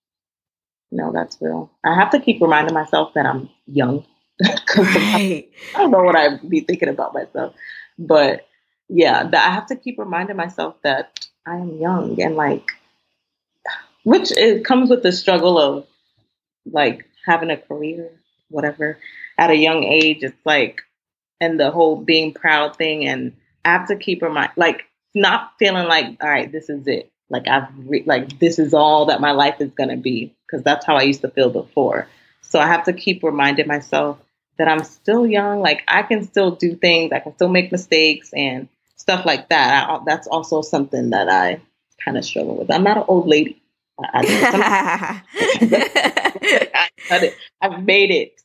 No, 0.90 1.12
that's 1.12 1.38
real. 1.40 1.70
I 1.84 1.95
have 1.95 2.11
to 2.11 2.20
keep 2.20 2.40
reminding 2.40 2.74
myself 2.74 3.14
that 3.14 3.26
I'm 3.26 3.49
young. 3.66 4.05
Right. 4.76 5.51
I 5.74 5.78
don't 5.78 5.90
know 5.90 6.03
what 6.03 6.16
I'd 6.16 6.49
be 6.49 6.61
thinking 6.61 6.88
about 6.88 7.14
myself. 7.14 7.55
But 7.99 8.47
yeah, 8.88 9.24
that 9.24 9.49
I 9.49 9.53
have 9.53 9.66
to 9.66 9.76
keep 9.76 9.99
reminding 9.99 10.36
myself 10.36 10.76
that 10.82 11.26
I 11.47 11.57
am 11.57 11.78
young 11.78 12.20
and 12.20 12.36
like, 12.36 12.66
which 14.05 14.32
it 14.32 14.64
comes 14.64 14.90
with 14.90 15.03
the 15.03 15.12
struggle 15.12 15.59
of 15.59 15.86
like 16.66 17.07
having 17.24 17.51
a 17.51 17.57
career, 17.57 18.11
whatever, 18.49 18.99
at 19.38 19.51
a 19.51 19.57
young 19.57 19.84
age. 19.84 20.22
It's 20.22 20.36
like, 20.45 20.82
and 21.43 21.61
the 21.61 21.70
whole 21.70 21.97
being 21.97 22.32
proud 22.32 22.76
thing. 22.76 23.07
And 23.07 23.36
I 23.64 23.72
have 23.72 23.88
to 23.88 23.97
keep 23.97 24.22
remind, 24.22 24.53
like, 24.57 24.84
not 25.14 25.53
feeling 25.59 25.86
like, 25.86 26.16
all 26.22 26.30
right, 26.30 26.51
this 26.51 26.70
is 26.70 26.86
it. 26.86 27.12
Like 27.32 27.49
I've 27.49 27.68
re- 27.88 28.05
like 28.05 28.38
this 28.38 28.59
is 28.59 28.74
all 28.74 29.07
that 29.07 29.20
my 29.20 29.32
life 29.32 29.57
is 29.61 29.70
gonna 29.72 29.97
be 29.97 30.34
because 30.47 30.62
that's 30.62 30.84
how 30.84 30.97
I 30.97 31.03
used 31.03 31.22
to 31.22 31.30
feel 31.30 31.49
before. 31.49 32.07
So 32.43 32.61
I 32.61 32.66
have 32.66 32.84
to 32.84 32.93
keep 32.93 33.22
reminding 33.22 33.66
myself 33.66 34.18
that 34.59 34.68
I'm 34.68 34.84
still 34.84 35.26
young. 35.26 35.61
Like 35.61 35.82
I 35.88 36.03
can 36.03 36.24
still 36.24 36.51
do 36.51 36.76
things. 36.76 37.11
I 37.11 37.20
can 37.20 37.34
still 37.34 37.49
make 37.49 37.72
mistakes 37.72 38.34
and 38.34 38.68
stuff 38.97 39.24
like 39.24 39.49
that. 39.49 39.88
I, 39.88 40.01
that's 40.05 40.26
also 40.26 40.61
something 40.61 41.11
that 41.11 41.30
I 41.30 41.62
kind 42.05 42.18
of 42.18 42.24
struggle 42.24 42.57
with. 42.57 42.70
I'm 42.70 42.84
not 42.84 42.99
an 42.99 43.05
old 43.09 43.26
lady. 43.26 43.62
I, 43.99 44.09
I, 44.12 45.22
I've 46.74 47.09
done 47.09 47.24
it. 47.24 47.36
I've 47.62 47.82
made 47.82 48.11
it. 48.11 48.41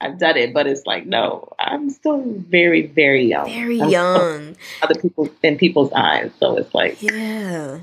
I've 0.00 0.18
done 0.18 0.36
it, 0.36 0.54
but 0.54 0.66
it's 0.66 0.86
like 0.86 1.06
no, 1.06 1.52
I'm 1.58 1.90
still 1.90 2.22
very, 2.26 2.86
very 2.86 3.26
young. 3.26 3.46
Very 3.46 3.80
I'm 3.80 3.90
young. 3.90 4.56
Other 4.82 5.00
people 5.00 5.28
in 5.42 5.58
people's 5.58 5.92
eyes, 5.92 6.30
so 6.40 6.56
it's 6.56 6.74
like 6.74 7.02
Yeah. 7.02 7.80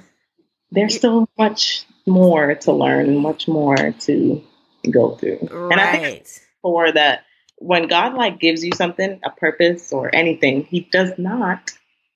there's 0.71 0.95
still 0.95 1.29
much 1.37 1.85
more 2.07 2.55
to 2.55 2.71
learn, 2.71 3.17
much 3.17 3.47
more 3.47 3.75
to 3.91 4.43
go 4.89 5.15
through. 5.15 5.47
And 5.51 5.79
I 5.79 5.91
think 5.91 6.03
Right. 6.03 6.41
for 6.61 6.91
that 6.91 7.23
when 7.57 7.87
God 7.87 8.13
like 8.13 8.39
gives 8.39 8.63
you 8.63 8.71
something, 8.73 9.19
a 9.23 9.29
purpose 9.29 9.91
or 9.91 10.13
anything, 10.13 10.63
he 10.63 10.81
does 10.81 11.11
not 11.17 11.71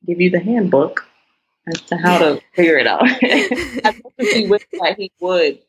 give 0.06 0.20
you 0.20 0.30
the 0.30 0.40
handbook 0.40 1.08
as 1.68 1.82
to 1.82 1.98
how 1.98 2.18
to 2.18 2.42
figure 2.56 2.78
it 2.78 2.88
out. 2.88 3.02
much 3.84 4.14
as 4.20 4.32
he 4.32 4.48
that 4.48 4.96
he 4.98 5.12
would. 5.20 5.60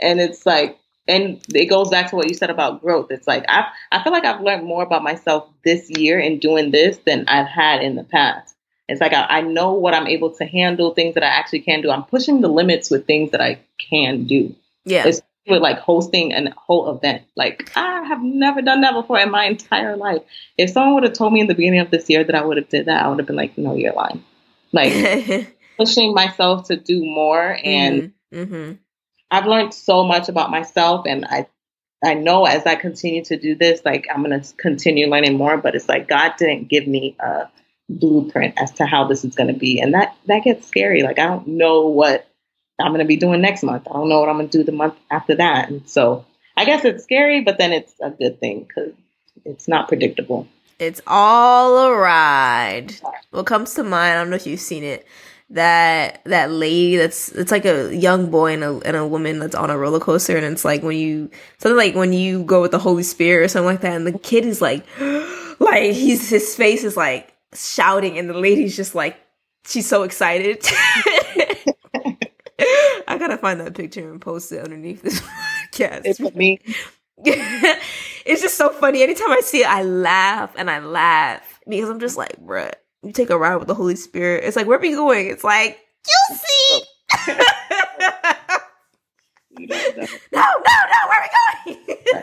And 0.00 0.20
it's 0.20 0.46
like 0.46 0.78
and 1.08 1.40
it 1.54 1.66
goes 1.66 1.90
back 1.90 2.10
to 2.10 2.16
what 2.16 2.28
you 2.28 2.34
said 2.34 2.50
about 2.50 2.82
growth. 2.82 3.10
It's 3.10 3.26
like 3.26 3.44
I 3.48 3.66
I 3.92 4.02
feel 4.02 4.12
like 4.12 4.24
I've 4.24 4.40
learned 4.40 4.64
more 4.64 4.82
about 4.82 5.02
myself 5.02 5.48
this 5.64 5.90
year 5.90 6.18
in 6.18 6.38
doing 6.38 6.70
this 6.70 6.98
than 7.06 7.26
I've 7.28 7.48
had 7.48 7.82
in 7.82 7.96
the 7.96 8.04
past. 8.04 8.54
It's 8.88 9.00
like 9.00 9.12
I, 9.12 9.26
I 9.28 9.40
know 9.40 9.72
what 9.72 9.94
I'm 9.94 10.06
able 10.06 10.30
to 10.36 10.44
handle, 10.44 10.94
things 10.94 11.14
that 11.14 11.22
I 11.24 11.28
actually 11.28 11.60
can 11.60 11.82
do. 11.82 11.90
I'm 11.90 12.04
pushing 12.04 12.40
the 12.40 12.48
limits 12.48 12.90
with 12.90 13.06
things 13.06 13.32
that 13.32 13.40
I 13.40 13.60
can 13.90 14.24
do 14.24 14.54
yeah. 14.86 15.00
It's- 15.00 15.22
with 15.48 15.62
like 15.62 15.78
hosting 15.78 16.32
a 16.32 16.52
whole 16.56 16.90
event. 16.90 17.22
Like 17.36 17.70
I 17.76 18.02
have 18.02 18.20
never 18.20 18.62
done 18.62 18.80
that 18.80 18.94
before 18.94 19.20
in 19.20 19.30
my 19.30 19.44
entire 19.44 19.96
life. 19.96 20.22
If 20.58 20.70
someone 20.70 20.94
would 20.94 21.04
have 21.04 21.12
told 21.12 21.32
me 21.32 21.40
in 21.40 21.46
the 21.46 21.54
beginning 21.54 21.78
of 21.78 21.90
this 21.92 22.10
year 22.10 22.24
that 22.24 22.34
I 22.34 22.44
would 22.44 22.56
have 22.56 22.68
did 22.68 22.86
that, 22.86 23.04
I 23.04 23.08
would 23.08 23.18
have 23.18 23.28
been 23.28 23.36
like, 23.36 23.56
no, 23.56 23.76
you're 23.76 23.92
lying. 23.92 24.24
Like 24.72 25.54
pushing 25.78 26.14
myself 26.14 26.66
to 26.66 26.76
do 26.76 27.04
more 27.04 27.58
and 27.62 28.12
hmm 28.32 28.72
I've 29.30 29.46
learned 29.46 29.74
so 29.74 30.04
much 30.04 30.28
about 30.28 30.50
myself 30.50 31.06
and 31.06 31.24
I 31.24 31.46
I 32.04 32.14
know 32.14 32.44
as 32.44 32.66
I 32.66 32.76
continue 32.76 33.24
to 33.24 33.38
do 33.38 33.54
this, 33.54 33.80
like 33.84 34.06
I'm 34.12 34.22
gonna 34.22 34.42
continue 34.58 35.08
learning 35.08 35.36
more, 35.36 35.56
but 35.56 35.74
it's 35.74 35.88
like 35.88 36.08
God 36.08 36.34
didn't 36.38 36.68
give 36.68 36.86
me 36.86 37.16
a 37.18 37.48
blueprint 37.88 38.54
as 38.58 38.72
to 38.72 38.86
how 38.86 39.06
this 39.06 39.24
is 39.24 39.34
gonna 39.34 39.54
be. 39.54 39.80
And 39.80 39.94
that 39.94 40.16
that 40.26 40.44
gets 40.44 40.66
scary. 40.66 41.02
Like 41.02 41.18
I 41.18 41.26
don't 41.26 41.46
know 41.48 41.86
what 41.88 42.28
I'm 42.80 42.92
gonna 42.92 43.06
be 43.06 43.16
doing 43.16 43.40
next 43.40 43.62
month. 43.62 43.86
I 43.88 43.94
don't 43.94 44.08
know 44.08 44.20
what 44.20 44.28
I'm 44.28 44.36
gonna 44.36 44.48
do 44.48 44.62
the 44.64 44.72
month 44.72 44.94
after 45.10 45.34
that. 45.36 45.70
And 45.70 45.88
so 45.88 46.24
I 46.56 46.64
guess 46.64 46.84
it's 46.84 47.04
scary, 47.04 47.42
but 47.42 47.58
then 47.58 47.72
it's 47.72 47.94
a 48.00 48.10
good 48.10 48.40
thing 48.40 48.64
because 48.68 48.92
it's 49.44 49.68
not 49.68 49.88
predictable. 49.88 50.46
It's 50.78 51.00
all 51.06 51.78
a 51.78 51.96
ride. 51.96 52.94
What 53.30 53.46
comes 53.46 53.74
to 53.74 53.82
mind, 53.82 54.12
I 54.12 54.14
don't 54.14 54.28
know 54.30 54.36
if 54.36 54.46
you've 54.46 54.60
seen 54.60 54.84
it. 54.84 55.06
That 55.50 56.22
that 56.24 56.50
lady 56.50 56.96
that's 56.96 57.28
it's 57.30 57.52
like 57.52 57.64
a 57.64 57.94
young 57.94 58.30
boy 58.32 58.54
and 58.54 58.64
a 58.64 58.78
and 58.84 58.96
a 58.96 59.06
woman 59.06 59.38
that's 59.38 59.54
on 59.54 59.70
a 59.70 59.78
roller 59.78 60.00
coaster 60.00 60.36
and 60.36 60.44
it's 60.44 60.64
like 60.64 60.82
when 60.82 60.96
you 60.96 61.30
something 61.58 61.76
like 61.76 61.94
when 61.94 62.12
you 62.12 62.42
go 62.42 62.60
with 62.60 62.72
the 62.72 62.80
Holy 62.80 63.04
Spirit 63.04 63.44
or 63.44 63.48
something 63.48 63.66
like 63.66 63.80
that 63.82 63.94
and 63.94 64.06
the 64.06 64.18
kid 64.18 64.44
is 64.44 64.60
like 64.60 64.84
like 65.60 65.92
he's 65.92 66.28
his 66.28 66.56
face 66.56 66.82
is 66.82 66.96
like 66.96 67.32
shouting 67.54 68.18
and 68.18 68.28
the 68.28 68.34
lady's 68.34 68.74
just 68.74 68.96
like 68.96 69.16
she's 69.66 69.88
so 69.88 70.02
excited. 70.02 70.64
I 73.08 73.18
gotta 73.18 73.38
find 73.38 73.60
that 73.60 73.74
picture 73.74 74.10
and 74.10 74.20
post 74.20 74.52
it 74.52 74.62
underneath 74.64 75.02
this 75.02 75.20
podcast. 75.72 76.02
It's 76.04 76.18
for 76.18 76.30
me. 76.32 76.60
it's 77.24 78.42
just 78.42 78.56
so 78.56 78.70
funny. 78.70 79.02
Anytime 79.02 79.30
I 79.30 79.40
see 79.40 79.60
it, 79.60 79.68
I 79.68 79.82
laugh 79.82 80.52
and 80.56 80.70
I 80.70 80.80
laugh 80.80 81.60
because 81.68 81.88
I'm 81.88 82.00
just 82.00 82.16
like, 82.16 82.36
bruh, 82.44 82.72
you 83.06 83.12
take 83.12 83.30
a 83.30 83.38
ride 83.38 83.56
with 83.56 83.68
the 83.68 83.74
Holy 83.74 83.96
Spirit. 83.96 84.44
It's 84.44 84.56
like, 84.56 84.66
where 84.66 84.78
are 84.78 84.82
we 84.82 84.92
going? 84.92 85.28
It's 85.28 85.44
like, 85.44 85.78
you 86.30 86.36
see. 86.36 86.84
You 89.58 89.66
no, 89.68 89.76
no, 90.32 90.42
no, 90.62 91.08
where 91.08 91.20
are 91.20 91.28
we 91.66 91.74
going? 91.74 92.22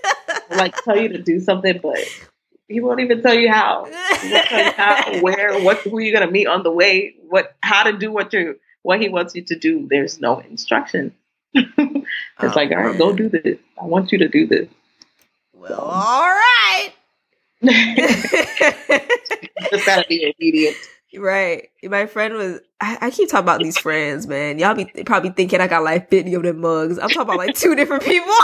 like 0.51 0.75
tell 0.83 0.97
you 0.99 1.09
to 1.09 1.17
do 1.21 1.39
something, 1.39 1.79
but 1.81 1.97
he 2.67 2.79
won't 2.79 2.99
even 2.99 3.21
tell 3.23 3.33
you 3.33 3.51
how. 3.51 3.85
Tell 3.85 4.65
you 4.65 4.71
how, 4.71 5.19
where, 5.21 5.59
what, 5.61 5.79
who 5.79 5.99
you're 5.99 6.13
gonna 6.17 6.31
meet 6.31 6.47
on 6.47 6.63
the 6.63 6.71
way, 6.71 7.15
what, 7.29 7.55
how 7.61 7.83
to 7.83 7.93
do 7.97 8.11
what 8.11 8.31
you 8.33 8.59
what 8.83 9.01
he 9.01 9.09
wants 9.09 9.35
you 9.35 9.43
to 9.43 9.57
do. 9.57 9.87
There's 9.89 10.19
no 10.21 10.39
instruction. 10.39 11.13
it's 11.53 11.73
Oh, 12.39 12.53
like, 12.55 12.71
all 12.71 12.77
right, 12.77 12.97
go 12.97 13.13
do 13.13 13.29
this. 13.29 13.57
I 13.81 13.85
want 13.85 14.11
you 14.11 14.19
to 14.19 14.27
do 14.27 14.45
this. 14.47 14.67
well, 15.53 15.79
all 15.79 16.29
right. 16.29 16.91
Just 19.71 19.85
gotta 19.85 20.05
be 20.07 20.33
obedient. 20.35 20.75
right. 21.17 21.69
My 21.83 22.05
friend 22.05 22.33
was. 22.33 22.59
I, 22.81 22.97
I 23.01 23.11
keep 23.11 23.29
talking 23.29 23.45
about 23.45 23.61
these 23.61 23.77
friends, 23.77 24.27
man. 24.27 24.59
Y'all 24.59 24.75
be 24.75 24.85
probably 25.05 25.29
thinking 25.29 25.61
I 25.61 25.67
got 25.67 25.83
like 25.83 26.09
50 26.09 26.33
of 26.33 26.43
them 26.43 26.59
mugs. 26.59 26.99
I'm 26.99 27.09
talking 27.09 27.21
about 27.21 27.37
like 27.37 27.55
two 27.55 27.75
different 27.75 28.03
people. 28.03 28.33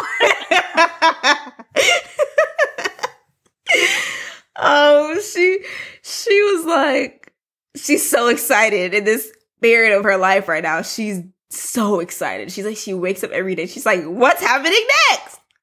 oh, 4.55 5.19
she 5.21 5.59
she 6.01 6.41
was 6.53 6.65
like, 6.65 7.33
she's 7.75 8.09
so 8.09 8.27
excited 8.29 8.93
in 8.93 9.03
this 9.03 9.31
period 9.61 9.97
of 9.97 10.03
her 10.03 10.17
life 10.17 10.47
right 10.47 10.63
now. 10.63 10.81
She's 10.81 11.21
so 11.49 11.99
excited. 11.99 12.51
She's 12.51 12.65
like, 12.65 12.77
she 12.77 12.93
wakes 12.93 13.23
up 13.23 13.31
every 13.31 13.55
day. 13.55 13.65
She's 13.65 13.85
like, 13.85 14.03
what's 14.05 14.41
happening? 14.41 14.85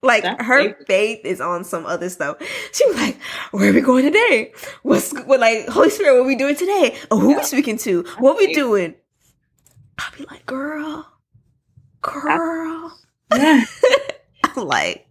Like 0.02 0.22
That's 0.22 0.44
her 0.44 0.74
faith 0.86 1.20
is 1.24 1.40
on 1.40 1.64
some 1.64 1.86
other 1.86 2.08
stuff. 2.10 2.36
She 2.72 2.86
was 2.86 2.96
like, 2.96 3.18
"Where 3.50 3.70
are 3.70 3.72
we 3.72 3.80
going 3.80 4.04
today? 4.04 4.52
What's 4.82 5.12
what 5.12 5.40
like 5.40 5.66
Holy 5.68 5.90
Spirit? 5.90 6.18
What 6.18 6.26
we 6.26 6.36
doing 6.36 6.54
today? 6.54 6.96
Oh, 7.10 7.18
who 7.18 7.30
Yeah. 7.30 7.38
we 7.38 7.42
speaking 7.44 7.78
to? 7.78 8.02
What 8.18 8.36
we 8.36 8.52
doing?" 8.52 8.94
I'll 9.98 10.12
be 10.16 10.24
like, 10.26 10.44
"Girl, 10.46 11.06
girl." 12.02 12.98
Yeah. 13.34 13.64
I'm 14.44 14.66
like, 14.66 15.06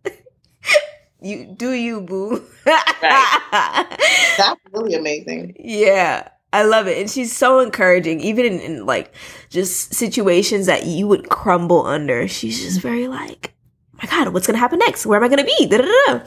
"You 1.21 1.45
do 1.57 1.71
you, 1.71 2.01
boo." 2.01 2.43
That's 2.65 4.61
really 4.71 4.93
amazing. 4.95 5.55
Yeah. 5.59 6.29
I 6.53 6.63
love 6.63 6.87
it. 6.87 6.97
And 6.99 7.09
she's 7.09 7.35
so 7.35 7.59
encouraging, 7.59 8.21
even 8.21 8.45
in, 8.45 8.59
in 8.59 8.85
like 8.85 9.13
just 9.49 9.93
situations 9.93 10.67
that 10.67 10.85
you 10.85 11.05
would 11.07 11.27
crumble 11.29 11.85
under. 11.85 12.29
She's 12.29 12.61
just 12.61 12.79
very 12.79 13.09
like, 13.09 13.53
my 14.01 14.09
God, 14.09 14.33
what's 14.33 14.47
going 14.47 14.55
to 14.55 14.59
happen 14.59 14.79
next? 14.79 15.05
Where 15.05 15.17
am 15.17 15.23
I 15.23 15.27
going 15.33 15.45
to 15.45 15.53
be? 15.57 15.67
Da-da-da-da. 15.67 16.25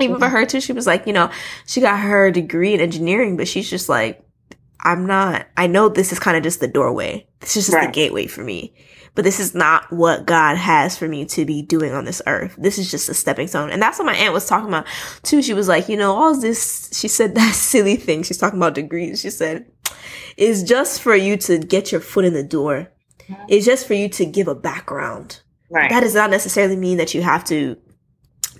Even 0.00 0.18
for 0.18 0.28
her 0.28 0.46
too, 0.46 0.60
she 0.60 0.72
was 0.72 0.86
like, 0.86 1.06
you 1.06 1.12
know, 1.12 1.30
she 1.66 1.80
got 1.80 1.98
her 1.98 2.30
degree 2.30 2.74
in 2.74 2.80
engineering, 2.80 3.36
but 3.36 3.48
she's 3.48 3.68
just 3.68 3.88
like, 3.88 4.24
I'm 4.80 5.06
not, 5.06 5.46
I 5.56 5.66
know 5.66 5.88
this 5.88 6.12
is 6.12 6.18
kind 6.18 6.36
of 6.36 6.42
just 6.42 6.60
the 6.60 6.68
doorway. 6.68 7.26
This 7.40 7.56
is 7.56 7.66
just 7.68 7.80
the 7.80 7.90
gateway 7.90 8.26
for 8.26 8.44
me. 8.44 8.74
But 9.14 9.24
this 9.24 9.38
is 9.38 9.54
not 9.54 9.92
what 9.92 10.26
God 10.26 10.56
has 10.56 10.98
for 10.98 11.08
me 11.08 11.24
to 11.26 11.44
be 11.44 11.62
doing 11.62 11.92
on 11.92 12.04
this 12.04 12.20
earth. 12.26 12.56
This 12.58 12.78
is 12.78 12.90
just 12.90 13.08
a 13.08 13.14
stepping 13.14 13.46
stone. 13.46 13.70
And 13.70 13.80
that's 13.80 13.98
what 13.98 14.06
my 14.06 14.14
aunt 14.14 14.34
was 14.34 14.46
talking 14.46 14.68
about 14.68 14.86
too. 15.22 15.40
She 15.40 15.54
was 15.54 15.68
like, 15.68 15.88
you 15.88 15.96
know, 15.96 16.14
all 16.14 16.38
this, 16.38 16.90
she 16.92 17.08
said 17.08 17.34
that 17.36 17.54
silly 17.54 17.96
thing. 17.96 18.22
She's 18.22 18.38
talking 18.38 18.58
about 18.58 18.74
degrees. 18.74 19.20
She 19.20 19.30
said, 19.30 19.66
is 20.36 20.64
just 20.64 21.00
for 21.00 21.14
you 21.14 21.36
to 21.38 21.58
get 21.58 21.92
your 21.92 22.00
foot 22.00 22.24
in 22.24 22.34
the 22.34 22.42
door. 22.42 22.90
It's 23.48 23.64
just 23.64 23.86
for 23.86 23.94
you 23.94 24.08
to 24.10 24.26
give 24.26 24.48
a 24.48 24.54
background 24.54 25.40
Right. 25.74 25.90
that 25.90 26.00
does 26.00 26.14
not 26.14 26.30
necessarily 26.30 26.76
mean 26.76 26.98
that 26.98 27.14
you 27.14 27.22
have 27.22 27.42
to 27.46 27.76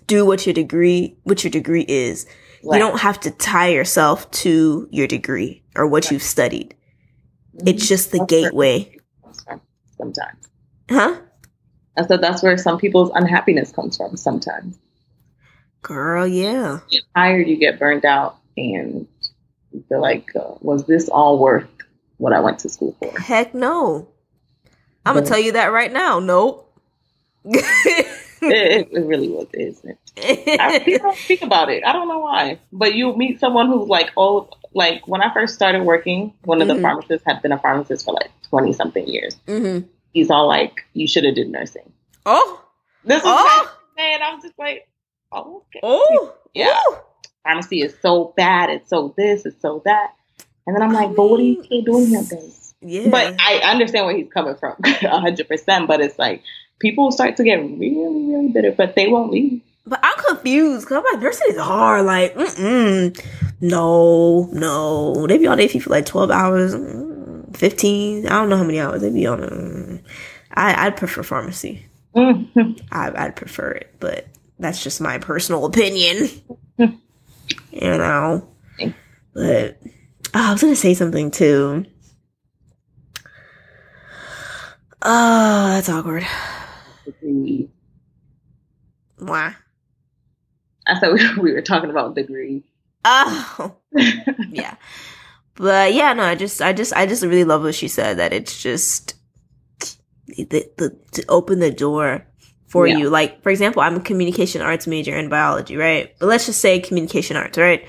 do 0.08 0.26
what 0.26 0.46
your 0.46 0.52
degree 0.52 1.16
what 1.22 1.44
your 1.44 1.50
degree 1.52 1.84
is. 1.86 2.26
Right. 2.64 2.76
you 2.76 2.82
don't 2.84 2.98
have 2.98 3.20
to 3.20 3.30
tie 3.30 3.68
yourself 3.68 4.28
to 4.32 4.88
your 4.90 5.06
degree 5.06 5.62
or 5.76 5.86
what 5.86 6.10
you've 6.10 6.24
studied. 6.24 6.74
It's 7.64 7.88
just 7.88 8.10
the 8.10 8.18
That's 8.18 8.30
gateway. 8.30 8.98
Sometimes. 9.96 10.48
huh? 10.90 11.20
I 11.96 12.04
said 12.04 12.20
that's 12.20 12.42
where 12.42 12.58
some 12.58 12.78
people's 12.78 13.12
unhappiness 13.14 13.70
comes 13.70 13.96
from 13.96 14.16
sometimes. 14.16 14.76
girl 15.82 16.26
yeah. 16.26 16.80
You 16.90 16.98
get 16.98 17.04
tired, 17.14 17.46
you 17.48 17.56
get 17.56 17.78
burned 17.78 18.04
out, 18.04 18.38
and 18.56 19.06
you 19.70 19.84
feel 19.88 20.00
like, 20.00 20.34
uh, 20.34 20.54
was 20.60 20.84
this 20.86 21.08
all 21.08 21.38
worth 21.38 21.68
what 22.16 22.32
I 22.32 22.40
went 22.40 22.58
to 22.60 22.68
school 22.68 22.96
for? 22.98 23.16
heck 23.20 23.54
no. 23.54 24.08
I'm 25.06 25.14
gonna 25.14 25.26
tell 25.26 25.38
you 25.38 25.52
that 25.52 25.70
right 25.70 25.92
now. 25.92 26.18
Nope 26.18 26.63
it, 28.42 28.88
really 28.92 29.28
was, 29.28 29.46
isn't 29.54 29.98
it? 30.16 30.60
I, 30.60 30.78
people 30.78 31.08
don't 31.10 31.18
speak 31.24 31.42
about 31.42 31.70
it. 31.70 31.82
I 31.84 31.92
don't 31.92 32.08
know 32.08 32.18
why. 32.20 32.58
But 32.72 32.94
you 32.94 33.14
meet 33.16 33.40
someone 33.40 33.66
who's 33.68 33.88
like, 33.88 34.10
oh, 34.16 34.48
like 34.72 35.06
when 35.06 35.22
I 35.22 35.32
first 35.32 35.54
started 35.54 35.82
working, 35.82 36.32
one 36.44 36.60
of 36.62 36.68
Mhm. 36.68 36.76
the 36.76 36.82
pharmacists 36.82 37.26
had 37.26 37.42
been 37.42 37.52
a 37.52 37.58
pharmacist 37.58 38.04
for 38.04 38.14
like 38.14 38.30
20 38.48 38.72
something 38.72 39.06
years. 39.06 39.36
hmm 39.46 39.80
He's 40.12 40.30
all 40.30 40.46
like, 40.46 40.84
you 40.92 41.08
should 41.08 41.24
have 41.24 41.34
did 41.34 41.48
nursing. 41.50 41.92
oh 42.24 42.60
This 43.04 43.18
is 43.18 43.24
oh 43.26 43.76
man, 43.96 44.20
I'm 44.22 44.40
just 44.40 44.56
like, 44.58 44.88
oh, 45.32 45.62
okay. 45.68 45.80
oh 45.82 46.34
Yeah. 46.54 46.78
ooh. 46.88 46.96
Pharmacy 47.42 47.82
is 47.82 47.94
so 48.00 48.32
bad. 48.36 48.70
It's 48.70 48.88
so 48.88 49.12
this. 49.16 49.44
It's 49.44 49.60
so 49.60 49.82
that. 49.84 50.12
And 50.66 50.74
then 50.74 50.82
I'm 50.82 50.92
like, 50.94 51.14
but 51.14 51.28
what 51.28 51.40
are 51.40 51.42
you 51.42 51.62
still 51.62 51.82
doing 51.82 52.06
here, 52.06 52.22
babe? 52.30 52.50
yeah 52.80 53.10
But 53.10 53.34
I 53.38 53.58
understand 53.64 54.06
where 54.06 54.16
he's 54.16 54.32
coming 54.32 54.54
from, 54.56 54.76
a 54.84 55.20
hundred 55.20 55.46
percent. 55.48 55.86
But 55.88 56.00
it's 56.00 56.18
like 56.18 56.42
people 56.80 57.10
start 57.12 57.36
to 57.36 57.44
get 57.44 57.56
really, 57.56 58.26
really 58.26 58.48
bitter, 58.48 58.72
but 58.72 58.94
they 58.94 59.08
won't 59.08 59.30
leave. 59.30 59.62
But 59.86 60.00
I'm 60.02 60.16
confused 60.28 60.86
because 60.86 61.04
I'm 61.04 61.12
like, 61.12 61.22
nursing 61.22 61.46
is 61.50 61.58
hard. 61.58 62.06
Like, 62.06 62.34
mm-mm. 62.34 63.24
No, 63.60 64.48
no. 64.52 65.26
They 65.26 65.38
be 65.38 65.46
on 65.46 65.58
their 65.58 65.68
feet 65.68 65.82
for 65.82 65.90
like 65.90 66.06
12 66.06 66.30
hours, 66.30 66.74
mm, 66.74 67.56
15. 67.56 68.26
I 68.26 68.30
don't 68.30 68.48
know 68.48 68.56
how 68.56 68.64
many 68.64 68.80
hours 68.80 69.02
they 69.02 69.10
be 69.10 69.26
on. 69.26 69.40
Mm. 69.40 70.02
I, 70.54 70.86
I'd 70.86 70.96
prefer 70.96 71.22
pharmacy. 71.22 71.86
I, 72.16 72.44
I'd 72.92 73.36
prefer 73.36 73.72
it, 73.72 73.94
but 74.00 74.26
that's 74.58 74.82
just 74.82 75.00
my 75.00 75.18
personal 75.18 75.66
opinion. 75.66 76.28
you 76.78 76.90
know? 77.80 78.48
But 79.34 79.78
oh, 79.82 80.48
I 80.48 80.52
was 80.52 80.62
going 80.62 80.72
to 80.72 80.80
say 80.80 80.94
something 80.94 81.30
too. 81.30 81.84
Oh, 85.02 85.68
that's 85.68 85.88
awkward. 85.88 86.24
Why? 89.18 89.54
I 90.86 90.98
said 91.00 91.12
we, 91.12 91.38
we 91.42 91.52
were 91.52 91.62
talking 91.62 91.90
about 91.90 92.14
degree. 92.14 92.62
Oh. 93.04 93.76
yeah 94.50 94.76
but 95.56 95.94
yeah 95.94 96.12
no 96.14 96.22
i 96.24 96.34
just 96.34 96.60
i 96.60 96.72
just 96.72 96.92
i 96.94 97.06
just 97.06 97.22
really 97.22 97.44
love 97.44 97.62
what 97.62 97.74
she 97.74 97.86
said 97.86 98.16
that 98.18 98.32
it's 98.32 98.60
just 98.60 99.14
the, 100.26 100.44
the 100.78 100.98
to 101.12 101.24
open 101.28 101.60
the 101.60 101.70
door 101.70 102.26
for 102.66 102.86
Yeah. 102.88 102.96
you 102.96 103.10
like 103.10 103.42
for 103.42 103.50
example 103.50 103.82
i'm 103.82 103.94
a 103.96 104.00
communication 104.00 104.62
arts 104.62 104.86
major 104.88 105.14
in 105.16 105.28
biology 105.28 105.76
right 105.76 106.12
but 106.18 106.26
let's 106.26 106.46
just 106.46 106.60
say 106.60 106.80
communication 106.80 107.36
arts 107.36 107.56
right 107.56 107.86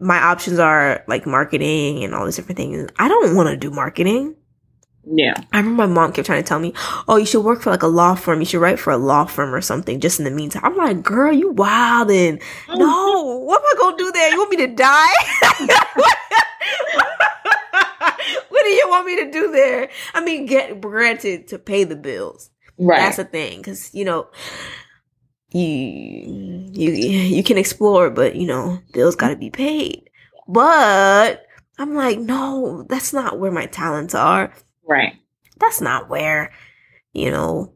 my 0.00 0.18
options 0.18 0.58
are 0.58 1.02
like 1.06 1.24
marketing 1.24 2.04
and 2.04 2.14
all 2.14 2.24
these 2.26 2.36
different 2.36 2.58
things 2.58 2.90
i 2.98 3.08
don't 3.08 3.34
want 3.34 3.48
to 3.48 3.56
do 3.56 3.70
marketing 3.70 4.34
Yeah. 5.04 5.34
I 5.52 5.58
remember 5.58 5.86
my 5.88 5.92
mom 5.92 6.12
kept 6.12 6.26
trying 6.26 6.42
to 6.42 6.48
tell 6.48 6.60
me, 6.60 6.72
"Oh, 7.08 7.16
you 7.16 7.26
should 7.26 7.44
work 7.44 7.60
for 7.60 7.70
like 7.70 7.82
a 7.82 7.88
law 7.88 8.14
firm. 8.14 8.38
You 8.40 8.46
should 8.46 8.60
write 8.60 8.78
for 8.78 8.92
a 8.92 8.96
law 8.96 9.24
firm 9.24 9.52
or 9.54 9.60
something." 9.60 9.98
Just 10.00 10.18
in 10.20 10.24
the 10.24 10.30
meantime, 10.30 10.62
I'm 10.64 10.76
like, 10.76 11.02
"Girl, 11.02 11.32
you 11.32 11.52
wildin'. 11.52 12.40
Oh. 12.68 12.74
No, 12.76 13.36
what 13.44 13.60
am 13.60 13.66
I 13.66 13.74
gonna 13.78 13.96
do 13.96 14.12
there? 14.12 14.30
You 14.30 14.38
want 14.38 14.50
me 14.50 14.56
to 14.58 14.66
die? 14.68 15.14
what 18.48 18.62
do 18.62 18.68
you 18.68 18.86
want 18.88 19.06
me 19.06 19.16
to 19.24 19.30
do 19.30 19.50
there? 19.50 19.88
I 20.14 20.24
mean, 20.24 20.46
get 20.46 20.80
granted 20.80 21.48
to 21.48 21.58
pay 21.58 21.84
the 21.84 21.96
bills. 21.96 22.50
Right. 22.78 23.00
That's 23.00 23.16
the 23.16 23.24
thing, 23.24 23.58
because 23.58 23.92
you 23.92 24.04
know, 24.04 24.28
you 25.50 26.70
you 26.72 26.92
you 26.92 27.42
can 27.42 27.58
explore, 27.58 28.08
but 28.08 28.36
you 28.36 28.46
know, 28.46 28.78
bills 28.92 29.16
got 29.16 29.30
to 29.30 29.36
be 29.36 29.50
paid. 29.50 30.08
But 30.48 31.44
I'm 31.78 31.94
like, 31.94 32.18
no, 32.18 32.84
that's 32.88 33.12
not 33.12 33.38
where 33.38 33.52
my 33.52 33.66
talents 33.66 34.14
are. 34.14 34.52
Right. 34.86 35.14
That's 35.58 35.80
not 35.80 36.08
where, 36.08 36.52
you 37.12 37.30
know, 37.30 37.72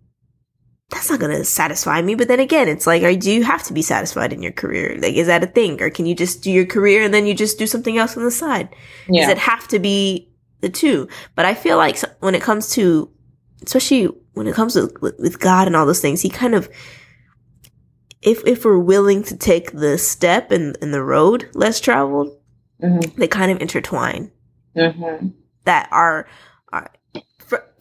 that's 0.91 1.11
not 1.11 1.21
gonna 1.21 1.45
satisfy 1.45 2.01
me. 2.03 2.15
But 2.15 2.29
then 2.29 2.41
again, 2.41 2.69
it's 2.69 2.87
like, 2.87 3.03
are, 3.03 3.15
do 3.15 3.31
you 3.31 3.45
have 3.45 3.63
to 3.65 3.73
be 3.73 3.83
satisfied 3.83 4.33
in 4.33 4.43
your 4.43 4.53
career? 4.53 4.97
Like, 5.01 5.15
is 5.15 5.27
that 5.27 5.43
a 5.45 5.47
thing, 5.47 5.81
or 5.83 5.91
can 5.91 6.07
you 6.07 6.15
just 6.15 6.43
do 6.43 6.51
your 6.51 6.67
career 6.67 7.03
and 7.03 7.13
then 7.13 7.27
you 7.27 7.35
just 7.35 7.59
do 7.59 7.67
something 7.67 7.99
else 7.99 8.17
on 8.17 8.25
the 8.25 8.31
side? 8.31 8.69
Does 9.13 9.29
it 9.31 9.39
have 9.39 9.67
to 9.69 9.79
be 9.79 10.31
the 10.61 10.69
two? 10.69 11.09
But 11.35 11.45
I 11.45 11.55
feel 11.55 11.77
like 11.77 11.97
so- 11.99 12.11
when 12.21 12.35
it 12.35 12.43
comes 12.43 12.71
to, 12.71 13.11
especially 13.65 14.05
when 14.35 14.47
it 14.47 14.55
comes 14.55 14.75
to 14.75 14.91
with, 15.01 15.17
with 15.19 15.41
God 15.41 15.67
and 15.67 15.75
all 15.77 15.87
those 15.87 16.01
things, 16.01 16.23
He 16.23 16.29
kind 16.29 16.55
of, 16.55 16.69
if 18.23 18.45
if 18.47 18.65
we're 18.65 18.79
willing 18.79 19.23
to 19.25 19.37
take 19.37 19.73
the 19.73 19.99
step 19.99 20.51
and 20.51 20.77
and 20.81 20.93
the 20.95 21.03
road 21.03 21.49
less 21.55 21.81
traveled, 21.81 22.37
Mhm. 22.83 23.15
they 23.17 23.29
kind 23.29 23.51
of 23.53 23.61
intertwine. 23.61 24.31
Mhm. 24.77 25.33
That 25.65 25.89
for, 25.93 26.29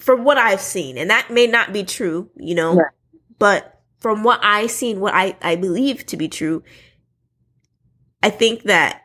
from 0.06 0.24
what 0.24 0.38
I've 0.38 0.62
seen, 0.62 0.99
and 0.99 1.10
that 1.10 1.32
may 1.32 1.47
not 1.47 1.74
be 1.74 1.84
true, 1.84 2.30
you 2.38 2.53
know, 2.53 2.76
Right. 2.76 2.91
but 3.39 3.82
from 3.99 4.24
what 4.24 4.39
I've 4.43 4.70
seen, 4.70 4.99
what 4.99 5.16
I 5.16 5.36
I 5.41 5.56
believe 5.56 6.06
to 6.06 6.16
be 6.16 6.28
true, 6.28 6.62
I 8.22 8.30
think 8.30 8.64
that 8.64 9.01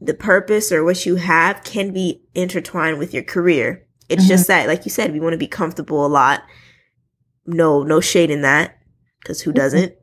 the 0.00 0.14
purpose 0.14 0.70
or 0.70 0.84
what 0.84 1.04
you 1.06 1.16
have 1.16 1.64
can 1.64 1.92
be 1.92 2.22
intertwined 2.34 2.98
with 2.98 3.12
your 3.12 3.24
career. 3.24 3.84
It's 4.08 4.22
mm-hmm. 4.22 4.28
just 4.28 4.46
that, 4.46 4.68
like 4.68 4.84
you 4.84 4.90
said, 4.92 5.12
we 5.12 5.18
want 5.18 5.32
to 5.32 5.38
be 5.38 5.48
comfortable 5.48 6.06
a 6.06 6.08
lot. 6.08 6.44
No, 7.46 7.82
no 7.82 8.00
shade 8.00 8.30
in 8.30 8.42
that, 8.42 8.78
because 9.20 9.40
who 9.40 9.50
mm-hmm. 9.50 9.56
doesn't? 9.56 9.94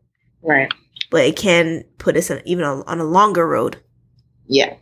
Right. 0.42 0.70
But 1.12 1.26
it 1.26 1.38
can 1.38 1.86
put 1.98 2.18
us 2.18 2.30
on, 2.30 2.42
even 2.44 2.66
on 2.66 3.00
a 3.00 3.06
longer 3.06 3.48
road. 3.48 3.78
Yeah, 4.48 4.76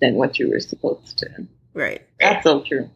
than 0.00 0.14
what 0.14 0.38
you 0.38 0.50
were 0.50 0.60
supposed 0.60 1.18
to. 1.18 1.48
Right. 1.74 2.06
That's 2.20 2.44
so 2.44 2.62
true. 2.62 2.90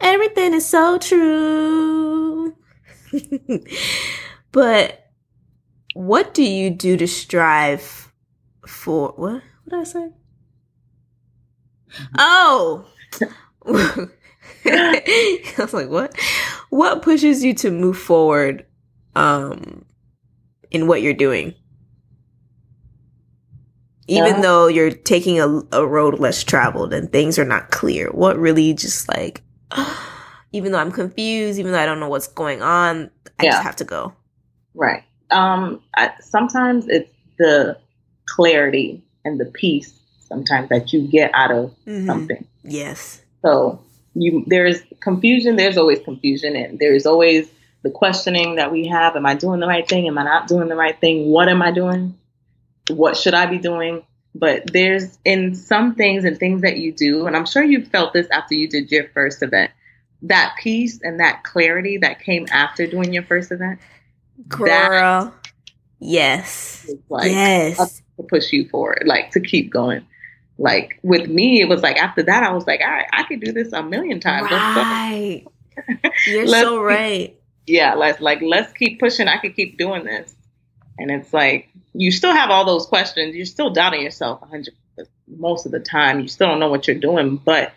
Everything 0.00 0.54
is 0.54 0.66
so 0.66 0.98
true. 0.98 2.54
but 4.52 5.10
what 5.94 6.34
do 6.34 6.42
you 6.42 6.70
do 6.70 6.96
to 6.96 7.06
strive 7.06 8.12
for 8.66 9.08
what? 9.16 9.42
What 9.64 9.70
did 9.70 9.78
I 9.80 9.84
say? 9.84 10.10
Oh. 12.18 12.86
I 14.64 15.54
was 15.58 15.74
like, 15.74 15.88
what? 15.88 16.18
What 16.70 17.02
pushes 17.02 17.42
you 17.42 17.54
to 17.54 17.70
move 17.70 17.98
forward 17.98 18.66
um 19.16 19.84
in 20.70 20.86
what 20.86 21.02
you're 21.02 21.14
doing? 21.14 21.54
Even 24.06 24.36
yeah. 24.36 24.40
though 24.40 24.66
you're 24.68 24.90
taking 24.90 25.38
a, 25.38 25.60
a 25.72 25.86
road 25.86 26.18
less 26.18 26.42
traveled 26.42 26.94
and 26.94 27.12
things 27.12 27.38
are 27.38 27.44
not 27.44 27.70
clear, 27.70 28.08
what 28.10 28.38
really 28.38 28.72
just 28.72 29.06
like, 29.08 29.42
even 30.52 30.72
though 30.72 30.78
I'm 30.78 30.92
confused, 30.92 31.58
even 31.58 31.72
though 31.72 31.78
I 31.78 31.86
don't 31.86 32.00
know 32.00 32.08
what's 32.08 32.28
going 32.28 32.62
on, 32.62 33.10
I 33.38 33.44
yeah. 33.44 33.50
just 33.52 33.62
have 33.62 33.76
to 33.76 33.84
go. 33.84 34.12
Right. 34.74 35.04
Um, 35.30 35.82
I, 35.96 36.12
sometimes 36.20 36.86
it's 36.88 37.10
the 37.38 37.78
clarity 38.26 39.02
and 39.24 39.38
the 39.38 39.46
peace 39.46 39.92
sometimes 40.20 40.68
that 40.68 40.92
you 40.92 41.08
get 41.08 41.30
out 41.34 41.50
of 41.50 41.74
mm-hmm. 41.86 42.06
something. 42.06 42.46
Yes. 42.62 43.22
So 43.42 43.80
you 44.14 44.44
there's 44.46 44.82
confusion, 45.00 45.56
there's 45.56 45.76
always 45.76 46.00
confusion 46.00 46.56
and 46.56 46.78
there's 46.78 47.06
always 47.06 47.48
the 47.82 47.90
questioning 47.90 48.56
that 48.56 48.72
we 48.72 48.86
have, 48.88 49.16
am 49.16 49.26
I 49.26 49.34
doing 49.34 49.60
the 49.60 49.66
right 49.66 49.88
thing? 49.88 50.08
Am 50.08 50.18
I 50.18 50.24
not 50.24 50.48
doing 50.48 50.68
the 50.68 50.76
right 50.76 50.98
thing? 51.00 51.28
What 51.28 51.48
am 51.48 51.62
I 51.62 51.70
doing? 51.70 52.18
What 52.90 53.16
should 53.16 53.34
I 53.34 53.46
be 53.46 53.58
doing? 53.58 54.02
But 54.38 54.72
there's 54.72 55.18
in 55.24 55.56
some 55.56 55.96
things 55.96 56.24
and 56.24 56.38
things 56.38 56.62
that 56.62 56.76
you 56.78 56.92
do, 56.92 57.26
and 57.26 57.36
I'm 57.36 57.46
sure 57.46 57.62
you 57.62 57.84
felt 57.84 58.12
this 58.12 58.28
after 58.30 58.54
you 58.54 58.68
did 58.68 58.90
your 58.92 59.08
first 59.08 59.42
event, 59.42 59.72
that 60.22 60.54
peace 60.60 61.00
and 61.02 61.18
that 61.18 61.42
clarity 61.42 61.98
that 61.98 62.20
came 62.20 62.46
after 62.50 62.86
doing 62.86 63.12
your 63.12 63.24
first 63.24 63.50
event. 63.50 63.80
Girl. 64.46 65.34
yes. 65.98 66.88
Like 67.08 67.32
yes. 67.32 68.02
To 68.16 68.22
push 68.22 68.52
you 68.52 68.68
forward, 68.68 69.02
like 69.06 69.32
to 69.32 69.40
keep 69.40 69.72
going. 69.72 70.06
Like 70.56 70.98
with 71.02 71.28
me, 71.28 71.60
it 71.60 71.68
was 71.68 71.82
like 71.82 71.96
after 71.96 72.22
that, 72.22 72.42
I 72.44 72.52
was 72.52 72.66
like, 72.66 72.80
all 72.80 72.90
right, 72.90 73.08
I 73.12 73.24
could 73.24 73.40
do 73.40 73.52
this 73.52 73.72
a 73.72 73.82
million 73.82 74.20
times. 74.20 74.50
Right. 74.50 75.44
You're 76.26 76.46
so 76.46 76.80
right. 76.80 77.36
Yeah, 77.66 77.94
let's 77.94 78.20
like 78.20 78.40
let's 78.40 78.72
keep 78.72 79.00
pushing. 79.00 79.28
I 79.28 79.38
could 79.38 79.54
keep 79.54 79.78
doing 79.78 80.04
this. 80.04 80.34
And 80.98 81.10
it's 81.10 81.32
like 81.32 81.70
you 81.92 82.10
still 82.10 82.32
have 82.32 82.50
all 82.50 82.64
those 82.64 82.86
questions. 82.86 83.34
You're 83.34 83.46
still 83.46 83.70
doubting 83.70 84.02
yourself 84.02 84.40
100 84.40 84.74
most 85.26 85.66
of 85.66 85.72
the 85.72 85.80
time. 85.80 86.20
You 86.20 86.28
still 86.28 86.48
don't 86.48 86.60
know 86.60 86.68
what 86.68 86.86
you're 86.86 86.98
doing, 86.98 87.36
but 87.36 87.72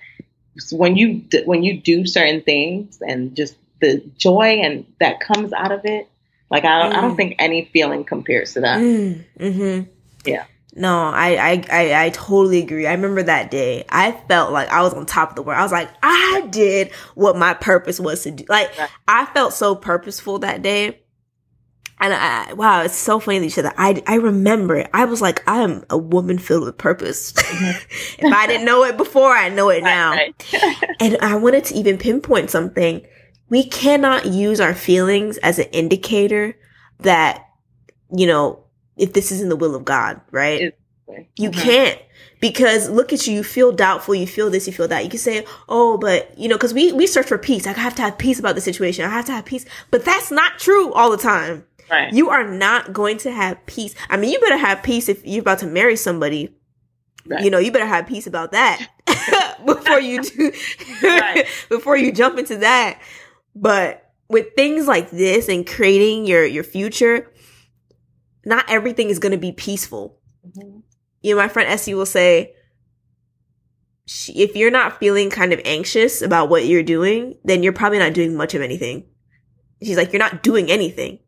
when 0.72 0.96
you 0.96 1.24
when 1.46 1.64
you 1.64 1.80
do 1.80 2.06
certain 2.06 2.42
things 2.42 3.02
and 3.02 3.36
just 3.36 3.56
the 3.80 4.04
joy 4.18 4.60
and 4.62 4.86
that 5.00 5.20
comes 5.20 5.54
out 5.54 5.72
of 5.72 5.82
it, 5.86 6.10
like 6.50 6.66
I 6.66 6.82
don't, 6.82 6.94
mm. 6.94 6.98
I 6.98 7.02
don't 7.02 7.14
mm. 7.14 7.18
think 7.18 7.36
any 7.40 7.66
feeling 7.66 8.04
compares 8.04 8.54
to 8.54 8.62
that. 8.62 8.80
Mm. 8.80 9.24
Mm-hmm. 9.40 9.90
Yeah. 10.30 10.46
No, 10.74 11.10
I, 11.10 11.36
I, 11.36 11.64
I, 11.70 12.06
I 12.06 12.10
totally 12.12 12.60
agree. 12.60 12.88
I 12.88 12.94
remember 12.94 13.24
that 13.24 13.52
day. 13.52 13.84
I 13.90 14.14
felt 14.14 14.54
like 14.54 14.70
I 14.70 14.82
was 14.82 14.94
on 14.94 15.06
top 15.06 15.32
of 15.32 15.36
the 15.36 15.42
world. 15.42 15.60
I 15.60 15.64
was 15.64 15.72
like, 15.74 15.90
I 16.02 16.48
did 16.50 16.94
what 17.14 17.36
my 17.36 17.54
purpose 17.54 18.00
was 18.00 18.24
to 18.24 18.32
do. 18.32 18.46
Like. 18.48 18.72
I 19.06 19.26
felt 19.26 19.54
so 19.54 19.76
purposeful 19.76 20.40
that 20.40 20.62
day. 20.62 21.02
And 22.02 22.14
I, 22.16 22.54
wow, 22.54 22.82
it's 22.82 22.96
so 22.96 23.20
funny 23.20 23.38
that 23.38 23.46
you 23.46 23.52
said 23.52 23.66
that. 23.66 23.76
I, 23.78 24.02
I 24.08 24.16
remember 24.16 24.76
it. 24.76 24.90
I 24.92 25.06
was 25.06 25.22
like, 25.22 25.48
I 25.48 25.62
am 25.62 25.86
a 25.92 25.98
woman 25.98 26.40
filled 26.40 26.66
with 26.66 26.78
purpose. 26.78 27.32
Mm-hmm. 27.34 28.26
if 28.26 28.34
I 28.34 28.48
didn't 28.48 28.66
know 28.66 28.84
it 28.84 28.98
before, 28.98 29.32
I 29.32 29.50
know 29.50 29.70
it 29.70 29.84
now. 29.84 30.18
And 31.00 31.18
I 31.22 31.36
wanted 31.36 31.66
to 31.66 31.76
even 31.76 32.00
pinpoint 32.00 32.50
something. 32.50 33.06
We 33.50 33.66
cannot 33.66 34.26
use 34.26 34.60
our 34.60 34.74
feelings 34.74 35.38
as 35.38 35.60
an 35.60 35.66
indicator 35.66 36.58
that, 37.02 37.48
you 38.12 38.26
know, 38.26 38.64
if 38.98 39.14
this 39.14 39.32
isn't 39.32 39.50
the 39.50 39.56
will 39.56 39.76
of 39.76 39.86
God, 39.86 40.22
right? 40.32 40.74
You 41.36 41.52
mm-hmm. 41.52 41.62
can't 41.62 42.02
because 42.42 42.90
look 42.90 43.14
at 43.14 43.28
you, 43.28 43.36
you 43.36 43.44
feel 43.44 43.72
doubtful, 43.72 44.16
you 44.16 44.28
feel 44.28 44.50
this, 44.50 44.68
you 44.68 44.74
feel 44.74 44.88
that. 44.88 45.04
You 45.04 45.10
can 45.10 45.20
say, 45.20 45.46
oh, 45.70 45.98
but 45.98 46.38
you 46.38 46.50
know, 46.50 46.56
because 46.56 46.74
we 46.74 46.92
we 46.92 47.08
search 47.08 47.28
for 47.28 47.38
peace. 47.38 47.66
Like, 47.66 47.78
I 47.78 47.82
have 47.82 47.96
to 47.96 48.02
have 48.02 48.18
peace 48.18 48.40
about 48.40 48.56
the 48.56 48.62
situation. 48.62 49.06
I 49.06 49.10
have 49.10 49.26
to 49.26 49.32
have 49.32 49.46
peace, 49.46 49.66
but 49.92 50.04
that's 50.04 50.32
not 50.32 50.60
true 50.60 50.92
all 50.94 51.12
the 51.12 51.18
time. 51.18 51.66
Right. 51.92 52.14
You 52.14 52.30
are 52.30 52.48
not 52.48 52.94
going 52.94 53.18
to 53.20 53.32
have 53.32 53.66
peace. 53.66 53.94
I 54.10 54.16
mean, 54.16 54.32
you 54.32 54.40
better 54.40 54.58
have 54.58 54.82
peace 54.82 55.10
if 55.10 55.26
you're 55.26 55.42
about 55.42 55.60
to 55.60 55.68
marry 55.68 55.98
somebody. 55.98 56.56
Right. 57.28 57.44
You 57.44 57.52
know, 57.52 57.60
you 57.60 57.72
better 57.72 57.86
have 57.86 58.08
peace 58.08 58.26
about 58.28 58.54
that 58.54 58.88
before 59.66 60.00
you 60.00 60.24
do 60.24 60.52
before 61.70 61.98
you 61.98 62.14
jump 62.14 62.40
into 62.40 62.58
that. 62.58 63.02
But 63.54 64.10
with 64.30 64.48
things 64.56 64.88
like 64.88 65.12
this 65.12 65.50
and 65.50 65.68
creating 65.68 66.26
your 66.26 66.46
your 66.46 66.64
future, 66.64 67.30
not 68.46 68.70
everything 68.70 69.10
is 69.10 69.20
going 69.20 69.34
to 69.34 69.38
be 69.38 69.52
peaceful. 69.52 70.18
Mm-hmm. 70.48 70.80
You 71.22 71.36
know, 71.36 71.42
my 71.42 71.50
friend 71.50 71.70
Essie 71.70 71.94
will 71.94 72.06
say, 72.06 72.56
she, 74.06 74.42
if 74.42 74.56
you're 74.56 74.72
not 74.72 74.98
feeling 74.98 75.30
kind 75.30 75.52
of 75.52 75.60
anxious 75.66 76.22
about 76.22 76.50
what 76.50 76.66
you're 76.66 76.84
doing, 76.84 77.36
then 77.44 77.64
you're 77.64 77.74
probably 77.74 78.00
not 78.00 78.14
doing 78.14 78.36
much 78.36 78.56
of 78.56 78.62
anything. 78.62 79.06
She's 79.84 79.98
like, 79.98 80.14
you're 80.14 80.20
not 80.20 80.42
doing 80.42 80.72
anything. 80.72 81.20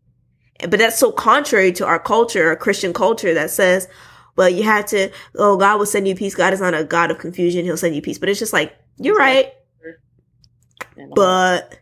But 0.70 0.80
that's 0.80 0.98
so 0.98 1.12
contrary 1.12 1.72
to 1.74 1.86
our 1.86 2.00
culture, 2.00 2.48
our 2.48 2.56
Christian 2.56 2.94
culture 2.94 3.34
that 3.34 3.50
says, 3.50 3.88
well, 4.36 4.50
you 4.50 4.64
have 4.64 4.86
to, 4.88 5.12
oh, 5.36 5.58
God 5.58 5.78
will 5.78 5.86
send 5.86 6.08
you 6.08 6.16
peace. 6.16 6.36
God 6.36 6.54
is 6.54 6.62
not 6.62 6.74
a 6.74 6.84
God 6.84 7.12
of 7.12 7.20
confusion. 7.20 7.66
He'll 7.66 7.78
send 7.78 7.96
you 7.96 8.02
peace. 8.02 8.18
But 8.18 8.30
it's 8.30 8.40
just 8.40 8.54
like, 8.54 8.76
you're 8.98 9.16
right. 9.16 9.54
But, 11.16 11.80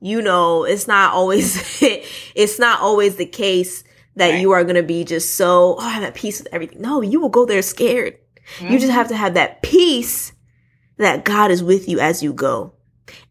you 0.00 0.22
know, 0.22 0.64
it's 0.64 0.86
not 0.86 1.12
always, 1.12 1.82
it's 2.34 2.58
not 2.58 2.80
always 2.80 3.16
the 3.16 3.26
case 3.26 3.84
that 4.16 4.30
right. 4.30 4.40
you 4.40 4.52
are 4.52 4.64
going 4.64 4.76
to 4.76 4.82
be 4.82 5.04
just 5.04 5.36
so, 5.36 5.76
oh, 5.78 5.80
I'm 5.80 6.02
at 6.02 6.14
peace 6.14 6.38
with 6.38 6.48
everything. 6.52 6.80
No, 6.80 7.02
you 7.02 7.20
will 7.20 7.28
go 7.28 7.44
there 7.44 7.62
scared. 7.62 8.18
Mm-hmm. 8.58 8.72
You 8.72 8.78
just 8.78 8.92
have 8.92 9.08
to 9.08 9.16
have 9.16 9.34
that 9.34 9.62
peace 9.62 10.32
that 10.96 11.24
God 11.24 11.50
is 11.50 11.62
with 11.62 11.88
you 11.88 12.00
as 12.00 12.22
you 12.22 12.32
go. 12.32 12.74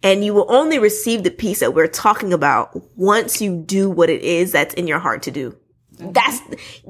And 0.03 0.23
you 0.23 0.33
will 0.33 0.45
only 0.49 0.79
receive 0.79 1.23
the 1.23 1.31
peace 1.31 1.59
that 1.59 1.73
we're 1.73 1.87
talking 1.87 2.33
about 2.33 2.71
once 2.97 3.41
you 3.41 3.63
do 3.65 3.89
what 3.89 4.09
it 4.09 4.21
is 4.21 4.51
that's 4.51 4.73
in 4.75 4.87
your 4.87 4.99
heart 4.99 5.23
to 5.23 5.31
do. 5.31 5.57
That's, 5.99 6.39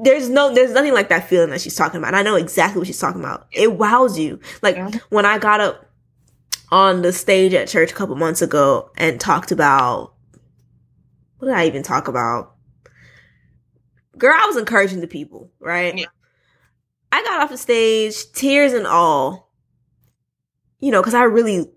there's 0.03 0.29
no, 0.29 0.53
there's 0.53 0.73
nothing 0.73 0.93
like 0.93 1.09
that 1.09 1.29
feeling 1.29 1.49
that 1.51 1.61
she's 1.61 1.75
talking 1.75 1.97
about. 1.97 2.09
And 2.09 2.17
I 2.17 2.23
know 2.23 2.35
exactly 2.35 2.79
what 2.79 2.87
she's 2.87 2.99
talking 2.99 3.21
about. 3.21 3.47
It 3.51 3.77
wows 3.77 4.19
you. 4.19 4.39
Like 4.61 4.75
mm-hmm. 4.75 4.97
when 5.09 5.25
I 5.25 5.37
got 5.37 5.61
up 5.61 5.89
on 6.71 7.01
the 7.01 7.13
stage 7.13 7.53
at 7.53 7.69
church 7.69 7.91
a 7.91 7.95
couple 7.95 8.15
months 8.15 8.41
ago 8.41 8.91
and 8.97 9.19
talked 9.19 9.51
about, 9.51 10.13
what 11.37 11.47
did 11.47 11.55
I 11.55 11.67
even 11.67 11.83
talk 11.83 12.07
about? 12.07 12.57
girl, 14.17 14.35
I 14.37 14.45
was 14.45 14.57
encouraging 14.57 15.01
the 15.01 15.07
people, 15.07 15.51
right? 15.59 15.97
Yeah. 15.97 16.05
I 17.11 17.23
got 17.23 17.41
off 17.41 17.49
the 17.49 17.57
stage, 17.57 18.31
tears 18.33 18.73
and 18.73 18.85
all, 18.85 19.51
you 20.79 20.91
know, 20.91 21.01
because 21.01 21.13
I 21.13 21.23
really, 21.23 21.69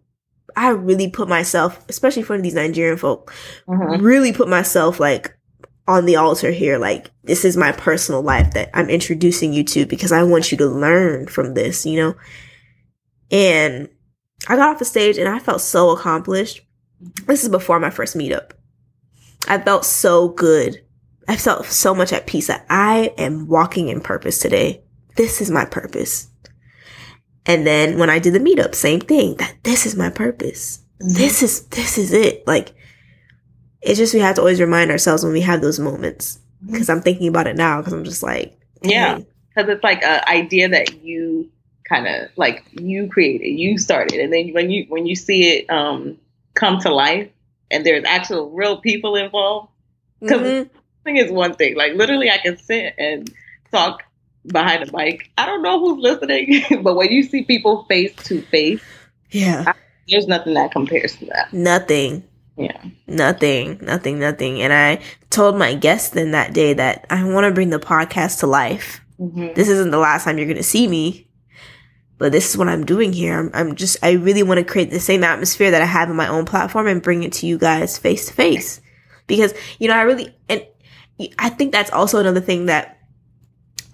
I 0.61 0.71
really 0.71 1.11
put 1.11 1.29
myself, 1.29 1.85
especially 1.89 2.23
for 2.23 2.41
these 2.41 2.55
Nigerian 2.55 2.97
folk, 2.97 3.33
mm-hmm. 3.67 4.05
really 4.05 4.33
put 4.33 4.49
myself 4.49 5.01
like 5.01 5.37
on 5.89 6.07
the 6.07 6.17
altar 6.17 6.51
here. 6.51 6.79
Like, 6.79 7.11
this 7.25 7.45
is 7.45 7.57
my 7.57 7.73
personal 7.73 8.23
life 8.23 8.53
that 8.53 8.71
I'm 8.75 8.91
introducing 8.91 9.53
you 9.53 9.65
to 9.65 9.87
because 9.87 10.13
I 10.13 10.23
want 10.23 10.53
you 10.53 10.59
to 10.59 10.67
learn 10.67 11.27
from 11.27 11.55
this, 11.55 11.87
you 11.87 11.97
know? 11.97 12.15
And 13.31 13.89
I 14.49 14.57
got 14.57 14.69
off 14.69 14.79
the 14.79 14.85
stage 14.85 15.19
and 15.19 15.29
I 15.29 15.39
felt 15.39 15.61
so 15.61 15.91
accomplished. 15.91 16.61
This 17.27 17.43
is 17.43 17.49
before 17.49 17.81
my 17.81 17.91
first 17.91 18.17
meetup. 18.17 18.53
I 19.49 19.59
felt 19.59 19.85
so 19.85 20.29
good 20.29 20.83
I 21.31 21.37
felt 21.37 21.67
so 21.67 21.95
much 21.95 22.13
at 22.13 22.27
peace 22.27 22.49
that 22.49 22.67
I 22.69 23.15
am 23.17 23.47
walking 23.47 23.89
in 23.89 24.01
purpose 24.01 24.41
today. 24.41 24.83
This 25.17 25.41
is 25.41 25.51
my 25.51 25.65
purpose. 25.65 26.30
And 27.47 27.67
then 27.67 27.99
when 27.99 28.11
I 28.11 28.19
did 28.19 28.35
the 28.35 28.39
meetup, 28.39 28.75
same 28.75 29.01
thing, 29.01 29.37
that 29.37 29.55
this 29.63 29.87
is 29.87 29.97
my 29.97 30.11
purpose. 30.11 30.81
Mm-hmm. 31.03 31.15
This 31.15 31.43
is, 31.43 31.67
this 31.67 31.99
is 31.99 32.13
it. 32.13 32.47
Like, 32.47 32.75
it's 33.81 33.99
just, 33.99 34.15
we 34.15 34.21
have 34.21 34.37
to 34.37 34.43
always 34.43 34.61
remind 34.61 34.91
ourselves 34.91 35.25
when 35.25 35.33
we 35.33 35.41
have 35.41 35.61
those 35.61 35.79
moments. 35.79 36.39
Mm-hmm. 36.65 36.77
Cause 36.77 36.89
I'm 36.89 37.01
thinking 37.01 37.29
about 37.29 37.47
it 37.47 37.57
now 37.57 37.79
because 37.79 37.93
I'm 37.93 38.05
just 38.05 38.23
like, 38.23 38.59
yeah. 38.83 39.19
Cause 39.57 39.69
it's 39.69 39.83
like 39.83 40.03
an 40.03 40.23
idea 40.29 40.69
that 40.69 41.03
you 41.03 41.51
kind 41.89 42.07
of 42.07 42.31
like 42.37 42.65
you 42.73 43.09
created, 43.09 43.49
you 43.49 43.79
started. 43.79 44.21
And 44.21 44.33
then 44.33 44.53
when 44.53 44.71
you, 44.71 44.85
when 44.89 45.07
you 45.07 45.17
see 45.17 45.49
it, 45.49 45.71
um, 45.71 46.19
come 46.55 46.79
to 46.81 46.93
life 46.93 47.31
and 47.71 47.85
there's 47.85 48.05
actual 48.05 48.51
real 48.51 48.81
people 48.81 49.17
involved, 49.17 49.71
because 50.21 50.41
mm-hmm 50.41 50.77
thing 51.05 51.17
is 51.17 51.31
one 51.31 51.55
thing. 51.55 51.77
Like 51.77 51.95
literally, 51.95 52.31
I 52.31 52.39
can 52.39 52.57
sit 52.57 52.95
and 52.99 53.33
talk 53.71 54.05
behind 54.47 54.89
a 54.89 54.97
mic. 54.97 55.31
I 55.39 55.47
don't 55.47 55.63
know 55.63 55.79
who's 55.79 56.03
listening, 56.03 56.65
but 56.83 56.97
when 56.97 57.11
you 57.11 57.23
see 57.23 57.43
people 57.43 57.85
face 57.85 58.15
to 58.25 58.43
face, 58.43 58.83
yeah, 59.31 59.73
there's 60.09 60.27
nothing 60.27 60.55
that 60.55 60.73
compares 60.73 61.17
to 61.17 61.27
that. 61.27 61.53
Nothing. 61.53 62.25
Yeah. 62.57 62.83
Nothing, 63.07 63.79
nothing, 63.81 64.19
nothing. 64.19 64.61
And 64.61 64.73
I 64.73 65.01
told 65.31 65.57
my 65.57 65.75
guest 65.75 66.13
then 66.13 66.33
that 66.33 66.53
day 66.53 66.75
that 66.75 67.07
I 67.09 67.25
want 67.25 67.45
to 67.45 67.53
bring 67.53 67.71
the 67.71 67.79
podcast 67.79 68.41
to 68.41 68.47
life. 68.47 69.01
Mm-hmm. 69.19 69.55
This 69.55 69.69
isn't 69.69 69.91
the 69.91 69.99
last 69.99 70.25
time 70.25 70.37
you're 70.37 70.47
going 70.47 70.59
to 70.59 70.63
see 70.63 70.87
me, 70.87 71.27
but 72.19 72.33
this 72.33 72.51
is 72.51 72.59
what 72.59 72.69
I'm 72.69 72.85
doing 72.85 73.15
here. 73.15 73.39
I'm, 73.39 73.51
I'm 73.55 73.77
just, 73.77 73.97
I 74.03 74.13
really 74.13 74.43
want 74.43 74.59
to 74.59 74.65
create 74.65 74.91
the 74.91 75.01
same 75.01 75.25
atmosphere 75.25 75.71
that 75.71 75.81
I 75.81 75.87
have 75.87 76.11
in 76.11 76.17
my 76.17 76.29
own 76.29 76.45
platform 76.45 76.87
and 76.87 77.03
bring 77.03 77.23
it 77.23 77.33
to 77.35 77.47
you 77.47 77.57
guys 77.57 77.97
face 77.97 78.27
to 78.27 78.35
face. 78.35 78.83
Because, 79.27 79.55
you 79.79 79.89
know, 79.89 79.95
I 79.95 80.03
really, 80.03 80.35
and 80.49 80.67
I 81.39 81.49
think 81.49 81.73
that's 81.73 81.91
also 81.93 82.19
another 82.19 82.41
thing 82.41 82.67
that 82.67 83.00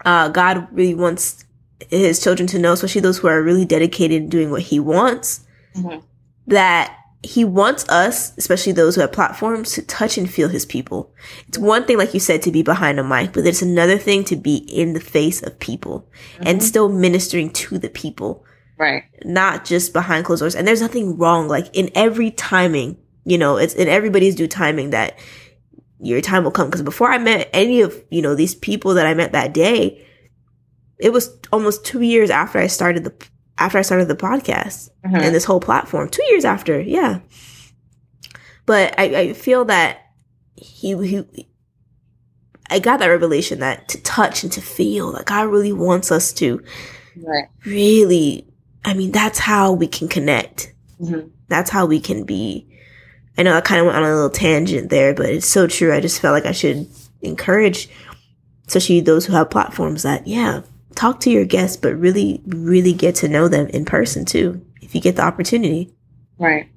uh, 0.06 0.28
God 0.30 0.68
really 0.72 0.94
wants 0.94 1.44
his 1.90 2.22
children 2.22 2.46
to 2.48 2.58
know, 2.58 2.72
especially 2.72 3.02
those 3.02 3.18
who 3.18 3.28
are 3.28 3.42
really 3.42 3.66
dedicated 3.66 4.22
in 4.22 4.28
doing 4.30 4.50
what 4.50 4.62
he 4.62 4.80
wants, 4.80 5.40
Mhm. 5.76 6.02
that 6.46 6.94
he 7.22 7.44
wants 7.44 7.86
us, 7.88 8.32
especially 8.38 8.72
those 8.72 8.94
who 8.94 9.00
have 9.00 9.10
platforms, 9.12 9.72
to 9.72 9.82
touch 9.82 10.16
and 10.16 10.30
feel 10.30 10.48
his 10.48 10.64
people. 10.64 11.10
It's 11.48 11.58
one 11.58 11.84
thing, 11.84 11.98
like 11.98 12.14
you 12.14 12.20
said, 12.20 12.40
to 12.42 12.52
be 12.52 12.62
behind 12.62 13.00
a 13.00 13.04
mic, 13.04 13.32
but 13.32 13.44
it's 13.46 13.62
another 13.62 13.98
thing 13.98 14.22
to 14.24 14.36
be 14.36 14.56
in 14.56 14.92
the 14.92 15.00
face 15.00 15.42
of 15.42 15.58
people 15.58 16.06
and 16.40 16.62
still 16.62 16.88
ministering 16.88 17.50
to 17.50 17.78
the 17.78 17.88
people, 17.90 18.44
Right. 18.78 19.02
not 19.24 19.64
just 19.64 19.92
behind 19.92 20.24
closed 20.24 20.40
doors. 20.40 20.54
And 20.54 20.68
there's 20.68 20.80
nothing 20.82 21.18
wrong, 21.18 21.48
like 21.48 21.66
in 21.74 21.90
every 21.96 22.30
timing, 22.30 22.96
you 23.24 23.38
know, 23.38 23.56
it's 23.56 23.74
in 23.74 23.88
everybody's 23.88 24.36
due 24.36 24.46
timing 24.46 24.90
that 24.90 25.18
your 26.00 26.20
time 26.20 26.44
will 26.44 26.50
come. 26.50 26.66
Because 26.68 26.82
before 26.82 27.10
I 27.10 27.18
met 27.18 27.48
any 27.52 27.80
of, 27.80 27.94
you 28.10 28.22
know, 28.22 28.34
these 28.34 28.54
people 28.54 28.94
that 28.94 29.06
I 29.06 29.14
met 29.14 29.32
that 29.32 29.52
day, 29.54 30.04
it 30.98 31.12
was 31.12 31.30
almost 31.52 31.84
two 31.84 32.00
years 32.02 32.30
after 32.30 32.58
I 32.58 32.66
started 32.66 33.04
the 33.04 33.14
after 33.58 33.78
I 33.78 33.82
started 33.82 34.08
the 34.08 34.16
podcast 34.16 34.90
Mhm. 35.06 35.20
and 35.22 35.34
this 35.34 35.44
whole 35.44 35.60
platform. 35.60 36.08
Two 36.10 36.24
years 36.24 36.44
after, 36.44 36.78
yeah. 36.80 37.20
But 38.66 38.98
I, 38.98 39.04
I 39.16 39.32
feel 39.32 39.64
that 39.66 39.98
he 40.56 40.94
he 41.06 41.48
I 42.68 42.80
got 42.80 42.98
that 42.98 43.06
revelation 43.06 43.60
that 43.60 43.88
to 43.88 44.02
touch 44.02 44.42
and 44.42 44.52
to 44.52 44.60
feel, 44.60 45.12
like 45.12 45.26
God 45.26 45.48
really 45.48 45.72
wants 45.72 46.10
us 46.10 46.32
to 46.34 46.62
Right. 47.16 47.44
really 47.64 48.46
I 48.84 48.94
mean, 48.94 49.10
that's 49.10 49.38
how 49.38 49.72
we 49.72 49.86
can 49.88 50.06
connect. 50.08 50.72
Mhm. 51.00 51.30
That's 51.48 51.70
how 51.70 51.86
we 51.86 51.98
can 52.00 52.24
be. 52.24 52.68
I 53.38 53.42
know 53.42 53.54
I 53.54 53.60
kind 53.60 53.80
of 53.80 53.86
went 53.86 53.96
on 53.98 54.04
a 54.04 54.14
little 54.14 54.30
tangent 54.30 54.90
there, 54.90 55.14
but 55.14 55.26
it's 55.26 55.48
so 55.48 55.66
true. 55.66 55.94
I 55.94 56.00
just 56.00 56.20
felt 56.20 56.32
like 56.32 56.46
I 56.46 56.52
should 56.52 56.88
encourage, 57.20 57.88
especially 58.66 59.00
those 59.00 59.26
who 59.26 59.34
have 59.34 59.50
platforms, 59.50 60.02
that 60.02 60.26
yeah, 60.26 60.62
talk 60.94 61.20
to 61.20 61.30
your 61.30 61.44
guests, 61.44 61.76
but 61.76 61.94
really, 61.98 62.42
really 62.46 62.92
get 62.92 63.14
to 63.16 63.28
know 63.28 63.48
them 63.48 63.66
in 63.68 63.84
person 63.84 64.24
too, 64.24 64.64
if 64.80 64.94
you 64.94 65.00
get 65.00 65.16
the 65.16 65.22
opportunity. 65.22 65.94
Right. 66.38 66.68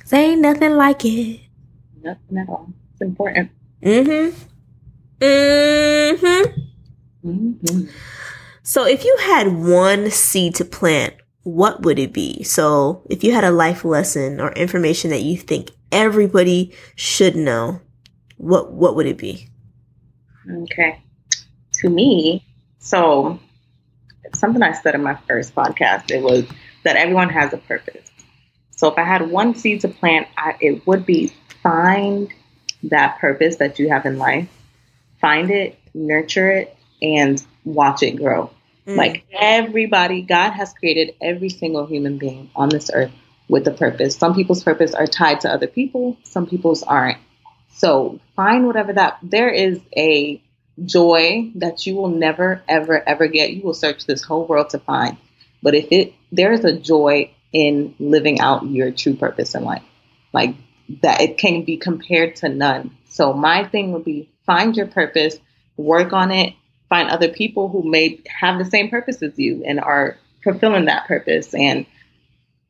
Cause 0.00 0.12
ain't 0.12 0.40
nothing 0.40 0.72
like 0.72 1.04
it. 1.04 1.40
Nothing 2.02 2.38
at 2.38 2.48
all. 2.48 2.72
It's 2.92 3.00
important. 3.00 3.50
Mm-hmm. 3.82 4.36
Mm-hmm. 5.20 6.60
Mm-hmm. 7.28 7.88
So 8.62 8.86
if 8.86 9.04
you 9.04 9.16
had 9.20 9.48
one 9.48 10.10
seed 10.10 10.54
to 10.56 10.64
plant, 10.64 11.14
what 11.42 11.82
would 11.82 11.98
it 11.98 12.12
be? 12.12 12.42
So 12.42 13.02
if 13.08 13.24
you 13.24 13.32
had 13.32 13.44
a 13.44 13.50
life 13.50 13.84
lesson 13.84 14.40
or 14.40 14.52
information 14.52 15.10
that 15.10 15.22
you 15.22 15.36
think 15.36 15.70
everybody 15.92 16.74
should 16.96 17.36
know, 17.36 17.80
what 18.36 18.72
what 18.72 18.96
would 18.96 19.06
it 19.06 19.18
be? 19.18 19.48
Okay. 20.50 21.02
To 21.74 21.90
me, 21.90 22.44
so 22.78 23.38
something 24.34 24.62
I 24.62 24.72
said 24.72 24.94
in 24.94 25.02
my 25.02 25.16
first 25.28 25.54
podcast, 25.54 26.10
it 26.10 26.22
was 26.22 26.44
that 26.84 26.96
everyone 26.96 27.28
has 27.30 27.52
a 27.52 27.58
purpose. 27.58 28.10
So 28.70 28.88
if 28.88 28.98
I 28.98 29.04
had 29.04 29.30
one 29.30 29.54
seed 29.54 29.80
to 29.82 29.88
plant, 29.88 30.28
I, 30.36 30.56
it 30.60 30.86
would 30.86 31.04
be 31.04 31.32
find 31.62 32.32
that 32.84 33.18
purpose 33.18 33.56
that 33.56 33.78
you 33.78 33.88
have 33.88 34.06
in 34.06 34.18
life, 34.18 34.48
find 35.20 35.50
it, 35.50 35.78
nurture 35.94 36.50
it, 36.50 36.76
and 37.02 37.44
watch 37.64 38.02
it 38.02 38.12
grow. 38.12 38.50
Mm. 38.86 38.96
Like 38.96 39.24
everybody, 39.32 40.22
God 40.22 40.50
has 40.52 40.72
created 40.72 41.14
every 41.20 41.48
single 41.48 41.86
human 41.86 42.18
being 42.18 42.50
on 42.54 42.68
this 42.68 42.90
earth 42.92 43.10
with 43.48 43.66
a 43.66 43.72
purpose. 43.72 44.16
Some 44.16 44.34
people's 44.34 44.62
purpose 44.62 44.94
are 44.94 45.06
tied 45.06 45.40
to 45.42 45.52
other 45.52 45.66
people, 45.66 46.16
some 46.24 46.46
people's 46.46 46.82
aren't. 46.82 47.18
So 47.74 48.20
find 48.36 48.66
whatever 48.66 48.92
that 48.92 49.18
there 49.22 49.50
is 49.50 49.80
a 49.96 50.42
joy 50.84 51.50
that 51.56 51.86
you 51.86 51.96
will 51.96 52.08
never 52.08 52.62
ever 52.68 53.06
ever 53.08 53.26
get. 53.26 53.52
You 53.52 53.62
will 53.62 53.74
search 53.74 54.06
this 54.06 54.22
whole 54.22 54.46
world 54.46 54.70
to 54.70 54.78
find. 54.78 55.16
But 55.62 55.74
if 55.74 55.88
it 55.90 56.14
there 56.30 56.52
is 56.52 56.64
a 56.64 56.78
joy 56.78 57.30
in 57.52 57.94
living 57.98 58.40
out 58.40 58.66
your 58.66 58.90
true 58.90 59.14
purpose 59.14 59.54
in 59.54 59.64
life. 59.64 59.82
Like 60.32 60.54
that 61.02 61.20
it 61.20 61.38
can 61.38 61.64
be 61.64 61.76
compared 61.76 62.36
to 62.36 62.48
none. 62.48 62.96
So 63.08 63.32
my 63.32 63.64
thing 63.64 63.92
would 63.92 64.04
be 64.04 64.30
find 64.46 64.76
your 64.76 64.86
purpose, 64.86 65.38
work 65.76 66.12
on 66.12 66.30
it, 66.30 66.54
find 66.88 67.10
other 67.10 67.28
people 67.28 67.68
who 67.68 67.88
may 67.88 68.20
have 68.26 68.58
the 68.58 68.64
same 68.64 68.88
purpose 68.88 69.22
as 69.22 69.38
you 69.38 69.64
and 69.64 69.80
are 69.80 70.16
fulfilling 70.42 70.86
that 70.86 71.06
purpose 71.06 71.54
and 71.54 71.86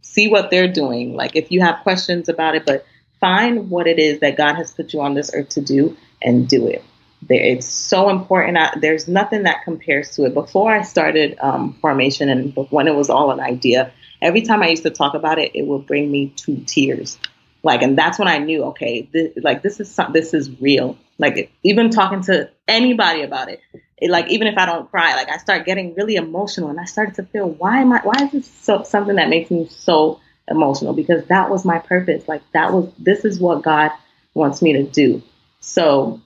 see 0.01 0.29
what 0.29 0.51
they're 0.51 0.73
doing. 0.73 1.15
Like 1.15 1.37
if 1.37 1.51
you 1.51 1.61
have 1.61 1.83
questions 1.83 2.29
about 2.29 2.55
it, 2.55 2.65
but 2.67 2.85
find 3.21 3.71
what 3.71 3.87
it 3.87 3.99
is 3.99 4.21
that 4.21 4.37
God 4.37 4.55
has 4.55 4.71
put 4.71 4.93
you 4.93 5.01
on 5.01 5.15
this 5.15 5.31
earth 5.35 5.51
to 5.51 5.61
do 5.61 5.97
and 6.23 6.49
do 6.49 6.67
it. 6.67 6.85
It's 7.29 7.67
so 7.67 8.11
important. 8.11 8.57
I, 8.57 8.79
there's 8.81 9.09
nothing 9.09 9.43
that 9.43 9.65
compares 9.65 10.15
to 10.17 10.25
it. 10.27 10.35
Before 10.35 10.73
I 10.73 10.83
started 10.83 11.37
um, 11.41 11.75
formation 11.81 12.29
and 12.29 12.55
when 12.71 12.87
it 12.87 12.95
was 12.95 13.11
all 13.11 13.33
an 13.33 13.41
idea, 13.41 13.93
every 14.23 14.43
time 14.43 14.63
I 14.63 14.69
used 14.69 14.85
to 14.85 14.91
talk 14.91 15.15
about 15.15 15.39
it, 15.39 15.51
it 15.55 15.67
would 15.67 15.87
bring 15.87 16.11
me 16.11 16.29
to 16.37 16.57
tears. 16.65 17.19
Like, 17.65 17.83
and 17.83 17.99
that's 17.99 18.21
when 18.21 18.29
I 18.29 18.39
knew, 18.39 18.65
okay, 18.67 19.09
this, 19.13 19.33
like 19.43 19.63
this 19.63 19.81
is 19.81 19.93
some, 19.93 20.13
this 20.13 20.33
is 20.33 20.61
real. 20.61 20.97
Like, 21.19 21.51
even 21.65 21.91
talking 21.91 22.23
to 22.23 22.51
anybody 22.69 23.23
about 23.23 23.49
it, 23.49 23.61
it, 24.01 24.11
like 24.11 24.29
even 24.29 24.47
if 24.47 24.57
I 24.57 24.67
don't 24.67 24.91
cry, 24.91 25.15
like 25.15 25.31
I 25.31 25.39
start 25.39 25.67
getting 25.67 25.95
really 25.95 26.17
emotional, 26.17 26.71
and 26.71 26.81
I 26.81 26.85
started 26.85 27.15
to 27.17 27.25
feel, 27.25 27.49
why 27.49 27.81
am 27.81 27.93
I? 27.93 28.01
Why 28.03 28.25
is 28.25 28.33
this 28.33 28.51
so 28.63 28.83
something 28.83 29.17
that 29.17 29.29
makes 29.29 29.51
me 29.51 29.69
so 29.69 30.21
emotional? 30.49 30.93
Because 30.93 31.25
that 31.27 31.51
was 31.51 31.65
my 31.65 31.79
purpose. 31.79 32.27
Like 32.29 32.43
that 32.53 32.73
was 32.73 32.93
this 32.99 33.25
is 33.25 33.39
what 33.39 33.63
God 33.63 33.91
wants 34.35 34.63
me 34.63 34.75
to 34.75 34.83
do. 34.85 35.23
So, 35.61 36.21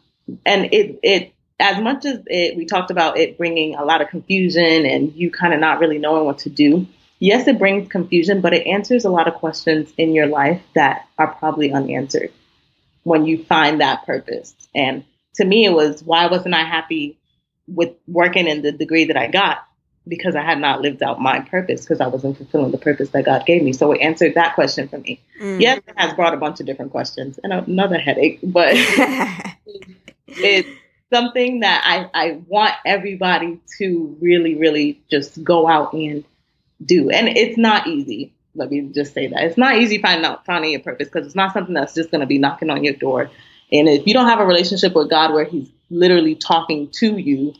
and 0.44 0.66
it 0.72 0.98
it 1.02 1.34
as 1.60 1.82
much 1.82 2.04
as 2.04 2.20
it 2.26 2.56
we 2.56 2.66
talked 2.66 2.90
about 2.90 3.18
it 3.18 3.38
bringing 3.38 3.74
a 3.74 3.84
lot 3.84 4.00
of 4.00 4.08
confusion 4.08 4.86
and 4.86 5.14
you 5.14 5.30
kind 5.30 5.54
of 5.54 5.60
not 5.60 5.78
really 5.80 5.98
knowing 5.98 6.24
what 6.24 6.38
to 6.38 6.50
do 6.50 6.86
yes, 7.22 7.46
it 7.46 7.56
brings 7.56 7.88
confusion, 7.88 8.40
but 8.40 8.52
it 8.52 8.66
answers 8.66 9.04
a 9.04 9.10
lot 9.10 9.28
of 9.28 9.34
questions 9.34 9.92
in 9.96 10.12
your 10.12 10.26
life 10.26 10.60
that 10.74 11.06
are 11.16 11.32
probably 11.34 11.72
unanswered 11.72 12.32
when 13.04 13.24
you 13.26 13.44
find 13.44 13.80
that 13.80 14.04
purpose. 14.04 14.54
And 14.74 15.04
to 15.36 15.44
me, 15.44 15.64
it 15.64 15.72
was 15.72 16.02
why 16.02 16.26
wasn't 16.26 16.54
I 16.54 16.64
happy 16.64 17.16
with 17.66 17.90
working 18.06 18.46
in 18.46 18.62
the 18.62 18.72
degree 18.72 19.04
that 19.06 19.16
I 19.16 19.28
got? 19.28 19.64
Because 20.06 20.34
I 20.34 20.42
had 20.42 20.58
not 20.58 20.80
lived 20.80 21.02
out 21.02 21.20
my 21.20 21.40
purpose 21.40 21.82
because 21.82 22.00
I 22.00 22.08
wasn't 22.08 22.36
fulfilling 22.36 22.72
the 22.72 22.78
purpose 22.78 23.10
that 23.10 23.24
God 23.24 23.46
gave 23.46 23.62
me. 23.62 23.72
So 23.72 23.92
it 23.92 24.00
answered 24.00 24.34
that 24.34 24.54
question 24.56 24.88
for 24.88 24.98
me. 24.98 25.20
Mm. 25.40 25.60
Yes, 25.60 25.80
it 25.86 25.94
has 25.96 26.12
brought 26.14 26.34
a 26.34 26.38
bunch 26.38 26.58
of 26.58 26.66
different 26.66 26.90
questions 26.90 27.38
and 27.44 27.52
another 27.52 27.98
headache, 27.98 28.40
but 28.42 28.72
it's 30.26 30.68
something 31.12 31.60
that 31.60 31.82
I, 31.84 32.10
I 32.14 32.40
want 32.48 32.74
everybody 32.84 33.60
to 33.78 34.16
really, 34.20 34.56
really 34.56 35.00
just 35.10 35.42
go 35.44 35.68
out 35.68 35.92
and 35.92 36.24
do. 36.84 37.10
And 37.10 37.28
it's 37.28 37.58
not 37.58 37.86
easy. 37.86 38.32
Let 38.54 38.70
me 38.70 38.90
just 38.92 39.14
say 39.14 39.28
that. 39.28 39.44
It's 39.44 39.58
not 39.58 39.76
easy 39.76 39.98
finding 39.98 40.24
out 40.24 40.44
finding 40.44 40.72
your 40.72 40.80
purpose 40.80 41.08
because 41.08 41.26
it's 41.26 41.36
not 41.36 41.52
something 41.52 41.74
that's 41.74 41.94
just 41.94 42.10
going 42.10 42.20
to 42.20 42.26
be 42.26 42.38
knocking 42.38 42.70
on 42.70 42.84
your 42.84 42.94
door. 42.94 43.30
And 43.70 43.88
if 43.88 44.06
you 44.06 44.12
don't 44.12 44.26
have 44.26 44.40
a 44.40 44.46
relationship 44.46 44.94
with 44.94 45.08
God 45.08 45.32
where 45.32 45.44
He's 45.44 45.70
literally 45.92 46.34
talking 46.34 46.88
to 46.92 47.16
you, 47.16 47.54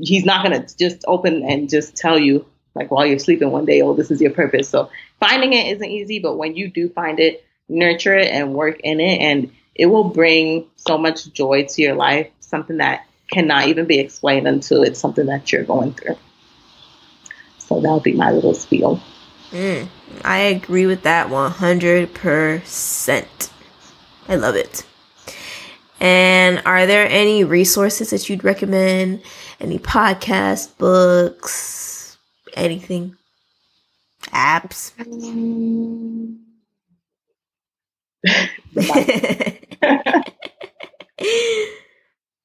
He's 0.00 0.24
not 0.24 0.44
going 0.44 0.60
to 0.60 0.76
just 0.76 1.04
open 1.06 1.48
and 1.48 1.68
just 1.68 1.96
tell 1.96 2.18
you, 2.18 2.44
like 2.74 2.90
while 2.90 3.06
you're 3.06 3.20
sleeping 3.20 3.50
one 3.50 3.64
day, 3.64 3.80
oh, 3.82 3.94
this 3.94 4.10
is 4.10 4.20
your 4.20 4.32
purpose. 4.32 4.68
So 4.68 4.90
finding 5.20 5.52
it 5.52 5.76
isn't 5.76 5.88
easy, 5.88 6.18
but 6.18 6.36
when 6.36 6.56
you 6.56 6.68
do 6.68 6.88
find 6.88 7.20
it, 7.20 7.44
nurture 7.68 8.16
it 8.16 8.26
and 8.28 8.54
work 8.54 8.80
in 8.80 8.98
it, 9.00 9.20
and 9.20 9.52
it 9.74 9.86
will 9.86 10.04
bring 10.04 10.66
so 10.76 10.98
much 10.98 11.32
joy 11.32 11.64
to 11.64 11.82
your 11.82 11.94
life, 11.94 12.28
something 12.40 12.76
that 12.78 13.06
cannot 13.30 13.68
even 13.68 13.86
be 13.86 13.98
explained 13.98 14.48
until 14.48 14.82
it's 14.82 15.00
something 15.00 15.26
that 15.26 15.52
you're 15.52 15.64
going 15.64 15.94
through. 15.94 16.16
So 17.58 17.80
that 17.80 17.90
would 17.90 18.02
be 18.02 18.12
my 18.12 18.32
little 18.32 18.54
spiel. 18.54 19.00
Mm, 19.50 19.88
I 20.24 20.38
agree 20.38 20.86
with 20.86 21.02
that 21.02 21.28
100%. 21.28 23.50
I 24.28 24.36
love 24.36 24.56
it. 24.56 24.86
And 26.00 26.60
are 26.66 26.86
there 26.86 27.08
any 27.08 27.44
resources 27.44 28.10
that 28.10 28.28
you'd 28.28 28.44
recommend? 28.44 29.22
Any 29.60 29.78
podcasts, 29.78 30.76
books, 30.76 32.18
anything? 32.54 33.16
Apps? 34.32 34.92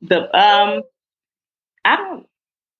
the 0.02 0.38
um 0.38 0.84
I 1.86 1.96
don't 1.96 2.28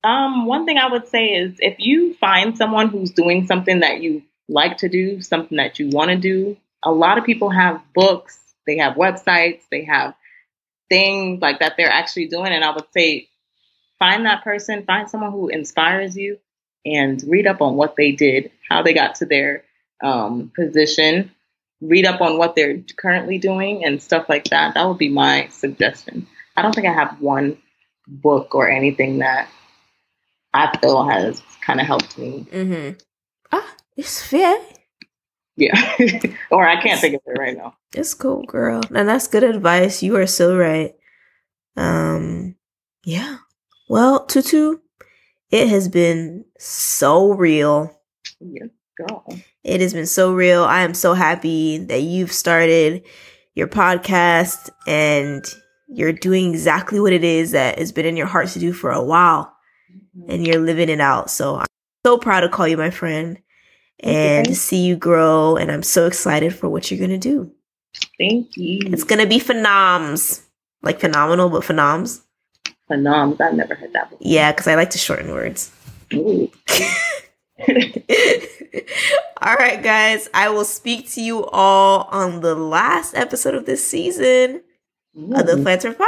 um 0.04 0.46
one 0.46 0.66
thing 0.66 0.78
I 0.78 0.92
would 0.92 1.08
say 1.08 1.30
is 1.30 1.56
if 1.60 1.76
you 1.80 2.14
find 2.16 2.58
someone 2.58 2.90
who's 2.90 3.12
doing 3.12 3.48
something 3.48 3.80
that 3.80 4.02
you 4.02 4.24
like 4.50 4.78
to 4.78 4.90
do, 4.90 5.22
something 5.22 5.58
that 5.58 5.80
you 5.80 5.90
want 5.90 6.10
to 6.10 6.18
do. 6.18 6.58
A 6.84 6.92
lot 6.92 7.18
of 7.18 7.24
people 7.24 7.50
have 7.50 7.82
books, 7.94 8.40
they 8.66 8.78
have 8.78 8.96
websites, 8.96 9.62
they 9.72 9.86
have 9.86 10.14
things 10.90 11.42
like 11.42 11.60
that 11.60 11.76
they're 11.78 11.90
actually 11.90 12.28
doing. 12.28 12.52
And 12.52 12.64
I 12.64 12.74
would 12.74 12.92
say 12.94 13.30
find 14.00 14.26
that 14.26 14.44
person, 14.44 14.86
find 14.86 15.10
someone 15.10 15.32
who 15.32 15.50
inspires 15.50 16.18
you, 16.18 16.40
and 16.86 17.24
read 17.28 17.48
up 17.48 17.62
on 17.62 17.76
what 17.76 17.96
they 17.96 18.12
did, 18.12 18.52
how 18.70 18.82
they 18.82 18.94
got 18.94 19.16
to 19.16 19.26
their 19.26 19.64
um, 20.02 20.52
position, 20.56 21.32
read 21.82 22.06
up 22.06 22.22
on 22.22 22.38
what 22.38 22.56
they're 22.56 22.82
currently 22.98 23.38
doing, 23.38 23.86
and 23.86 24.02
stuff 24.02 24.28
like 24.30 24.46
that. 24.46 24.74
That 24.74 24.88
would 24.88 24.98
be 24.98 25.10
my 25.10 25.48
suggestion. 25.50 26.28
I 26.56 26.62
don't 26.62 26.74
think 26.74 26.88
I 26.88 26.94
have 26.94 27.22
one 27.22 27.58
book 28.08 28.56
or 28.56 28.70
anything 28.70 29.20
that 29.20 29.50
I 30.54 30.76
feel 30.80 31.08
has 31.08 31.42
kind 31.62 31.80
of 31.80 31.86
helped 31.86 32.18
me. 32.18 32.48
Mm-hmm. 32.52 32.98
Ah, 33.52 33.76
it's 33.96 34.26
fair. 34.26 34.58
Yeah. 35.60 36.22
or 36.52 36.68
I 36.68 36.82
can't 36.82 37.02
think 37.02 37.16
of 37.16 37.22
it 37.26 37.38
right 37.38 37.58
now. 37.58 37.76
It's 37.94 38.14
cool, 38.14 38.44
girl. 38.44 38.82
And 38.96 39.08
that's 39.08 39.28
good 39.28 39.44
advice. 39.44 40.02
You 40.02 40.16
are 40.16 40.28
so 40.28 40.58
right. 40.58 40.96
Um, 41.76 42.56
yeah. 43.04 43.40
Well, 43.90 44.26
Tutu, 44.26 44.78
it 45.52 45.68
has 45.68 45.90
been 45.90 46.46
so 46.58 47.34
real. 47.34 48.00
Yes, 48.40 48.70
girl. 48.98 49.26
It 49.64 49.82
has 49.82 49.94
been 49.94 50.06
so 50.06 50.34
real. 50.34 50.64
I 50.64 50.82
am 50.82 50.94
so 50.94 51.14
happy 51.14 51.78
that 51.78 52.04
you've 52.04 52.32
started 52.32 53.04
your 53.54 53.68
podcast 53.68 54.70
and 54.88 55.44
you're 55.90 56.14
doing 56.14 56.52
exactly 56.52 57.00
what 57.00 57.12
it 57.12 57.24
is 57.24 57.52
that 57.52 57.80
has 57.80 57.92
been 57.92 58.06
in 58.06 58.16
your 58.16 58.28
heart 58.28 58.48
to 58.50 58.60
do 58.60 58.72
for 58.72 58.92
a 58.92 59.04
while 59.04 59.54
mm-hmm. 60.18 60.32
and 60.32 60.48
you're 60.48 60.62
living 60.62 60.88
it 60.88 61.02
out. 61.02 61.30
So 61.30 61.58
I'm 61.58 61.68
so 62.06 62.18
proud 62.18 62.42
to 62.42 62.50
call 62.50 62.68
you 62.68 62.78
my 62.78 62.92
friend 62.92 63.42
and 64.02 64.48
to 64.48 64.56
see 64.56 64.86
you 64.86 64.96
grow. 64.96 65.56
And 65.56 65.72
I'm 65.72 65.84
so 65.84 66.08
excited 66.08 66.56
for 66.56 66.68
what 66.70 66.90
you're 66.90 67.00
going 67.00 67.12
to 67.12 67.18
do. 67.18 67.52
Thank 68.18 68.58
you. 68.58 68.80
It's 68.86 69.04
going 69.04 69.22
to 69.22 69.28
be 69.28 69.40
phenoms, 69.40 70.42
like 70.82 71.00
phenomenal, 71.00 71.50
but 71.50 71.64
phenoms. 71.64 72.22
Phenoms. 72.90 73.40
I've 73.42 73.54
never 73.54 73.76
heard 73.76 73.94
that 73.94 74.10
before. 74.10 74.28
Yeah, 74.28 74.52
because 74.52 74.68
I 74.68 74.74
like 74.76 74.90
to 74.92 74.98
shorten 74.98 75.32
words. 75.32 75.72
all 76.12 76.50
right, 79.56 79.84
guys. 79.84 80.28
I 80.34 80.50
will 80.50 80.66
speak 80.66 81.10
to 81.12 81.22
you 81.22 81.46
all 81.46 82.10
on 82.12 82.42
the 82.42 82.56
last 82.56 83.16
episode 83.16 83.56
of 83.56 83.66
this 83.66 83.86
season 83.86 84.64
Ooh. 85.18 85.34
of 85.36 85.46
the 85.46 85.56
Plannter 85.56 85.94
Podcast. 85.94 86.08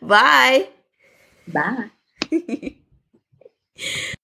Bye. 0.00 0.68
Bye. 1.48 1.90